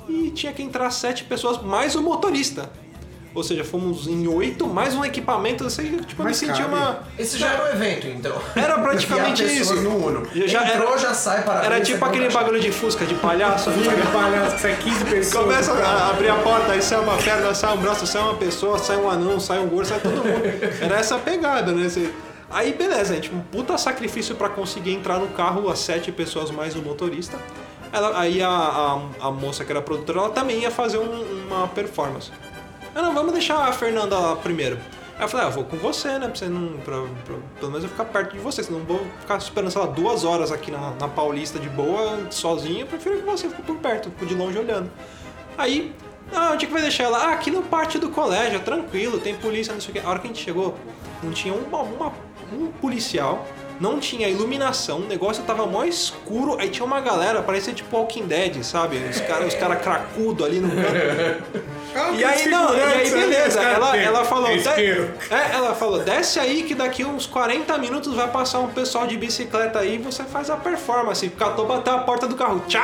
e 0.08 0.30
tinha 0.30 0.52
que 0.52 0.62
entrar 0.62 0.90
sete 0.90 1.24
pessoas, 1.24 1.60
mais 1.60 1.96
o 1.96 2.02
motorista. 2.02 2.70
Ou 3.36 3.42
seja, 3.44 3.62
fomos 3.64 4.06
em 4.08 4.26
oito, 4.26 4.66
mais 4.66 4.94
um 4.94 5.04
equipamento, 5.04 5.62
eu 5.62 5.68
sei, 5.68 5.90
tipo, 5.98 6.22
eu 6.22 6.26
me 6.26 6.34
senti 6.34 6.62
cabe. 6.62 6.74
uma... 6.74 7.00
Esse 7.18 7.36
já 7.36 7.48
era 7.52 7.64
o 7.64 7.68
evento, 7.68 8.06
então. 8.06 8.34
Era 8.56 8.78
praticamente 8.78 9.44
isso. 9.44 9.74
no 9.82 10.06
Uno. 10.06 10.26
Já 10.46 10.64
Entrou, 10.66 10.88
era- 10.92 10.98
já 10.98 11.12
sai 11.12 11.42
para 11.44 11.62
Era 11.62 11.80
tipo 11.82 12.02
aquele 12.02 12.30
bagulho 12.30 12.58
de 12.58 12.72
Fusca, 12.72 13.04
de 13.04 13.14
palhaço. 13.16 13.70
De 13.70 13.88
palhaço 14.10 14.54
que 14.56 14.62
sai 14.62 14.76
15 14.76 15.04
pessoas. 15.04 15.44
Começa 15.44 15.72
a 15.74 16.08
abrir 16.10 16.30
a 16.30 16.36
porta, 16.36 16.72
aí 16.72 16.80
sai 16.80 16.98
uma 16.98 17.18
perna, 17.18 17.54
sai 17.54 17.74
um 17.74 17.76
braço, 17.76 18.06
sai 18.06 18.22
uma 18.22 18.34
pessoa, 18.36 18.78
sai 18.78 18.96
um 18.96 19.10
anão, 19.10 19.38
sai 19.38 19.58
um 19.58 19.66
gordo, 19.68 19.86
sai 19.86 20.00
todo 20.00 20.14
mundo. 20.16 20.42
Era 20.80 20.96
essa 20.98 21.18
pegada, 21.18 21.72
né? 21.72 21.88
Você- 21.90 22.10
Aí 22.50 22.72
beleza, 22.72 23.12
gente, 23.14 23.30
um 23.34 23.40
puta 23.40 23.76
sacrifício 23.76 24.34
pra 24.34 24.48
conseguir 24.48 24.92
entrar 24.92 25.18
no 25.18 25.26
carro, 25.28 25.68
as 25.68 25.80
sete 25.80 26.10
pessoas 26.10 26.50
mais 26.50 26.74
o 26.74 26.78
motorista. 26.80 27.36
Ela- 27.92 28.18
aí 28.18 28.42
a, 28.42 28.48
a, 28.48 29.00
a 29.26 29.30
moça 29.30 29.64
que 29.64 29.70
era 29.72 29.82
produtora, 29.82 30.20
ela 30.20 30.30
também 30.30 30.60
ia 30.60 30.70
fazer 30.70 30.96
um- 30.98 31.44
uma 31.48 31.68
performance. 31.68 32.30
Ah, 32.96 33.02
não, 33.02 33.12
vamos 33.14 33.32
deixar 33.32 33.58
a 33.58 33.72
Fernanda 33.72 34.18
lá 34.18 34.36
primeiro. 34.36 34.78
Aí 35.18 35.24
eu 35.24 35.28
falei, 35.28 35.46
ah, 35.46 35.48
eu 35.48 35.52
vou 35.52 35.64
com 35.64 35.76
você, 35.76 36.18
né? 36.18 36.26
Pra 36.28 36.34
você 36.34 36.46
não. 36.46 36.78
Pra, 36.78 36.96
pra- 37.24 37.36
pelo 37.58 37.70
menos 37.70 37.84
eu 37.84 37.90
ficar 37.90 38.04
perto 38.06 38.32
de 38.32 38.38
você, 38.38 38.62
senão 38.62 38.78
eu 38.80 38.84
vou 38.86 39.06
ficar 39.20 39.36
esperando, 39.36 39.70
sei 39.70 39.80
lá, 39.80 39.86
duas 39.86 40.24
horas 40.24 40.50
aqui 40.50 40.70
na, 40.70 40.90
na 40.98 41.08
Paulista 41.08 41.58
de 41.58 41.68
boa, 41.68 42.18
sozinho, 42.30 42.80
eu 42.80 42.86
prefiro 42.86 43.16
que 43.18 43.22
você 43.22 43.48
fique 43.48 43.62
por 43.62 43.76
perto, 43.76 44.10
fico 44.10 44.26
de 44.26 44.34
longe 44.34 44.58
olhando. 44.58 44.90
Aí, 45.58 45.94
ah, 46.34 46.50
onde 46.52 46.64
é 46.64 46.68
que 46.68 46.72
vai 46.72 46.82
deixar 46.82 47.04
ela? 47.04 47.18
Ah, 47.18 47.32
aqui 47.32 47.50
no 47.50 47.62
pátio 47.62 48.00
do 48.00 48.08
colégio, 48.10 48.60
tranquilo, 48.60 49.18
tem 49.18 49.34
polícia, 49.36 49.72
não 49.74 49.80
sei 49.80 49.90
o 49.90 49.92
quê. 49.94 50.02
A 50.04 50.08
hora 50.08 50.18
que 50.18 50.26
a 50.26 50.28
gente 50.28 50.42
chegou, 50.42 50.74
não 51.22 51.32
tinha 51.32 51.52
uma, 51.54 51.78
uma- 51.82 52.12
um 52.52 52.66
policial, 52.80 53.46
não 53.80 53.98
tinha 53.98 54.28
iluminação, 54.28 54.98
o 55.00 55.06
negócio 55.06 55.42
tava 55.44 55.66
mó 55.66 55.82
escuro, 55.84 56.56
aí 56.60 56.68
tinha 56.70 56.84
uma 56.84 57.00
galera, 57.00 57.42
parecia 57.42 57.72
tipo 57.74 57.94
Walking 57.96 58.26
Dead, 58.26 58.62
sabe? 58.62 58.96
Os 58.98 59.20
caras 59.20 59.48
os 59.52 59.58
cara 59.58 59.76
cracudo 59.76 60.44
ali 60.44 60.60
no 60.60 60.68
canto. 60.70 61.66
E 62.16 62.24
aí, 62.24 62.48
não, 62.48 62.74
e 62.76 62.80
aí 62.82 63.10
beleza, 63.10 63.60
ela, 63.60 63.96
ela 63.96 64.24
falou, 64.24 64.48
É 64.50 64.56
"De- 64.56 64.68
isqueiro. 64.68 65.10
é, 65.30 65.54
ela 65.56 65.74
falou, 65.74 66.00
desce 66.00 66.38
aí 66.38 66.62
que 66.62 66.74
daqui 66.74 67.04
uns 67.04 67.26
40 67.26 67.76
minutos 67.78 68.14
vai 68.14 68.28
passar 68.28 68.58
um 68.60 68.68
pessoal 68.68 69.06
de 69.06 69.16
bicicleta 69.16 69.78
aí 69.80 69.94
e 69.96 69.98
você 69.98 70.24
faz 70.24 70.50
a 70.50 70.56
performance. 70.56 71.28
Catou, 71.30 71.66
bateu 71.66 71.94
a 71.94 71.98
porta 72.00 72.26
do 72.26 72.34
carro, 72.36 72.62
tchau, 72.68 72.82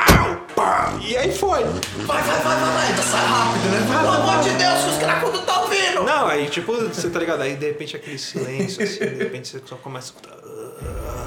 pá, 0.55 0.93
e 1.01 1.15
aí 1.15 1.31
foi. 1.35 1.63
Vai, 1.63 2.21
vai, 2.21 2.21
vai, 2.23 2.59
vai, 2.59 2.73
vai. 2.73 2.91
Então 2.91 3.03
sai 3.03 3.25
rápido, 3.25 3.69
né? 3.69 3.97
Pelo 3.99 4.13
amor 4.13 4.43
de 4.43 4.49
Deus, 4.51 4.83
que 4.83 4.89
os 4.89 4.97
cracudos 4.97 5.39
estão 5.39 5.67
vindo. 5.67 6.03
Não, 6.03 6.27
aí 6.27 6.47
tipo, 6.47 6.73
você 6.73 7.09
tá 7.09 7.19
ligado, 7.19 7.41
aí 7.41 7.55
de 7.55 7.65
repente 7.67 7.95
aquele 7.95 8.17
silêncio, 8.17 8.83
assim, 8.83 8.99
de 8.99 9.23
repente 9.23 9.47
você 9.47 9.61
só 9.65 9.75
começa 9.75 10.11
a 10.13 10.15
escutar. 10.15 11.22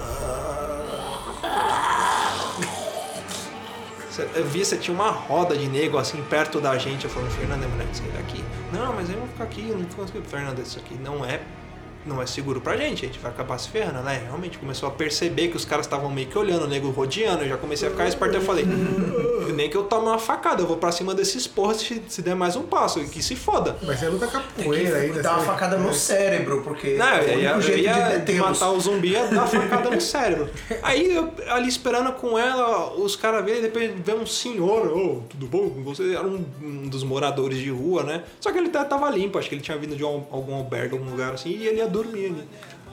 Eu 4.23 4.45
vi, 4.45 4.65
você 4.65 4.77
tinha 4.77 4.95
uma 4.95 5.11
roda 5.11 5.57
de 5.57 5.69
nego 5.69 5.99
assim 5.99 6.23
perto 6.23 6.61
da 6.61 6.77
gente. 6.79 7.05
Eu 7.05 7.11
falei, 7.11 7.31
Fernando, 7.31 7.65
é 7.65 7.67
melhor 7.67 7.95
sair 7.95 8.13
daqui. 8.13 8.45
Não, 8.73 8.93
mas 8.95 9.11
eu 9.11 9.19
vou 9.19 9.29
ficar 9.29 9.45
aqui, 9.45 9.69
eu 9.69 9.79
não 9.79 9.85
aqui. 10.05 10.23
Fernando, 10.29 10.61
isso 10.61 10.79
aqui 10.79 10.95
não 10.95 11.25
é, 11.25 11.41
não 12.07 12.23
é 12.23 12.27
seguro 12.27 12.61
pra 12.61 12.77
gente, 12.77 13.05
a 13.05 13.09
gente 13.09 13.19
vai 13.19 13.31
acabar 13.31 13.59
se 13.59 13.69
ferrando, 13.69 14.01
né? 14.03 14.23
Realmente 14.27 14.59
começou 14.59 14.89
a 14.89 14.93
perceber 14.93 15.49
que 15.49 15.57
os 15.57 15.65
caras 15.65 15.87
estavam 15.87 16.11
meio 16.11 16.29
que 16.29 16.39
olhando, 16.39 16.65
o 16.65 16.69
nego 16.69 16.91
rodeando. 16.91 17.43
Eu 17.45 17.49
já 17.49 17.57
comecei 17.57 17.89
a 17.89 17.91
ficar 17.91 18.09
esperto. 18.09 18.37
Eu 18.37 18.41
falei, 18.43 18.65
nem 19.55 19.71
que 19.71 19.77
eu 19.77 19.85
tome 19.85 20.07
uma 20.09 20.19
facada, 20.19 20.63
eu 20.63 20.67
vou 20.67 20.77
pra 20.77 20.93
cima 20.93 21.15
desses 21.15 21.47
porras 21.47 21.79
se, 21.79 22.03
se 22.09 22.23
der 22.23 22.35
mais 22.35 22.57
um 22.57 22.63
passo, 22.63 23.01
e 23.01 23.07
que 23.09 23.23
se 23.23 23.35
foda. 23.37 23.77
Mas 23.83 23.99
você 24.01 24.09
luta 24.09 24.27
capoeira 24.27 24.99
ainda. 24.99 25.23
dar 25.23 25.33
uma 25.33 25.41
você- 25.41 25.47
facada 25.47 25.77
no 25.79 25.93
cérebro, 25.95 26.63
porque 26.63 26.95
Não, 26.95 27.07
é 27.09 27.35
eu 27.35 27.41
ia, 27.41 27.51
eu 27.53 27.79
ia 27.79 28.19
de 28.19 28.33
matar 28.35 28.71
o 28.71 28.81
zumbi 28.81 29.11
ia 29.11 29.27
dar 29.27 29.47
facada 29.47 29.91
no 29.91 30.01
cérebro. 30.01 30.49
Aí 30.83 31.15
eu 31.15 31.33
ali 31.49 31.69
esperando 31.69 32.13
com 32.15 32.39
ela, 32.39 32.93
os 32.95 33.17
caras 33.17 33.45
veem 33.45 33.59
e 33.59 33.63
depois 33.63 33.91
vê 34.05 34.13
um 34.15 34.27
senhor, 34.27 34.87
ô, 34.89 35.23
tudo 35.29 35.47
bom 35.47 35.69
com 35.71 35.83
você? 35.83 36.15
Era 36.15 36.27
um, 36.27 36.45
um 36.63 36.89
dos 36.89 37.03
moradores 37.05 37.59
de 37.59 37.71
rua, 37.71 38.03
né? 38.03 38.23
Só 38.41 38.53
que 38.53 38.59
ele 38.59 38.69
até 38.69 38.83
tava 38.85 39.09
limpo, 39.11 39.39
acho 39.39 39.49
que 39.49 39.55
ele 39.55 39.63
tinha 39.63 39.77
vindo 39.79 39.97
de 39.97 40.05
um- 40.05 40.25
algum 40.31 40.55
albergue, 40.55 40.95
algum 40.97 41.11
lugar 41.11 41.33
assim, 41.35 41.51
e 41.51 41.67
ele 41.67 41.79
ia 41.79 41.87
dormir 42.03 42.27
ali. 42.27 42.49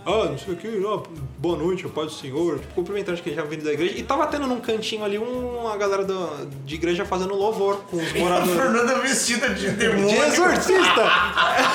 Ah, 0.06 0.26
não 0.26 0.38
sei 0.38 0.54
o 0.54 0.58
que, 0.58 0.68
ah, 0.68 1.02
boa 1.38 1.58
noite, 1.58 1.86
a 1.86 1.90
paz 1.90 2.08
do 2.08 2.14
Senhor. 2.14 2.60
Tipo, 2.60 2.74
cumprimentando, 2.74 3.14
acho 3.14 3.24
que 3.24 3.34
já 3.34 3.42
vindo 3.44 3.64
da 3.64 3.72
igreja. 3.72 3.98
E 3.98 4.04
tava 4.04 4.28
tendo 4.28 4.46
num 4.48 4.60
cantinho 4.60 5.02
ali 5.06 5.18
um- 5.18 5.60
uma 5.62 5.78
galera 5.78 6.04
da- 6.04 6.30
de 6.66 6.76
igreja 6.76 7.06
fazendo 7.06 7.34
louvor 7.34 7.78
com 7.90 7.96
os 7.96 8.04
A 8.14 8.18
moradores. 8.20 8.54
Fernanda 8.54 8.96
vestida 9.00 9.50
de 9.54 9.70
demônio. 9.70 10.10
De 10.10 10.16
exorcista! 10.18 11.04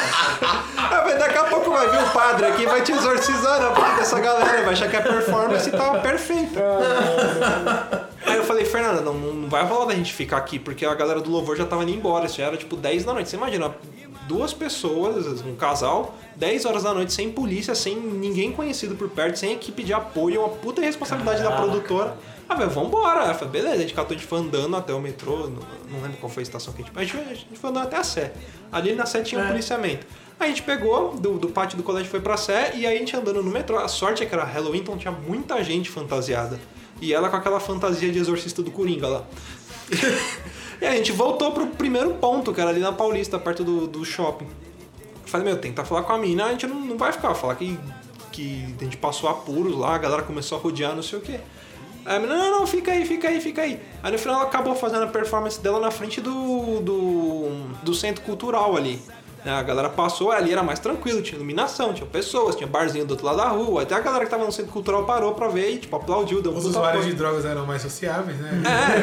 Mas 1.07 1.19
daqui 1.19 1.39
a 1.39 1.45
pouco 1.45 1.71
vai 1.71 1.89
vir 1.91 2.03
o 2.03 2.11
padre 2.11 2.47
aqui 2.47 2.63
e 2.65 2.67
vai 2.67 2.83
te 2.83 2.93
exorcizar 2.93 3.61
na 3.63 3.75
frente 3.75 3.97
dessa 3.97 4.21
galera, 4.21 4.63
vai 4.63 4.73
achar 4.75 4.91
que 4.91 4.97
a 4.97 5.03
performance 5.03 5.71
tava 5.71 5.99
perfeita. 6.01 6.61
Aí 8.27 8.37
eu 8.37 8.45
falei, 8.45 8.65
Fernanda, 8.67 9.01
não, 9.01 9.15
não 9.15 9.49
vai 9.49 9.65
rolar 9.65 9.87
da 9.87 9.95
gente 9.95 10.13
ficar 10.13 10.37
aqui, 10.37 10.59
porque 10.59 10.85
a 10.85 10.95
galera 10.95 11.21
do 11.21 11.31
louvor 11.31 11.57
já 11.57 11.65
tava 11.65 11.83
indo 11.83 11.93
embora, 11.93 12.27
isso 12.27 12.37
já 12.37 12.45
era 12.45 12.57
tipo 12.59 12.77
10 12.77 13.05
da 13.05 13.15
noite. 13.15 13.31
Você 13.31 13.37
imagina, 13.37 13.75
duas 14.29 14.53
pessoas, 14.53 15.41
um 15.43 15.57
casal, 15.57 16.15
10 16.37 16.67
horas 16.67 16.83
da 16.83 16.93
noite, 16.93 17.13
sem 17.13 17.33
polícia, 17.33 17.75
sem 17.75 17.97
ninguém 17.97 18.53
conhecido 18.53 18.95
por 18.95 19.09
perto, 19.09 19.37
sem 19.37 19.53
equipe 19.53 19.83
de 19.83 19.93
apoio, 19.93 20.41
uma 20.41 20.51
puta 20.51 20.83
responsabilidade 20.83 21.43
da 21.43 21.51
produtora. 21.51 22.17
Ah, 22.49 22.55
velho, 22.55 22.71
vambora. 22.71 23.27
Eu 23.27 23.35
falei, 23.35 23.49
beleza, 23.49 23.75
a 23.75 23.79
gente 23.79 23.95
catou, 23.95 24.17
gente 24.17 24.27
foi 24.27 24.39
andando 24.39 24.77
até 24.77 24.93
o 24.93 25.01
metrô, 25.01 25.49
não, 25.49 25.63
não 25.91 26.03
lembro 26.03 26.19
qual 26.19 26.31
foi 26.31 26.43
a 26.43 26.45
estação 26.45 26.73
que 26.73 26.83
a 26.83 26.85
gente... 26.85 26.99
A 26.99 27.05
gente, 27.05 27.31
a 27.31 27.35
gente 27.35 27.59
foi 27.59 27.71
andando 27.71 27.87
até 27.87 27.97
a 27.97 28.05
Sé. 28.05 28.33
Ali 28.71 28.95
na 28.95 29.07
Sé 29.07 29.23
tinha 29.23 29.43
um 29.43 29.47
policiamento. 29.49 30.07
Aí 30.39 30.47
a 30.47 30.49
gente 30.51 30.63
pegou, 30.63 31.17
do, 31.17 31.39
do 31.39 31.49
pátio 31.49 31.77
do 31.77 31.83
colégio 31.83 32.11
foi 32.11 32.21
pra 32.21 32.37
Sé, 32.37 32.73
e 32.77 32.87
aí 32.87 32.97
a 32.97 32.99
gente 32.99 33.17
andando 33.17 33.43
no 33.43 33.51
metrô. 33.51 33.79
A 33.79 33.89
sorte 33.89 34.23
é 34.23 34.27
que 34.27 34.35
era 34.35 34.45
Halloween, 34.45 34.79
então 34.79 34.97
tinha 34.97 35.13
muita 35.13 35.63
gente 35.65 35.91
fantasiada. 35.91 36.59
E 37.01 37.13
ela 37.13 37.29
com 37.29 37.37
aquela 37.37 37.61
fantasia 37.61 38.11
de 38.11 38.19
exorcista 38.19 38.63
do 38.63 38.71
Coringa 38.71 39.07
lá. 39.07 39.25
e 40.81 40.87
a 40.87 40.93
gente 40.93 41.13
voltou 41.13 41.53
pro 41.53 41.67
primeiro 41.67 42.15
ponto, 42.15 42.53
que 42.53 42.61
era 42.61 42.71
ali 42.71 42.81
na 42.81 42.93
Paulista, 42.93 43.39
perto 43.39 43.65
do, 43.65 43.87
do 43.87 44.05
shopping. 44.05 44.47
Eu 44.47 45.29
falei, 45.29 45.47
meu, 45.47 45.59
tentar 45.59 45.85
falar 45.85 46.03
com 46.03 46.13
a 46.13 46.19
mina, 46.19 46.47
a 46.47 46.51
gente 46.51 46.67
não, 46.67 46.81
não 46.81 46.97
vai 46.97 47.13
ficar, 47.13 47.35
falar 47.35 47.55
que, 47.57 47.79
que 48.33 48.75
a 48.81 48.85
gente 48.85 48.97
passou 48.97 49.29
apuros 49.29 49.77
lá, 49.77 49.95
a 49.95 49.99
galera 49.99 50.23
começou 50.23 50.59
a 50.59 50.61
rodear, 50.61 50.95
não 50.95 51.03
sei 51.03 51.19
o 51.19 51.23
quê. 51.23 51.41
Aí 52.05 52.17
a 52.17 52.21
menina, 52.21 52.39
não, 52.39 52.61
não, 52.61 52.67
fica 52.67 52.91
aí, 52.91 53.05
fica 53.05 53.29
aí, 53.29 53.41
fica 53.41 53.61
aí. 53.61 53.79
Aí 54.03 54.13
no 54.13 54.19
final 54.19 54.37
ela 54.37 54.45
acabou 54.45 54.75
fazendo 54.75 55.03
a 55.03 55.07
performance 55.09 55.61
dela 55.61 55.79
na 55.79 55.91
frente 55.91 56.21
do, 56.21 56.81
do, 56.81 57.49
do 57.83 57.95
centro 57.95 58.23
cultural 58.25 58.75
ali. 58.77 59.03
Né? 59.45 59.53
A 59.53 59.63
galera 59.63 59.89
passou, 59.89 60.31
ali 60.31 60.53
era 60.53 60.63
mais 60.63 60.79
tranquilo, 60.79 61.23
tinha 61.23 61.37
iluminação, 61.37 61.93
tinha 61.93 62.07
pessoas, 62.07 62.57
tinha 62.57 62.67
barzinho 62.67 63.05
do 63.07 63.13
outro 63.13 63.27
lado 63.27 63.39
da 63.39 63.49
rua. 63.49 63.83
Até 63.83 63.95
a 63.95 64.01
galera 64.01 64.25
que 64.25 64.31
tava 64.31 64.45
no 64.45 64.53
centro 64.53 64.73
cultural 64.73 65.05
parou 65.05 65.35
pra 65.35 65.49
ver 65.49 65.71
e, 65.71 65.79
tipo, 65.79 65.95
aplaudiu, 65.97 66.43
deu 66.43 66.53
um 66.53 66.57
Os 66.57 66.67
usuários 66.67 67.01
apoio. 67.03 67.11
de 67.15 67.17
drogas 67.19 67.45
eram 67.45 67.67
mais 67.67 67.83
sociáveis, 67.83 68.37
né? 68.39 68.63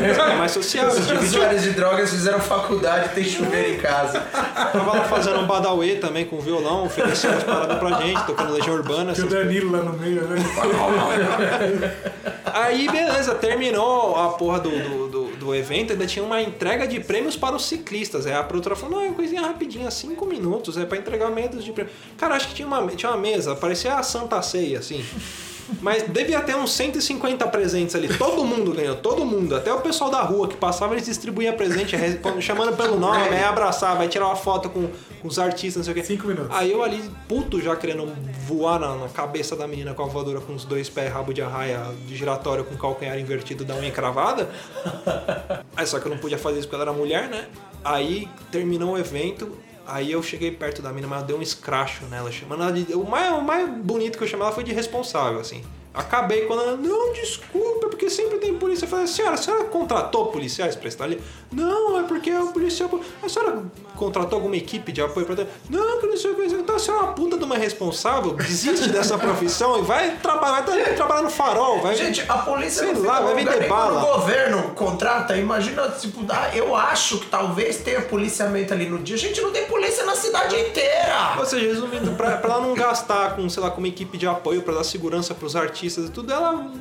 É, 0.10 0.14
sabe, 0.14 0.36
mais 0.36 0.52
social. 0.52 0.88
Os 0.88 1.12
usuários 1.12 1.64
de 1.64 1.72
drogas 1.72 2.10
fizeram 2.10 2.40
faculdade, 2.40 3.10
tem 3.10 3.24
chuveiro 3.24 3.74
em 3.74 3.78
casa. 3.78 4.20
Tava 4.20 4.98
lá 4.98 5.04
fazendo 5.06 5.40
um 5.40 5.46
badauê 5.48 5.96
também 5.96 6.26
com 6.26 6.40
violão, 6.40 6.86
oferecendo 6.86 7.38
as 7.38 7.44
paradas 7.44 7.78
pra 7.80 8.02
gente, 8.02 8.26
tocando 8.26 8.54
Legião 8.54 8.76
Urbana. 8.76 9.14
Tinha 9.14 9.26
o 9.28 9.30
Danilo 9.30 9.72
lá 9.72 9.80
no 9.80 9.94
meio, 9.94 10.22
né? 10.24 10.36
Aí, 12.46 12.88
beleza, 12.90 13.36
terminou 13.36 14.16
a 14.16 14.30
porra 14.30 14.60
do, 14.60 14.70
do, 14.70 15.08
do, 15.46 15.56
evento, 15.56 15.94
ainda 15.94 16.06
tinha 16.06 16.24
uma 16.24 16.42
entrega 16.42 16.88
de 16.88 17.00
prêmios 17.00 17.38
para 17.38 17.56
os 17.56 17.66
ciclistas. 17.66 18.26
Aí 18.26 18.34
a 18.34 18.44
produtora 18.44 18.76
falou, 18.76 18.98
não, 18.98 19.06
é 19.06 19.08
uma 19.08 19.16
coisinha 19.16 19.42
rapidinha, 19.42 19.90
cinco 19.92 20.26
minutos, 20.26 20.78
é 20.78 20.86
pra 20.86 20.98
entregar 20.98 21.30
medos 21.30 21.64
de 21.64 21.72
prêmio. 21.72 21.92
Cara, 22.18 22.36
acho 22.36 22.50
que 22.50 22.56
tinha 22.56 22.68
uma, 22.68 22.86
tinha 22.88 23.12
uma 23.12 23.18
mesa, 23.18 23.56
parecia 23.56 23.96
a 23.96 24.04
Santa 24.04 24.42
Ceia, 24.42 24.80
assim. 24.80 25.04
Mas 25.82 26.04
devia 26.04 26.40
ter 26.42 26.56
uns 26.56 26.72
150 26.74 27.48
presentes 27.48 27.96
ali. 27.96 28.08
Todo 28.18 28.44
mundo 28.46 28.72
ganhou, 28.72 28.96
todo 28.96 29.26
mundo. 29.26 29.56
Até 29.56 29.74
o 29.74 29.82
pessoal 29.82 30.12
da 30.12 30.22
rua 30.22 30.48
que 30.48 30.56
passava, 30.56 30.94
eles 30.94 31.06
distribuíam 31.06 31.56
presente, 31.56 31.96
re- 31.96 32.20
chamando 32.42 32.76
pelo 32.78 33.00
nome, 33.00 33.30
aí 33.30 33.44
abraçar, 33.44 33.96
vai 33.98 34.08
tirar 34.08 34.28
uma 34.28 34.36
foto 34.36 34.70
com, 34.70 34.88
com 35.22 35.28
os 35.28 35.40
artistas, 35.40 35.78
não 35.78 35.84
sei 35.84 35.94
o 35.94 35.96
quê. 35.96 36.04
Cinco 36.04 36.28
minutos. 36.28 36.56
Aí 36.56 36.72
eu 36.72 36.84
ali, 36.84 37.04
puto, 37.28 37.60
já 37.60 37.76
querendo 37.76 38.08
voar 38.48 38.80
na, 38.80 38.96
na 38.96 39.08
cabeça 39.10 39.56
da 39.56 39.68
menina 39.68 39.94
com 39.94 40.04
a 40.04 40.08
voadora 40.08 40.40
com 40.40 40.54
os 40.54 40.66
dois 40.66 40.88
pés, 40.88 41.12
rabo 41.12 41.34
de 41.34 41.42
arraia, 41.42 41.82
de 42.08 42.16
giratório 42.16 42.64
com 42.64 42.76
calcanhar 42.78 43.18
invertido 43.20 43.66
da 43.66 43.76
unha 43.76 43.92
cravada. 43.92 44.50
Aí 45.76 45.86
só 45.88 46.00
que 46.00 46.06
eu 46.06 46.12
não 46.12 46.18
podia 46.20 46.38
fazer 46.38 46.60
isso 46.60 46.68
porque 46.68 46.76
ela 46.82 46.92
era 46.92 46.94
mulher, 46.94 47.28
né? 47.28 47.46
Aí 47.84 48.28
terminou 48.52 48.94
o 48.94 48.98
evento, 48.98 49.52
aí 49.88 50.12
eu 50.12 50.22
cheguei 50.22 50.52
perto 50.52 50.82
da 50.82 50.90
menina, 50.90 51.08
mas 51.08 51.22
eu 51.22 51.28
dei 51.28 51.36
um 51.36 51.42
escracho 51.42 52.06
nela, 52.06 52.32
chamando 52.32 52.64
ela 52.64 52.72
de. 52.72 52.94
O 52.94 53.04
mais, 53.04 53.34
o 53.34 53.42
mais 53.42 53.70
bonito 53.70 54.18
que 54.18 54.24
eu 54.24 54.28
chamei 54.28 54.46
ela 54.46 54.56
foi 54.56 54.64
de 54.64 54.74
responsável, 54.74 55.40
assim. 55.40 55.64
Acabei 55.96 56.42
quando 56.42 56.62
ela, 56.62 56.76
não, 56.76 57.14
desculpa, 57.14 57.88
porque 57.88 58.10
sempre 58.10 58.38
tem 58.38 58.54
polícia. 58.56 58.86
Eu 58.86 58.90
falei, 58.90 59.08
senhora, 59.08 59.36
a 59.36 59.38
senhora 59.38 59.64
contratou 59.66 60.28
policiais 60.28 60.76
pra 60.76 60.90
estar 60.90 61.06
ali? 61.06 61.22
Não, 61.52 62.00
é 62.00 62.04
porque 62.04 62.32
o 62.34 62.48
policial. 62.48 62.90
A 63.24 63.30
senhora 63.30 63.64
contratou 63.96 64.38
alguma 64.38 64.58
equipe 64.58 64.92
de 64.92 65.02
apoio 65.02 65.26
pra. 65.26 65.46
Não, 65.70 66.00
que 66.02 66.08
não 66.08 66.18
sei 66.18 66.32
o 66.32 66.36
que. 66.36 66.44
Então 66.44 66.76
a 66.76 66.80
senhora 66.80 67.04
é 67.04 67.06
uma 67.06 67.14
puta 67.14 67.38
de 67.38 67.44
uma 67.46 67.58
responsável, 67.58 68.34
desiste 68.34 68.90
dessa 68.90 69.18
profissão 69.18 69.80
e 69.80 69.84
vai 69.84 70.18
trabalhar, 70.18 70.62
vai 70.62 70.96
trabalhar 70.96 71.22
no 71.22 71.30
farol, 71.30 71.82
vai. 71.82 71.96
Gente, 71.96 72.26
a 72.28 72.40
polícia 72.40 72.86
Sei 72.86 72.94
lá, 72.96 73.22
vai 73.22 73.36
vender 73.36 73.68
bala. 73.70 74.04
O 74.04 74.20
governo 74.20 74.72
contrata, 74.76 75.38
imagina, 75.38 75.88
tipo, 75.90 76.26
ah, 76.30 76.52
eu 76.54 76.76
acho 76.76 77.20
que 77.20 77.28
talvez 77.28 77.78
tenha 77.78 78.02
policiamento 78.02 78.74
ali 78.74 78.90
no 78.90 79.00
dia. 79.00 79.16
Gente, 79.16 79.40
não 79.40 79.52
tem 79.52 79.66
polícia 79.66 80.04
na 80.06 80.16
cidade 80.16 80.56
inteira. 80.60 81.36
Ou 81.38 81.46
seja, 81.46 81.66
resumindo, 81.68 82.12
pra, 82.12 82.38
pra 82.38 82.56
ela 82.56 82.62
não 82.62 82.74
gastar 82.74 83.36
com, 83.38 83.48
sei 83.48 83.64
lá, 83.64 83.72
com 83.72 83.78
uma 83.78 83.88
equipe 83.88 84.18
de 84.18 84.28
apoio 84.28 84.62
pra 84.62 84.74
dar 84.74 84.84
segurança 84.84 85.34
pros 85.34 85.56
artistas 85.56 85.85
e 85.88 86.10
tudo, 86.10 86.32
ela 86.32 86.72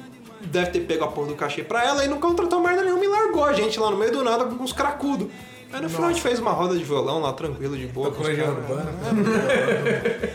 deve 0.43 0.71
ter 0.73 0.81
pego 0.81 1.05
a 1.05 1.09
porra 1.09 1.29
do 1.29 1.35
cachê 1.35 1.63
pra 1.63 1.85
ela 1.85 2.05
e 2.05 2.09
não 2.09 2.19
contratou 2.21 2.61
merda 2.61 2.83
nenhuma 2.83 3.05
e 3.05 3.09
largou 3.09 3.45
a 3.45 3.53
gente 3.53 3.79
lá 3.81 3.91
no 3.91 3.97
meio 3.97 4.13
do 4.13 4.23
nada 4.25 4.45
com 4.45 4.63
uns 4.63 4.73
cracudos. 4.73 5.29
Aí 5.73 5.81
no 5.81 5.89
final 5.89 6.09
a 6.09 6.13
gente 6.13 6.23
fez 6.23 6.39
uma 6.39 6.53
roda 6.53 6.77
de 6.77 6.85
violão 6.85 7.21
lá, 7.21 7.33
tranquilo, 7.33 7.77
de 7.77 7.87
boa. 7.89 8.13
com. 8.13 8.23
Urbana. 8.23 8.93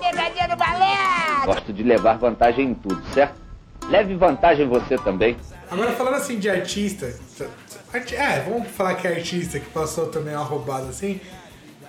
Pegadinha 0.00 0.48
do 0.48 0.56
balé! 0.56 1.44
Gosto 1.46 1.72
de 1.72 1.82
levar 1.82 2.18
vantagem 2.18 2.70
em 2.70 2.74
tudo, 2.74 3.02
certo? 3.12 3.40
Leve 3.88 4.14
vantagem 4.14 4.68
você 4.68 4.96
também. 4.98 5.36
Agora 5.70 5.92
falando 5.92 6.14
assim 6.14 6.38
de 6.38 6.48
artista, 6.48 7.12
arti- 7.92 8.16
é, 8.16 8.40
vamos 8.40 8.68
falar 8.68 8.94
que 8.94 9.06
é 9.06 9.16
artista 9.16 9.58
que 9.58 9.68
passou 9.70 10.06
também 10.08 10.34
uma 10.34 10.44
roubada 10.44 10.88
assim. 10.88 11.20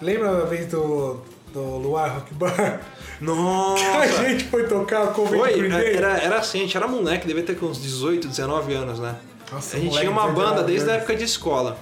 Lembra 0.02 0.32
uma 0.32 0.46
vez 0.46 0.68
do, 0.68 1.22
do 1.56 1.78
Luar 1.78 2.14
Rock 2.16 2.34
Bar? 2.34 2.82
Nossa! 3.22 3.84
Que 3.84 3.98
a 4.26 4.30
gente 4.30 4.44
foi 4.46 4.68
tocar 4.68 5.04
o 5.06 5.08
Covid 5.14 5.38
Foi, 5.40 5.70
Day? 5.70 5.96
era, 5.96 6.18
era 6.18 6.38
assim, 6.38 6.60
a 6.60 6.62
gente 6.64 6.76
era 6.78 6.88
moleque, 6.88 7.26
devia 7.26 7.44
ter 7.44 7.58
uns 7.64 7.82
18, 7.82 8.28
19 8.28 8.74
anos, 8.74 9.00
né? 9.00 9.16
Nossa, 9.52 9.78
a 9.78 9.80
gente 9.80 9.98
tinha 9.98 10.12
uma 10.12 10.24
de 10.24 10.28
19 10.34 10.34
banda 10.56 10.64
desde 10.64 10.90
a 10.90 10.94
época 10.96 11.16
de 11.16 11.24
escola. 11.24 11.78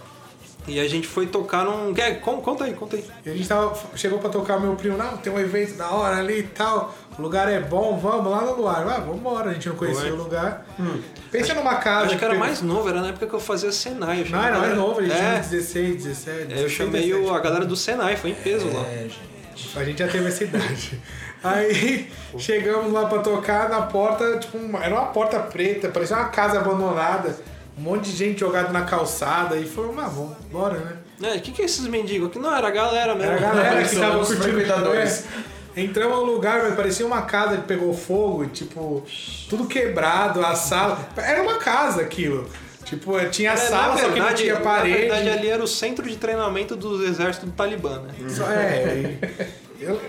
E 0.66 0.80
a 0.80 0.88
gente 0.88 1.06
foi 1.08 1.26
tocar 1.28 1.66
num. 1.66 1.94
Con- 2.22 2.40
Conta 2.40 2.64
aí, 2.64 2.74
conta 2.74 2.96
aí. 2.96 3.04
E 3.26 3.30
a 3.32 3.34
gente 3.34 3.46
tava, 3.50 3.74
chegou 3.98 4.18
pra 4.20 4.30
tocar 4.30 4.58
meu 4.62 4.76
primo, 4.78 4.96
não, 4.98 5.18
tem 5.18 5.34
um 5.34 5.38
evento 5.38 5.76
da 5.76 5.90
hora 5.92 6.16
ali 6.18 6.40
e 6.40 6.44
tal, 6.44 6.96
o 7.20 7.22
lugar 7.22 7.52
é 7.52 7.60
bom, 7.60 7.98
vamos 7.98 8.32
lá 8.32 8.42
no 8.44 8.56
lugar. 8.56 8.88
Ah, 8.88 9.00
vamos 9.00 9.18
embora, 9.18 9.50
a 9.50 9.54
gente 9.54 9.68
não 9.68 9.76
conhecia 9.76 10.04
Foi. 10.04 10.12
o 10.12 10.16
lugar. 10.16 10.66
Pensa 11.30 11.54
numa 11.54 11.76
casa. 11.76 12.06
Acho 12.06 12.18
que 12.18 12.24
era 12.24 12.36
mais 12.36 12.62
novo, 12.62 12.88
era 12.88 13.02
na 13.02 13.10
época 13.10 13.28
que 13.28 13.34
eu 13.34 13.42
fazia 13.42 13.74
Senai. 13.74 14.22
Eu 14.22 14.30
Não, 14.30 14.42
era 14.42 14.60
mais 14.60 14.78
novo, 14.78 15.00
a 15.02 15.04
gente 15.04 15.16
tinha 15.18 15.28
É, 15.34 15.40
16, 15.40 15.96
17. 16.04 16.40
eu 16.42 16.48
16, 16.48 16.72
chamei 16.72 17.02
17. 17.08 17.26
o- 17.30 17.34
a 17.36 17.40
galera 17.42 17.66
do 17.66 17.76
Senai, 17.76 18.16
foi 18.16 18.30
em 18.30 18.36
peso 18.36 18.68
lá. 18.74 18.86
É, 18.88 19.00
gente. 19.10 19.33
A 19.76 19.84
gente 19.84 20.00
já 20.00 20.08
teve 20.08 20.28
essa 20.28 20.44
idade. 20.44 21.02
Aí 21.44 22.10
chegamos 22.38 22.92
lá 22.92 23.06
pra 23.08 23.20
tocar 23.20 23.70
na 23.70 23.82
porta, 23.84 24.38
tipo, 24.40 24.58
uma- 24.58 24.84
era 24.84 24.94
uma 24.96 25.08
porta 25.08 25.40
preta, 25.40 25.90
parecia 25.90 26.16
uma 26.18 26.30
casa 26.30 26.60
abandonada. 26.60 27.36
Um 27.78 27.82
monte 27.82 28.12
de 28.12 28.16
gente 28.16 28.40
jogada 28.40 28.70
na 28.72 28.84
calçada 28.84 29.58
e 29.58 29.66
falou, 29.66 29.96
ah, 29.98 30.08
vamos 30.08 30.38
embora, 30.48 30.78
né? 30.78 30.98
É, 31.30 31.38
o 31.38 31.42
que, 31.42 31.52
que 31.52 31.62
é 31.62 31.66
esses 31.66 31.88
mendigos 31.88 32.30
aqui? 32.30 32.38
Não, 32.40 32.56
era 32.56 32.68
a 32.68 32.72
galera 32.72 33.16
mesmo. 33.16 33.32
Era 33.32 33.38
a 33.38 33.52
galera 33.54 33.84
que 33.84 33.96
tava 33.96 34.20
curtindo. 34.38 34.58
É. 35.76 35.82
Entramos 35.82 36.18
no 36.20 36.24
lugar, 36.26 36.62
mas 36.64 36.76
parecia 36.76 37.04
uma 37.06 37.24
casa 37.24 37.58
que 37.58 37.64
pegou 37.64 37.94
fogo, 37.96 38.44
e, 38.44 38.48
tipo, 38.50 39.04
tudo 39.50 39.66
quebrado, 39.66 40.46
a 40.46 40.54
sala. 40.54 41.00
Era 41.18 41.42
uma 41.42 41.56
casa 41.58 42.02
aquilo. 42.02 42.48
Tipo, 42.94 43.30
tinha 43.30 43.52
É, 43.52 43.56
sala, 43.58 43.96
na 43.96 44.02
só 44.02 44.10
que 44.12 44.20
não 44.20 44.34
tinha 44.34 44.54
Na 44.56 44.60
parede. 44.62 44.98
verdade, 44.98 45.30
ali 45.30 45.50
era 45.50 45.64
o 45.64 45.68
centro 45.68 46.08
de 46.08 46.16
treinamento 46.18 46.76
do 46.76 47.06
exército 47.06 47.46
do 47.46 47.52
Talibã, 47.52 48.00
né? 48.02 48.14
Só- 48.30 48.46
é, 48.50 49.18
eu, 49.80 50.00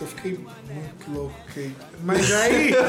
eu 0.00 0.06
fiquei 0.06 0.32
muito 0.32 1.10
louco. 1.12 1.34
fiquei- 1.48 1.72
Mas 2.02 2.32
aí. 2.32 2.72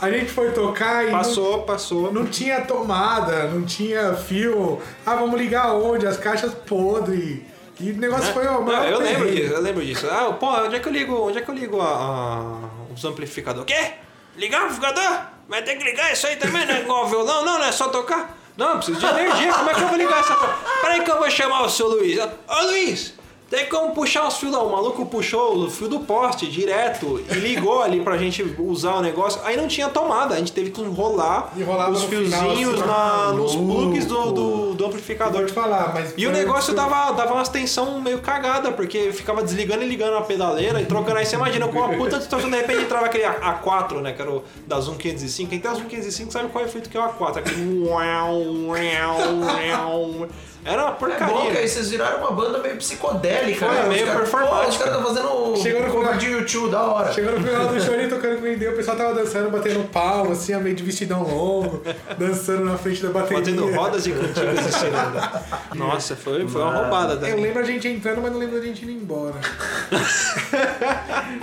a 0.00 0.10
gente 0.10 0.30
foi 0.30 0.50
tocar 0.52 1.04
e. 1.04 1.10
não- 1.10 1.18
Passou, 1.18 1.62
passou. 1.62 2.12
Não 2.12 2.26
tinha 2.26 2.60
tomada, 2.62 3.44
não 3.44 3.62
tinha 3.64 4.14
fio. 4.14 4.80
Ah, 5.04 5.14
vamos 5.14 5.38
ligar 5.38 5.72
onde? 5.74 6.06
As 6.06 6.16
caixas 6.16 6.52
podres. 6.54 7.40
E 7.78 7.90
o 7.90 7.96
negócio 7.98 8.32
foi 8.32 8.46
ó, 8.46 8.60
Não, 8.62 8.84
eu 8.84 8.98
lembro 9.00 9.30
disso, 9.30 9.52
eu 9.52 9.60
lembro 9.60 9.84
disso. 9.84 10.06
Ah, 10.10 10.32
pô, 10.32 10.48
onde 10.64 10.76
é 10.76 10.78
que 10.80 10.88
eu 10.88 10.92
ligo? 10.92 11.14
Onde 11.14 11.38
é 11.38 11.40
que 11.42 11.50
eu 11.50 11.54
ligo 11.54 11.78
a, 11.80 11.84
a- 11.88 12.68
os 12.94 13.04
amplificadores? 13.04 13.66
Quê? 13.66 13.92
Ligar 14.36 14.62
o 14.62 14.64
amplificador? 14.64 15.26
Vai 15.48 15.62
ter 15.62 15.76
que 15.76 15.84
ligar 15.84 16.12
isso 16.12 16.26
aí 16.26 16.36
também, 16.36 16.66
não 16.66 16.74
é 16.74 16.80
igual 16.80 17.06
violão, 17.06 17.44
não, 17.44 17.58
não 17.58 17.64
é 17.64 17.72
só 17.72 17.88
tocar. 17.88 18.36
Não, 18.56 18.76
preciso 18.78 18.98
de 18.98 19.06
energia, 19.06 19.52
como 19.52 19.70
é 19.70 19.74
que 19.74 19.82
eu 19.82 19.88
vou 19.88 19.98
ligar 19.98 20.20
essa 20.20 20.34
porra? 20.34 20.58
Peraí 20.80 21.02
que 21.02 21.10
eu 21.10 21.18
vou 21.18 21.30
chamar 21.30 21.62
o 21.62 21.68
seu 21.68 21.88
Luiz. 21.88 22.18
Ô 22.18 22.62
Luiz, 22.64 23.14
tem 23.48 23.66
como 23.68 23.92
puxar 23.92 24.26
os 24.26 24.36
fios 24.38 24.52
lá. 24.52 24.62
O 24.62 24.72
maluco 24.72 25.06
puxou 25.06 25.56
o 25.56 25.70
fio 25.70 25.88
do 25.88 26.00
poste 26.00 26.46
direto 26.48 27.22
e 27.30 27.34
ligou 27.34 27.80
ali 27.82 28.00
pra 28.00 28.16
gente 28.18 28.42
usar 28.58 28.94
o 28.96 29.00
negócio. 29.02 29.40
Aí 29.44 29.56
não 29.56 29.68
tinha 29.68 29.88
tomada, 29.88 30.34
a 30.34 30.38
gente 30.38 30.52
teve 30.52 30.70
que 30.70 30.80
enrolar 30.80 31.52
Enrolava 31.56 31.92
os 31.92 32.02
no 32.02 32.08
final, 32.08 32.40
fiozinhos 32.40 32.74
assim, 32.74 32.86
na- 32.86 33.32
nos 33.32 33.54
plugs 33.54 34.06
do, 34.06 34.32
do, 34.32 34.74
do 34.74 34.86
amplificador. 34.86 35.36
Vou 35.38 35.46
te 35.46 35.52
falar, 35.52 35.92
mas. 35.94 36.12
E 36.16 36.26
o 36.26 36.32
negócio 36.32 36.74
foi- 36.74 36.74
dava, 36.74 37.12
dava 37.12 37.34
umas 37.34 37.48
tensão 37.48 38.00
meio 38.00 38.18
cagada, 38.20 38.72
porque 38.72 39.12
ficava 39.12 39.42
desligando 39.42 39.82
e 39.84 39.86
ligando 39.88 40.16
a 40.16 40.22
pedaleira 40.22 40.80
e 40.80 40.86
trocando. 40.86 41.18
Aí 41.18 41.26
você 41.26 41.36
imagina 41.36 41.68
com 41.68 41.78
uma 41.78 41.90
puta 41.96 42.18
distorção, 42.18 42.50
de 42.50 42.56
repente 42.56 42.82
entrava 42.82 43.06
aquele 43.06 43.24
A- 43.24 43.60
A4, 43.62 44.00
né? 44.00 44.12
Que 44.12 44.22
era 44.22 44.30
o 44.32 44.42
da 44.66 44.80
Zoom 44.80 44.96
505. 44.96 45.50
Quem 45.50 45.60
tem 45.60 45.70
a 45.70 45.74
Zoom 45.74 45.84
505 45.86 46.32
sabe 46.32 46.48
qual 46.48 46.62
é 46.64 46.66
o 46.66 46.68
efeito 46.70 46.90
que 46.90 46.96
é 46.96 47.00
o 47.00 47.04
A4. 47.08 47.38
Aquele. 47.38 47.88
Era 50.66 50.82
uma 50.82 50.90
É 50.90 50.94
bom 50.94 51.06
que 51.06 51.24
porcaria. 51.24 51.60
aí 51.60 51.68
vocês 51.68 51.90
viraram 51.90 52.18
uma 52.18 52.32
banda 52.32 52.58
meio 52.58 52.76
psicodélica, 52.76 53.64
Foi, 53.66 53.74
né? 53.74 53.82
Os 53.82 53.88
meio 53.88 54.06
caras- 54.06 54.20
performática. 54.22 54.68
Os 54.68 54.76
caras 54.78 54.94
estão 54.96 55.06
fazendo 55.14 55.56
Chegou 55.56 55.82
no 55.86 55.92
cover 55.92 56.16
de 56.18 56.26
YouTube, 56.26 56.70
da 56.70 56.82
hora. 56.82 57.12
Chegou 57.12 57.32
no 57.38 57.46
final 57.46 57.66
do 57.68 57.80
show 57.80 57.94
ali 57.94 58.08
tocando 58.08 58.36
com 58.40 58.46
o 58.46 58.72
o 58.72 58.76
pessoal 58.76 58.96
tava 58.96 59.14
dançando, 59.14 59.50
batendo 59.50 59.88
palma, 59.88 60.32
assim, 60.32 60.54
meio 60.56 60.74
de 60.74 60.82
vestidão 60.82 61.22
longo, 61.22 61.82
dançando 62.18 62.64
na 62.64 62.76
frente 62.76 63.02
da 63.02 63.10
bateria. 63.10 63.38
Fazendo 63.38 63.70
rodas 63.74 64.06
e 64.06 64.10
cantigas 64.12 64.66
e 64.66 64.72
ciranda. 64.78 65.42
Nossa, 65.74 66.16
foi, 66.16 66.46
foi 66.48 66.60
uma 66.62 66.74
roubada 66.76 67.14
Eu 67.14 67.20
também. 67.20 67.36
lembro 67.44 67.60
a 67.60 67.64
gente 67.64 67.86
entrando, 67.88 68.20
mas 68.20 68.32
não 68.32 68.38
lembro 68.38 68.58
a 68.58 68.60
gente 68.60 68.82
indo 68.82 68.90
embora. 68.92 69.34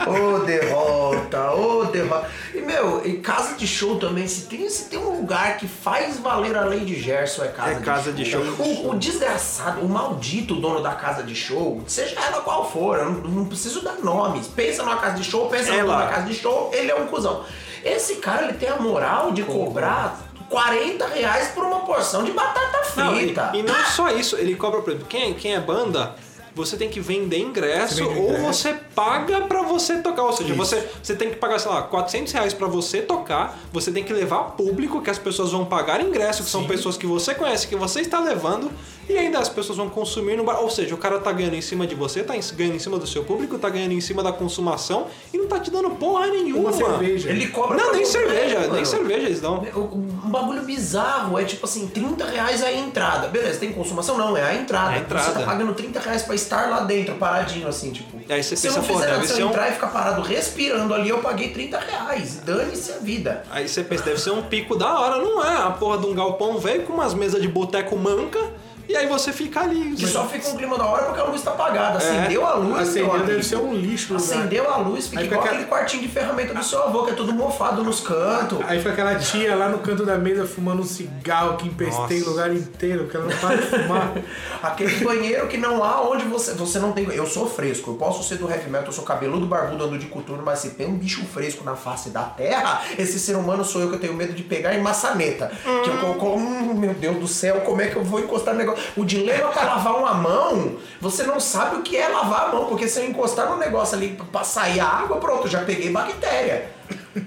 Ô 0.07 0.39
derrota, 0.39 1.51
ô 1.53 1.85
derrota. 1.85 2.27
E 2.53 2.61
meu, 2.61 3.01
em 3.05 3.21
casa 3.21 3.55
de 3.55 3.65
show 3.67 3.97
também, 3.99 4.27
se 4.27 4.45
tem, 4.47 4.69
se 4.69 4.89
tem 4.89 4.99
um 4.99 5.17
lugar 5.17 5.57
que 5.57 5.67
faz 5.67 6.19
valer 6.19 6.55
a 6.55 6.65
lei 6.65 6.81
de 6.81 6.99
Gerson, 6.99 7.43
é 7.43 7.47
casa, 7.49 7.71
É 7.71 7.75
casa 7.79 8.11
de 8.11 8.25
show. 8.25 8.41
O, 8.41 8.89
o 8.89 8.95
desgraçado, 9.19 9.81
o 9.81 9.89
maldito 9.89 10.55
dono 10.55 10.81
da 10.81 10.91
casa 10.95 11.23
de 11.23 11.35
show, 11.35 11.81
seja 11.87 12.19
ela 12.19 12.41
qual 12.41 12.69
for, 12.69 12.97
eu 12.99 13.05
não, 13.05 13.21
não 13.21 13.45
preciso 13.45 13.81
dar 13.81 13.97
nomes. 14.03 14.47
Pensa 14.47 14.83
numa 14.83 14.97
casa 14.97 15.15
de 15.17 15.23
show, 15.23 15.47
pensa 15.49 15.71
no 15.71 15.79
Ela. 15.79 15.93
dono 15.95 16.05
da 16.05 16.11
casa 16.15 16.27
de 16.27 16.33
show, 16.35 16.69
ele 16.73 16.91
é 16.91 16.95
um 16.95 17.07
cuzão. 17.07 17.43
Esse 17.83 18.15
cara, 18.15 18.43
ele 18.43 18.53
tem 18.53 18.69
a 18.69 18.77
moral 18.77 19.31
de 19.31 19.43
cobrar 19.43 20.19
40 20.49 21.07
reais 21.07 21.49
por 21.49 21.63
uma 21.65 21.79
porção 21.81 22.23
de 22.23 22.31
batata 22.31 22.81
Não, 22.95 23.15
e, 23.15 23.19
frita. 23.25 23.51
e 23.53 23.63
não 23.63 23.75
só 23.85 24.09
isso, 24.11 24.35
ele 24.37 24.55
cobra, 24.55 24.81
por 24.81 24.89
exemplo, 24.91 25.07
quem, 25.07 25.33
quem 25.33 25.55
é 25.55 25.59
banda, 25.59 26.15
você 26.55 26.77
tem 26.77 26.87
que 26.87 26.99
vender 26.99 27.39
ingresso 27.39 27.95
Você 27.95 28.03
vende 28.03 28.19
ou 28.19 28.25
ingresso. 28.29 28.43
você 28.45 28.73
paga 28.93 29.41
pra 29.41 29.63
você 29.63 29.97
tocar. 30.03 30.21
Ou 30.21 30.33
seja, 30.33 30.53
você, 30.53 30.87
você 31.01 31.15
tem 31.15 31.31
que 31.31 31.37
pagar, 31.37 31.57
sei 31.59 31.71
lá, 31.71 31.81
400 31.81 32.31
reais 32.31 32.53
pra 32.53 32.67
você 32.67 33.01
tocar, 33.01 33.57
você 33.71 33.91
tem 33.91 34.03
que 34.03 34.13
levar 34.13 34.51
público, 34.51 35.01
que 35.01 35.09
as 35.09 35.17
pessoas 35.17 35.51
vão 35.51 35.65
pagar 35.65 35.99
ingresso, 35.99 36.43
que 36.43 36.49
são 36.51 36.65
pessoas 36.67 36.95
que 36.95 37.07
você 37.07 37.33
conhece, 37.33 37.67
que 37.67 37.75
você 37.75 38.01
está 38.01 38.19
levando, 38.19 38.71
e 39.09 39.17
ainda 39.17 39.39
as 39.39 39.49
pessoas 39.49 39.77
vão 39.77 39.89
consumir 39.89 40.35
no 40.37 40.43
bar. 40.43 40.59
Ou 40.61 40.69
seja, 40.69 40.93
o 40.95 40.97
cara 40.97 41.19
tá 41.19 41.31
ganhando 41.31 41.55
em 41.55 41.61
cima 41.61 41.85
de 41.87 41.95
você, 41.95 42.23
tá 42.23 42.35
em- 42.35 42.41
ganhando 42.55 42.75
em 42.75 42.79
cima 42.79 42.97
do 42.97 43.05
seu 43.07 43.23
público, 43.23 43.57
tá 43.57 43.69
ganhando 43.69 43.91
em 43.93 44.01
cima 44.01 44.21
da 44.23 44.31
consumação 44.31 45.07
e 45.33 45.37
não 45.37 45.47
tá 45.47 45.59
te 45.59 45.69
dando 45.71 45.89
porra 45.91 46.27
nenhuma. 46.27 46.69
Uma 46.69 46.73
cerveja. 46.73 47.29
Ele 47.29 47.47
cobra 47.47 47.77
Não, 47.77 47.91
nem 47.93 48.05
cerveja, 48.05 48.59
nem 48.61 48.69
mano. 48.69 48.85
cerveja 48.85 49.19
eles 49.27 49.41
dão. 49.41 49.63
Um 49.75 50.29
bagulho 50.29 50.61
bizarro, 50.63 51.37
é 51.39 51.43
tipo 51.43 51.65
assim, 51.65 51.87
30 51.87 52.25
reais 52.25 52.63
a 52.63 52.71
entrada. 52.71 53.27
Beleza, 53.27 53.59
tem 53.59 53.71
consumação? 53.73 54.17
Não, 54.17 54.35
é 54.37 54.43
a 54.43 54.55
entrada. 54.55 54.93
É 54.93 54.95
a 54.95 54.99
entrada. 54.99 55.25
Você 55.25 55.39
tá 55.39 55.45
pagando 55.45 55.73
30 55.73 55.99
reais 55.99 56.21
pra 56.23 56.35
estar 56.35 56.69
lá 56.69 56.81
dentro, 56.81 57.15
paradinho, 57.15 57.67
assim, 57.67 57.91
tipo. 57.91 58.13
Aí 58.29 58.41
você 58.41 58.55
se 58.55 58.67
eu 58.67 58.73
não 58.73 58.83
fizer 58.83 59.07
nada, 59.07 59.27
se 59.27 59.39
eu 59.41 59.47
um- 59.47 59.49
entrar 59.49 59.69
e 59.69 59.73
ficar 59.73 59.87
parado 59.87 60.21
respirando 60.21 60.93
ali, 60.93 61.09
eu 61.09 61.19
paguei 61.19 61.49
30 61.49 61.77
reais. 61.77 62.41
Dane-se 62.45 62.91
a 62.93 62.97
vida. 62.97 63.43
Aí 63.51 63.67
você 63.67 63.83
pensa, 63.83 64.03
deve 64.03 64.19
ser 64.21 64.31
um 64.31 64.43
pico 64.43 64.75
da 64.77 64.99
hora, 64.99 65.17
não 65.21 65.43
é? 65.43 65.57
A 65.57 65.71
porra 65.71 65.97
de 65.97 66.05
um 66.05 66.13
galpão 66.13 66.57
velho 66.57 66.83
com 66.83 66.93
umas 66.93 67.13
mesas 67.13 67.41
de 67.41 67.47
boteco 67.47 67.97
manca, 67.97 68.39
e 68.87 68.95
aí 68.95 69.07
você 69.07 69.31
fica 69.31 69.61
ali. 69.61 69.95
Que 69.95 70.07
só 70.07 70.27
fica 70.27 70.47
um 70.49 70.57
clima 70.57 70.77
da 70.77 70.85
hora 70.85 71.05
porque 71.05 71.21
a 71.21 71.23
luz 71.23 71.41
tá 71.41 71.51
apagada. 71.51 71.97
Acendeu 71.97 72.45
a 72.45 72.55
luz, 72.55 72.89
Acendeu, 72.89 73.25
deve 73.25 73.43
ser 73.43 73.55
um 73.57 73.73
lixo 73.73 74.13
lugar. 74.13 74.25
Acendeu 74.25 74.69
a 74.69 74.77
luz, 74.77 75.07
fica 75.07 75.23
igual 75.23 75.43
aquele 75.43 75.65
quartinho 75.65 76.03
de 76.03 76.09
ferramenta 76.09 76.53
do 76.53 76.63
seu 76.63 76.83
avô, 76.83 77.03
que 77.03 77.11
é 77.11 77.13
tudo 77.13 77.33
mofado 77.33 77.83
nos 77.83 78.01
cantos. 78.01 78.59
Aí 78.67 78.79
fica 78.79 78.91
aquela 78.91 79.15
tia 79.15 79.55
lá 79.55 79.69
no 79.69 79.79
canto 79.79 80.05
da 80.05 80.17
mesa 80.17 80.45
fumando 80.45 80.81
um 80.81 80.85
cigarro 80.85 81.57
que 81.57 81.67
empestei 81.67 82.21
o 82.21 82.29
lugar 82.29 82.53
inteiro, 82.53 83.03
porque 83.03 83.17
ela 83.17 83.25
não 83.27 83.37
para 83.37 83.55
de 83.55 83.63
fumar. 83.63 84.13
Aquele 84.61 85.03
banheiro 85.03 85.47
que 85.47 85.57
não 85.57 85.83
há 85.83 86.01
onde 86.01 86.25
você. 86.25 86.53
Você 86.53 86.79
não 86.79 86.91
tem. 86.91 87.05
Eu 87.05 87.25
sou 87.25 87.47
fresco, 87.49 87.91
eu 87.91 87.95
posso 87.95 88.23
ser 88.23 88.37
do 88.37 88.49
heavy 88.49 88.69
metal, 88.69 88.87
eu 88.87 88.93
sou 88.93 89.03
cabeludo, 89.03 89.45
barbudo, 89.45 89.83
ando 89.85 89.97
de 89.97 90.07
coturno, 90.07 90.43
mas 90.43 90.59
se 90.59 90.71
tem 90.71 90.87
um 90.87 90.97
bicho 90.97 91.25
fresco 91.25 91.63
na 91.63 91.75
face 91.75 92.09
da 92.09 92.23
terra, 92.23 92.81
esse 92.97 93.19
ser 93.19 93.35
humano 93.35 93.63
sou 93.63 93.81
eu 93.81 93.89
que 93.89 93.95
eu 93.95 93.99
tenho 93.99 94.13
medo 94.13 94.33
de 94.33 94.43
pegar 94.43 94.73
em 94.73 94.81
maçaneta. 94.81 95.51
Que 95.83 95.89
eu 95.89 95.97
coloco. 95.97 96.33
Hum, 96.33 96.73
meu 96.73 96.93
Deus 96.93 97.17
do 97.17 97.27
céu, 97.27 97.61
como 97.61 97.81
é 97.81 97.87
que 97.87 97.95
eu 97.95 98.03
vou 98.03 98.19
encostar 98.19 98.53
no 98.53 98.59
negócio? 98.59 98.72
O 98.95 99.05
dilema 99.05 99.49
pra 99.49 99.63
lavar 99.63 99.95
uma 99.95 100.13
mão, 100.13 100.75
você 100.99 101.23
não 101.23 101.39
sabe 101.39 101.77
o 101.77 101.81
que 101.81 101.97
é 101.97 102.07
lavar 102.07 102.49
a 102.49 102.51
mão, 102.53 102.65
porque 102.65 102.87
se 102.87 102.99
eu 102.99 103.05
encostar 103.05 103.49
no 103.49 103.57
negócio 103.57 103.97
ali 103.97 104.17
pra 104.31 104.43
sair 104.43 104.79
a 104.79 104.87
água, 104.87 105.17
pronto, 105.17 105.47
já 105.47 105.61
peguei 105.63 105.89
bactéria. 105.89 106.71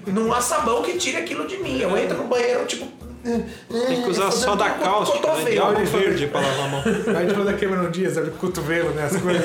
Não 0.05 0.33
há 0.33 0.41
sabão 0.41 0.81
que 0.81 0.97
tire 0.97 1.17
aquilo 1.17 1.47
de 1.47 1.57
mim. 1.57 1.79
Eu 1.79 1.97
entro 1.97 2.17
no 2.17 2.25
banheiro, 2.25 2.65
tipo. 2.65 2.87
Tem 3.87 4.03
que 4.03 4.09
usar 4.09 4.31
só 4.31 4.55
da 4.55 4.69
cáustica, 4.69 5.33
né? 5.33 5.51
Diabo 5.51 5.83
verde 5.85 6.27
pra 6.27 6.39
lavar 6.39 6.65
a 6.65 6.67
mão. 6.69 6.81
Aí 6.85 7.15
a 7.15 7.19
gente 7.21 7.31
falou 7.31 7.45
da 7.45 7.53
Cameron 7.53 7.89
Dias, 7.91 8.13
sabe? 8.13 8.31
Cotovelo, 8.31 8.91
né? 8.91 9.03
As 9.03 9.17
coisas. 9.17 9.43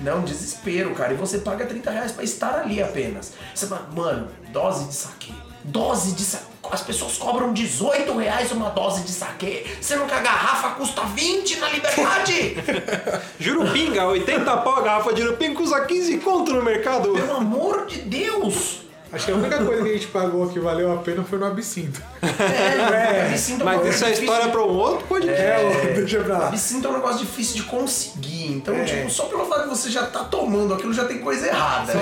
Não, 0.00 0.22
desespero, 0.22 0.94
cara. 0.94 1.12
E 1.12 1.16
você 1.16 1.38
paga 1.38 1.66
30 1.66 1.90
reais 1.90 2.12
pra 2.12 2.24
estar 2.24 2.60
ali 2.60 2.82
apenas. 2.82 3.34
Você 3.54 3.66
fala, 3.66 3.88
mano, 3.94 4.28
dose 4.50 4.86
de 4.86 4.94
saque. 4.94 5.34
Dose 5.64 6.12
de 6.12 6.22
saque. 6.22 6.52
As 6.70 6.80
pessoas 6.80 7.18
cobram 7.18 7.52
18 7.52 8.16
reais 8.16 8.50
uma 8.50 8.70
dose 8.70 9.02
de 9.02 9.10
saque. 9.10 9.66
Sendo 9.80 10.06
que 10.06 10.14
a 10.14 10.20
garrafa 10.20 10.70
custa 10.70 11.02
20 11.02 11.58
na 11.58 11.68
liberdade. 11.68 12.56
Jurupinga, 13.38 14.06
80 14.06 14.56
pau 14.58 14.76
a 14.76 14.80
garrafa 14.80 15.12
de 15.12 15.22
Jurupinga 15.22 15.56
custa 15.56 15.84
15 15.84 16.18
conto 16.18 16.52
no 16.52 16.62
mercado. 16.62 17.12
Pelo 17.12 17.36
amor 17.36 17.86
de 17.86 17.98
Deus. 18.02 18.82
Acho 19.12 19.26
que 19.26 19.32
a 19.32 19.34
única 19.34 19.62
coisa 19.64 19.82
que 19.82 19.88
a 19.90 19.92
gente 19.92 20.06
pagou 20.06 20.48
que 20.48 20.58
valeu 20.58 20.90
a 20.92 20.96
pena 20.96 21.22
foi 21.22 21.38
no 21.38 21.44
absinto. 21.46 22.00
É, 22.22 23.28
absinto 23.28 23.64
Mas 23.64 23.80
um 23.82 23.88
isso 23.88 24.04
é 24.04 24.10
história 24.12 24.30
difícil- 24.46 24.50
pra 24.50 24.62
um 24.64 24.70
outro 24.76 25.06
pode 25.06 25.28
É, 25.28 25.92
deixa 25.94 26.20
pra 26.20 26.38
lá. 26.38 26.48
Absinto 26.48 26.86
é 26.86 26.90
um 26.90 26.94
negócio 26.94 27.18
difícil 27.18 27.56
de 27.56 27.62
conseguir. 27.64 28.52
Então, 28.52 28.74
É. 28.74 28.84
tipo, 28.84 29.10
só 29.10 29.24
pelo 29.24 29.44
fato 29.46 29.64
de 29.64 29.68
você 29.68 29.90
já 29.90 30.06
tá 30.06 30.24
tomando 30.24 30.72
aquilo 30.74 30.92
já 30.94 31.04
tem 31.04 31.18
coisa 31.18 31.46
errada. 31.46 31.92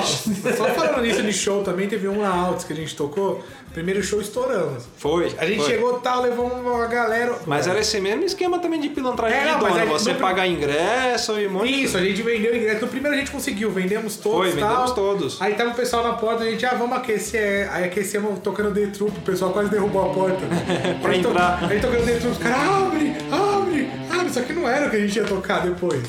Só 0.57 0.67
falando 0.67 1.03
nisso 1.03 1.23
de 1.23 1.33
show 1.33 1.63
também, 1.65 1.89
teve 1.89 2.07
um 2.09 2.21
na 2.23 2.31
Altos 2.33 2.65
que 2.65 2.73
a 2.73 2.77
gente 2.77 2.95
tocou. 2.95 3.43
Primeiro 3.73 4.03
show 4.03 4.21
estouramos. 4.21 4.83
Foi. 4.97 5.33
A 5.39 5.47
gente 5.47 5.59
foi. 5.61 5.67
chegou 5.71 5.95
tal, 6.01 6.23
levou 6.23 6.47
uma 6.47 6.87
galera. 6.87 7.37
Mas 7.47 7.69
era 7.69 7.79
esse 7.79 8.01
mesmo 8.01 8.25
esquema 8.25 8.59
também 8.59 8.81
de 8.81 8.89
pilantragem 8.89 9.39
É, 9.39 9.43
de 9.55 9.63
não, 9.63 9.65
aí 9.67 9.87
Você 9.87 10.13
no- 10.13 10.19
pagar 10.19 10.49
ingresso 10.49 11.39
e 11.39 11.47
um 11.47 11.53
monte 11.53 11.85
Isso, 11.85 11.97
a 11.97 12.01
gente 12.01 12.21
vendeu 12.23 12.55
ingresso. 12.57 12.81
No 12.83 12.89
primeiro 12.89 13.17
a 13.17 13.21
gente 13.21 13.31
conseguiu, 13.31 13.71
vendemos 13.71 14.17
todos. 14.17 14.39
Foi, 14.39 14.49
vendemos 14.51 14.87
tal. 14.87 14.95
todos. 14.95 15.41
Aí 15.41 15.55
tava 15.55 15.71
o 15.71 15.75
pessoal 15.75 16.03
na 16.03 16.15
porta, 16.15 16.43
a 16.43 16.51
gente, 16.51 16.67
ah, 16.67 16.75
vamos 16.75 16.97
aquecer, 16.97 17.73
aí 17.73 17.85
aquecemos 17.85 18.41
tocando 18.41 18.75
The 18.75 18.87
Troop, 18.89 19.17
o 19.17 19.23
pessoal 19.23 19.53
quase 19.53 19.71
derrubou 19.71 20.11
a 20.11 20.15
porta. 20.15 20.41
Pra 21.01 21.13
Aí 21.13 21.23
to- 21.23 21.29
entrar. 21.29 21.65
Aí 21.71 21.81
tocando 21.81 22.05
The 22.05 22.15
Troop, 22.19 22.33
os 22.33 22.39
caras, 22.39 22.59
abre, 22.59 23.13
abre, 23.31 23.91
abre, 24.13 24.33
só 24.33 24.41
que 24.43 24.53
não 24.53 24.69
era 24.69 24.89
o 24.89 24.91
que 24.91 24.97
a 24.97 25.01
gente 25.01 25.17
ia 25.17 25.25
tocar 25.25 25.61
depois. 25.61 26.03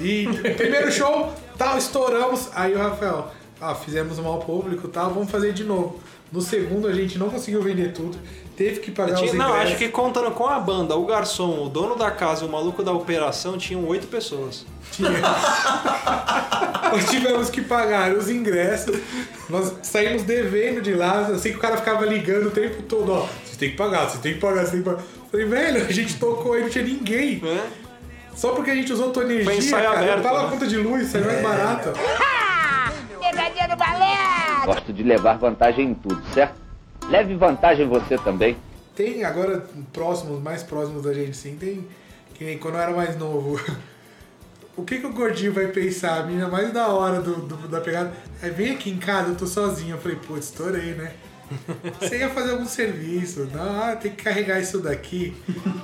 E 0.00 0.28
primeiro 0.56 0.92
show, 0.92 1.32
tal, 1.58 1.76
estouramos, 1.76 2.50
aí 2.54 2.72
o 2.72 2.78
Rafael, 2.78 3.32
ah, 3.60 3.74
fizemos 3.74 4.18
mal 4.20 4.38
público, 4.38 4.86
tal, 4.86 5.10
vamos 5.12 5.28
fazer 5.30 5.52
de 5.52 5.64
novo. 5.64 5.98
No 6.34 6.40
segundo 6.40 6.88
a 6.88 6.92
gente 6.92 7.16
não 7.16 7.30
conseguiu 7.30 7.62
vender 7.62 7.92
tudo, 7.92 8.18
teve 8.56 8.80
que 8.80 8.90
pagar 8.90 9.14
Tinha- 9.14 9.30
os 9.30 9.36
não, 9.38 9.50
ingressos. 9.50 9.68
acho 9.68 9.78
que 9.78 9.88
contando 9.88 10.32
com 10.32 10.48
a 10.48 10.58
banda, 10.58 10.96
o 10.96 11.06
garçom, 11.06 11.64
o 11.64 11.68
dono 11.68 11.94
da 11.94 12.10
casa 12.10 12.44
e 12.44 12.48
o 12.48 12.50
maluco 12.50 12.82
da 12.82 12.90
operação 12.90 13.56
tinham 13.56 13.86
oito 13.86 14.08
pessoas. 14.08 14.66
Nós 16.90 17.08
tivemos 17.08 17.50
que 17.50 17.60
pagar 17.60 18.12
os 18.12 18.28
ingressos, 18.28 18.96
nós 19.48 19.74
saímos 19.82 20.22
devendo 20.22 20.80
de 20.80 20.94
lá, 20.94 21.20
assim 21.20 21.50
que 21.50 21.56
o 21.56 21.60
cara 21.60 21.76
ficava 21.76 22.04
ligando 22.04 22.46
o 22.46 22.50
tempo 22.50 22.82
todo, 22.82 23.12
ó, 23.12 23.26
vocês 23.44 23.56
têm 23.56 23.70
que 23.70 23.76
pagar, 23.76 24.08
vocês 24.08 24.20
têm 24.20 24.34
que 24.34 24.40
pagar, 24.40 24.60
vocês 24.60 24.70
têm 24.70 24.82
que 24.82 24.90
pagar. 24.90 25.02
Falei, 25.30 25.46
velho, 25.46 25.86
a 25.86 25.92
gente 25.92 26.14
tocou 26.16 26.52
aí, 26.52 26.62
não 26.62 26.68
tinha 26.68 26.84
ninguém. 26.84 27.42
Só 28.36 28.50
porque 28.50 28.70
a 28.70 28.74
gente 28.74 28.92
usou 28.92 29.10
tua 29.10 29.24
energia, 29.24 29.70
cara, 29.70 29.98
aberto, 29.98 30.22
paga 30.22 30.38
né? 30.38 30.46
a 30.46 30.50
conta 30.50 30.66
de 30.66 30.76
luz, 30.76 31.08
saiu 31.08 31.24
mais 31.24 31.42
barato. 31.42 31.90
Gosto 34.64 34.92
de 34.92 35.02
levar 35.02 35.38
vantagem 35.38 35.90
em 35.90 35.94
tudo, 35.94 36.22
certo? 36.32 36.60
Leve 37.08 37.34
vantagem 37.34 37.86
você 37.88 38.16
também. 38.18 38.56
Tem 38.96 39.24
agora 39.24 39.64
próximos, 39.92 40.42
mais 40.42 40.62
próximos 40.62 41.02
da 41.02 41.12
gente 41.12 41.36
sim, 41.36 41.56
tem 41.56 41.86
que 42.34 42.44
nem 42.44 42.58
quando 42.58 42.74
eu 42.74 42.80
era 42.80 42.92
mais 42.92 43.16
novo. 43.18 43.60
O 44.76 44.82
que, 44.82 44.98
que 44.98 45.06
o 45.06 45.12
gordinho 45.12 45.52
vai 45.52 45.68
pensar? 45.68 46.18
A 46.18 46.22
menina 46.24 46.48
mais 46.48 46.72
da 46.72 46.88
hora 46.88 47.20
do, 47.20 47.36
do- 47.36 47.68
da 47.68 47.80
pegada. 47.80 48.12
É, 48.42 48.48
vem 48.50 48.72
aqui 48.72 48.90
em 48.90 48.96
casa, 48.98 49.28
eu 49.28 49.36
tô 49.36 49.46
sozinho. 49.46 49.94
Eu 49.94 50.00
falei, 50.00 50.16
putz, 50.16 50.46
estourei, 50.46 50.94
né? 50.94 51.12
Você 52.00 52.18
ia 52.18 52.28
fazer 52.28 52.50
algum 52.50 52.66
serviço. 52.66 53.48
Não, 53.54 53.80
ah, 53.84 53.94
tem 53.94 54.10
que 54.10 54.24
carregar 54.24 54.58
isso 54.60 54.80
daqui, 54.80 55.32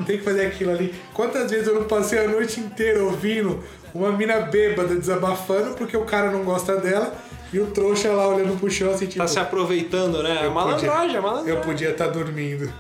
tem 0.07 0.19
que 0.19 0.25
fazer 0.25 0.45
aquilo 0.47 0.73
ali. 0.73 0.93
Quantas 1.15 1.49
vezes 1.53 1.69
eu 1.69 1.77
não 1.77 1.85
passei 1.85 2.19
a 2.19 2.27
noite 2.29 2.59
inteira 2.59 3.05
ouvindo 3.05 3.63
uma 3.95 4.11
mina 4.11 4.41
bêbada 4.41 4.97
desabafando 4.97 5.77
porque 5.77 5.97
o 5.97 6.05
cara 6.05 6.33
não 6.33 6.43
gosta 6.43 6.77
dela 6.79 7.15
e 7.53 7.59
o 7.59 7.67
trouxa 7.67 8.11
lá 8.13 8.29
olhando 8.29 8.59
pro 8.59 8.71
chão 8.71 8.91
assim, 8.91 9.07
tipo. 9.07 9.19
Tá 9.19 9.27
se 9.29 9.39
aproveitando, 9.39 10.23
né? 10.23 10.45
É 10.45 10.49
malandragem, 10.49 11.17
é 11.17 11.21
malandragem. 11.21 11.55
Eu 11.55 11.61
podia 11.63 11.91
estar 11.91 12.09
dormindo. 12.09 12.73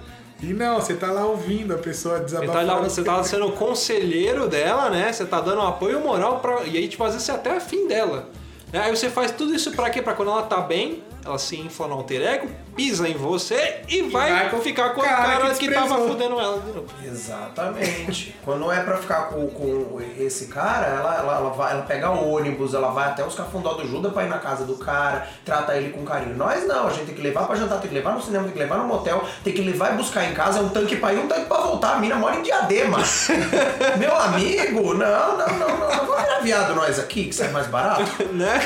E 0.42 0.54
não, 0.54 0.80
você 0.80 0.94
tá 0.94 1.12
lá 1.12 1.26
ouvindo 1.26 1.74
a 1.74 1.78
pessoa 1.78 2.18
Você 2.26 2.46
tá, 2.46 2.62
lá- 2.62 2.76
você 2.76 3.02
tá 3.02 3.22
sendo 3.22 3.46
o 3.48 3.52
conselheiro 3.52 4.48
dela, 4.48 4.88
né? 4.88 5.12
Você 5.12 5.24
tá 5.26 5.40
dando 5.40 5.60
apoio 5.60 6.00
moral 6.00 6.38
pra. 6.40 6.62
E 6.64 6.78
aí, 6.78 6.88
tipo, 6.88 7.04
às 7.04 7.12
vezes 7.12 7.26
você 7.26 7.32
é 7.32 7.34
até 7.34 7.56
afim 7.56 7.86
dela. 7.86 8.26
Né? 8.72 8.80
Aí 8.80 8.94
você 8.96 9.10
faz 9.10 9.32
tudo 9.32 9.54
isso 9.54 9.72
pra 9.72 9.90
quê? 9.90 10.00
Pra 10.00 10.14
quando 10.14 10.30
ela 10.30 10.42
tá 10.44 10.60
bem, 10.60 11.02
ela 11.24 11.36
se 11.38 11.56
infla 11.58 11.88
no 11.88 11.94
alter 11.94 12.22
ego, 12.22 12.48
pisa 12.80 13.06
em 13.06 13.12
você 13.12 13.82
e 13.86 14.00
vai, 14.04 14.32
vai 14.32 14.48
com 14.48 14.58
ficar 14.58 14.94
com 14.94 15.02
o 15.02 15.04
cara 15.04 15.38
cara, 15.38 15.50
que 15.54 15.68
que, 15.68 15.74
tava 15.74 15.98
fudendo 16.08 16.40
ela 16.40 16.58
de 16.60 16.72
novo. 16.72 16.86
Exatamente. 17.04 18.34
Quando 18.42 18.72
é 18.72 18.80
pra 18.80 18.96
ficar 18.96 19.28
com, 19.28 19.46
com 19.48 20.00
esse 20.18 20.46
cara, 20.46 20.86
ela, 20.86 21.18
ela, 21.18 21.36
ela, 21.36 21.50
vai, 21.50 21.72
ela 21.72 21.82
pega 21.82 22.08
ônibus, 22.08 22.72
ela 22.72 22.88
vai 22.90 23.08
até 23.08 23.22
os 23.22 23.34
cafundó 23.34 23.74
do 23.74 23.86
Judas 23.86 24.10
pra 24.14 24.24
ir 24.24 24.30
na 24.30 24.38
casa 24.38 24.64
do 24.64 24.76
cara, 24.76 25.28
trata 25.44 25.76
ele 25.76 25.90
com 25.90 26.06
carinho. 26.06 26.34
Nós 26.34 26.66
não, 26.66 26.86
a 26.86 26.90
gente 26.90 27.04
tem 27.04 27.14
que 27.14 27.20
levar 27.20 27.46
pra 27.46 27.54
jantar, 27.54 27.80
tem 27.80 27.90
que 27.90 27.94
levar 27.94 28.14
no 28.14 28.22
cinema, 28.22 28.44
tem 28.44 28.54
que 28.54 28.58
levar 28.58 28.78
no 28.78 28.84
motel, 28.84 29.24
tem 29.44 29.52
que 29.52 29.60
levar 29.60 29.92
e 29.92 29.96
buscar 29.98 30.24
em 30.24 30.32
casa, 30.32 30.60
é 30.60 30.62
um 30.62 30.70
tanque 30.70 30.96
pra 30.96 31.12
ir, 31.12 31.18
um 31.18 31.28
tanque 31.28 31.44
pra 31.44 31.58
voltar. 31.58 31.96
A 31.96 31.98
mina 31.98 32.16
mora 32.16 32.36
em 32.36 32.42
diadema. 32.42 32.96
Meu 33.98 34.16
amigo, 34.16 34.94
não, 34.94 35.36
não, 35.36 35.58
não, 35.58 35.68
não. 35.76 35.90
Vamos 36.06 36.22
virar 36.22 36.38
viado 36.40 36.74
nós 36.74 36.98
aqui, 36.98 37.26
que 37.26 37.34
sai 37.34 37.50
mais 37.50 37.66
barato. 37.66 38.02
né? 38.32 38.58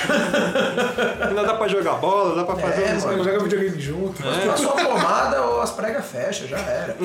Ainda 1.27 1.43
dá 1.43 1.55
pra 1.55 1.67
jogar 1.67 1.95
bola, 1.95 2.37
dá 2.37 2.45
pra 2.45 2.55
fazer 2.55 2.83
É, 2.83 2.93
umas 2.93 3.05
mano. 3.05 3.17
coisas. 3.17 3.33
Joga 3.35 3.45
videogame 3.45 3.81
junto. 3.81 4.04
Na 4.47 4.57
sua 4.57 4.73
pomada 4.73 5.43
ou 5.43 5.61
as 5.61 5.71
pregas 5.71 6.05
fecham, 6.07 6.47
já 6.47 6.59
era. 6.59 6.97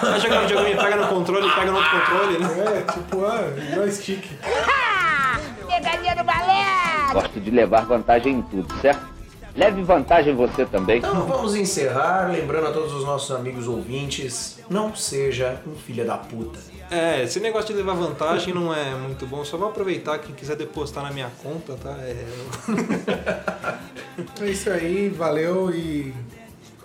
Vai 0.00 0.20
jogar 0.20 0.40
videogame, 0.42 0.76
pega 0.76 0.96
no 0.96 1.08
controle, 1.08 1.50
pega 1.54 1.70
no 1.70 1.76
outro 1.78 1.90
controle, 1.90 2.38
né? 2.38 2.78
É, 2.78 2.92
tipo, 2.92 3.24
ah, 3.24 3.74
joystick. 3.74 4.24
Pegadinha 5.66 6.14
do 6.16 6.24
balé! 6.24 7.12
Gosto 7.12 7.40
de 7.40 7.50
levar 7.50 7.84
vantagem 7.86 8.34
em 8.34 8.42
tudo, 8.42 8.72
certo? 8.80 9.14
Leve 9.56 9.82
vantagem 9.82 10.34
você 10.34 10.66
também. 10.66 10.98
Então 10.98 11.26
vamos 11.26 11.54
encerrar, 11.54 12.28
lembrando 12.30 12.66
a 12.68 12.72
todos 12.72 12.92
os 12.92 13.04
nossos 13.04 13.30
amigos 13.30 13.68
ouvintes, 13.68 14.58
não 14.68 14.94
seja 14.94 15.60
um 15.66 15.76
filho 15.76 16.04
da 16.04 16.16
puta. 16.16 16.58
É, 16.90 17.22
esse 17.22 17.40
negócio 17.40 17.68
de 17.68 17.74
levar 17.74 17.94
vantagem 17.94 18.52
não 18.52 18.74
é 18.74 18.94
muito 18.96 19.26
bom. 19.26 19.44
Só 19.44 19.56
vou 19.56 19.68
aproveitar, 19.68 20.18
quem 20.18 20.34
quiser 20.34 20.56
depositar 20.56 21.04
na 21.04 21.10
minha 21.10 21.30
conta, 21.42 21.74
tá? 21.74 21.96
É, 22.00 22.24
É 24.40 24.46
isso 24.46 24.70
aí, 24.70 25.08
valeu 25.08 25.70
e. 25.74 26.14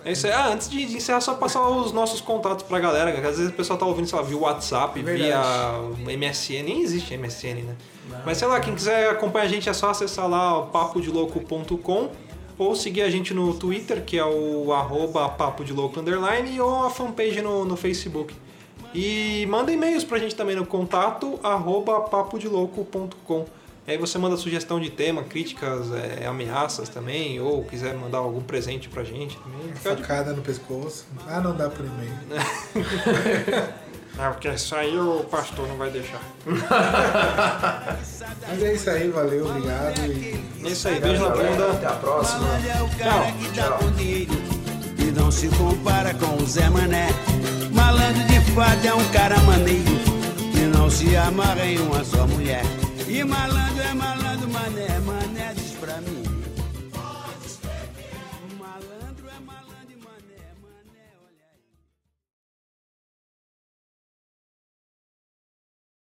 é 0.04 0.12
isso 0.12 0.26
aí. 0.26 0.32
Ah, 0.32 0.48
antes 0.48 0.68
de 0.68 0.84
de 0.84 0.96
encerrar, 0.96 1.20
só 1.20 1.34
passar 1.34 1.68
os 1.68 1.92
nossos 1.92 2.20
contatos 2.20 2.64
pra 2.64 2.78
galera, 2.78 3.12
que 3.12 3.18
às 3.26 3.36
vezes 3.36 3.52
o 3.52 3.54
pessoal 3.54 3.78
tá 3.78 3.86
ouvindo, 3.86 4.06
sei 4.08 4.18
lá, 4.18 4.24
via 4.24 4.36
WhatsApp, 4.38 5.00
Verdade. 5.02 5.28
via 6.04 6.16
MSN, 6.16 6.62
nem 6.64 6.82
existe 6.82 7.16
MSN, 7.16 7.62
né? 7.62 7.76
Mas 8.24 8.38
sei 8.38 8.48
lá, 8.48 8.58
quem 8.60 8.74
quiser 8.74 9.10
acompanhar 9.10 9.44
a 9.44 9.48
gente 9.48 9.68
é 9.68 9.72
só 9.72 9.90
acessar 9.90 10.28
lá 10.28 10.58
o 10.58 10.66
papodelouco.com 10.66 12.10
ou 12.58 12.74
seguir 12.76 13.02
a 13.02 13.10
gente 13.10 13.32
no 13.32 13.54
Twitter, 13.54 14.04
que 14.04 14.18
é 14.18 14.24
o 14.24 14.72
arroba 14.72 15.28
papo 15.30 15.64
de 15.64 15.72
louco 15.72 15.98
underline, 15.98 16.60
ou 16.60 16.84
a 16.84 16.90
fanpage 16.90 17.40
no, 17.40 17.64
no 17.64 17.76
Facebook. 17.76 18.34
E 18.94 19.46
manda 19.48 19.72
e-mails 19.72 20.04
pra 20.04 20.18
gente 20.18 20.34
também 20.34 20.56
no 20.56 20.66
contato 20.66 21.38
arroba 21.42 22.00
papodelouco.com. 22.02 23.46
Aí 23.90 23.98
você 23.98 24.16
manda 24.18 24.36
sugestão 24.36 24.78
de 24.78 24.88
tema, 24.88 25.24
críticas, 25.24 25.88
é, 25.92 26.24
ameaças 26.26 26.88
também, 26.88 27.40
ou 27.40 27.64
quiser 27.64 27.92
mandar 27.94 28.18
algum 28.18 28.40
presente 28.40 28.88
pra 28.88 29.02
gente 29.02 29.36
também. 29.38 29.74
Fica 29.74 29.96
de- 29.96 30.02
Facada 30.02 30.32
no 30.32 30.42
pescoço. 30.42 31.06
Ah, 31.26 31.40
não 31.40 31.56
dá 31.56 31.68
por 31.68 31.84
e-mail. 31.84 32.12
Ah, 34.18 34.30
porque 34.32 34.48
isso 34.48 34.74
aí 34.74 34.98
o 34.98 35.24
pastor 35.30 35.66
não 35.66 35.76
vai 35.76 35.88
deixar. 35.88 36.20
Mas 38.48 38.62
é 38.62 38.74
isso 38.74 38.90
aí, 38.90 39.08
valeu, 39.08 39.46
obrigado 39.46 39.98
e. 40.04 40.44
É 40.62 40.68
isso 40.68 40.88
aí, 40.88 41.00
beijo 41.00 41.22
na 41.22 41.30
bunda. 41.30 41.70
Até 41.72 41.86
a 41.86 41.92
próxima. 41.92 42.46
Tchau. 43.54 43.78
E 44.98 45.10
não 45.12 45.30
se 45.30 45.48
compara 45.48 46.12
com 46.14 46.42
o 46.42 46.46
Zé 46.46 46.68
Mané. 46.68 47.08
Malandro 47.72 48.22
de 48.24 48.40
fato 48.52 48.84
é 48.86 48.92
um 48.92 49.08
cara 49.10 49.38
maneiro. 49.40 49.84
Que 50.52 50.60
não 50.76 50.90
se 50.90 51.16
amarra 51.16 51.64
em 51.64 51.78
uma 51.78 52.04
só 52.04 52.26
mulher. 52.26 52.64
E 53.12 53.24
malandro 53.24 53.82
é 53.82 53.92
malandro, 53.92 54.48
mané. 54.48 55.19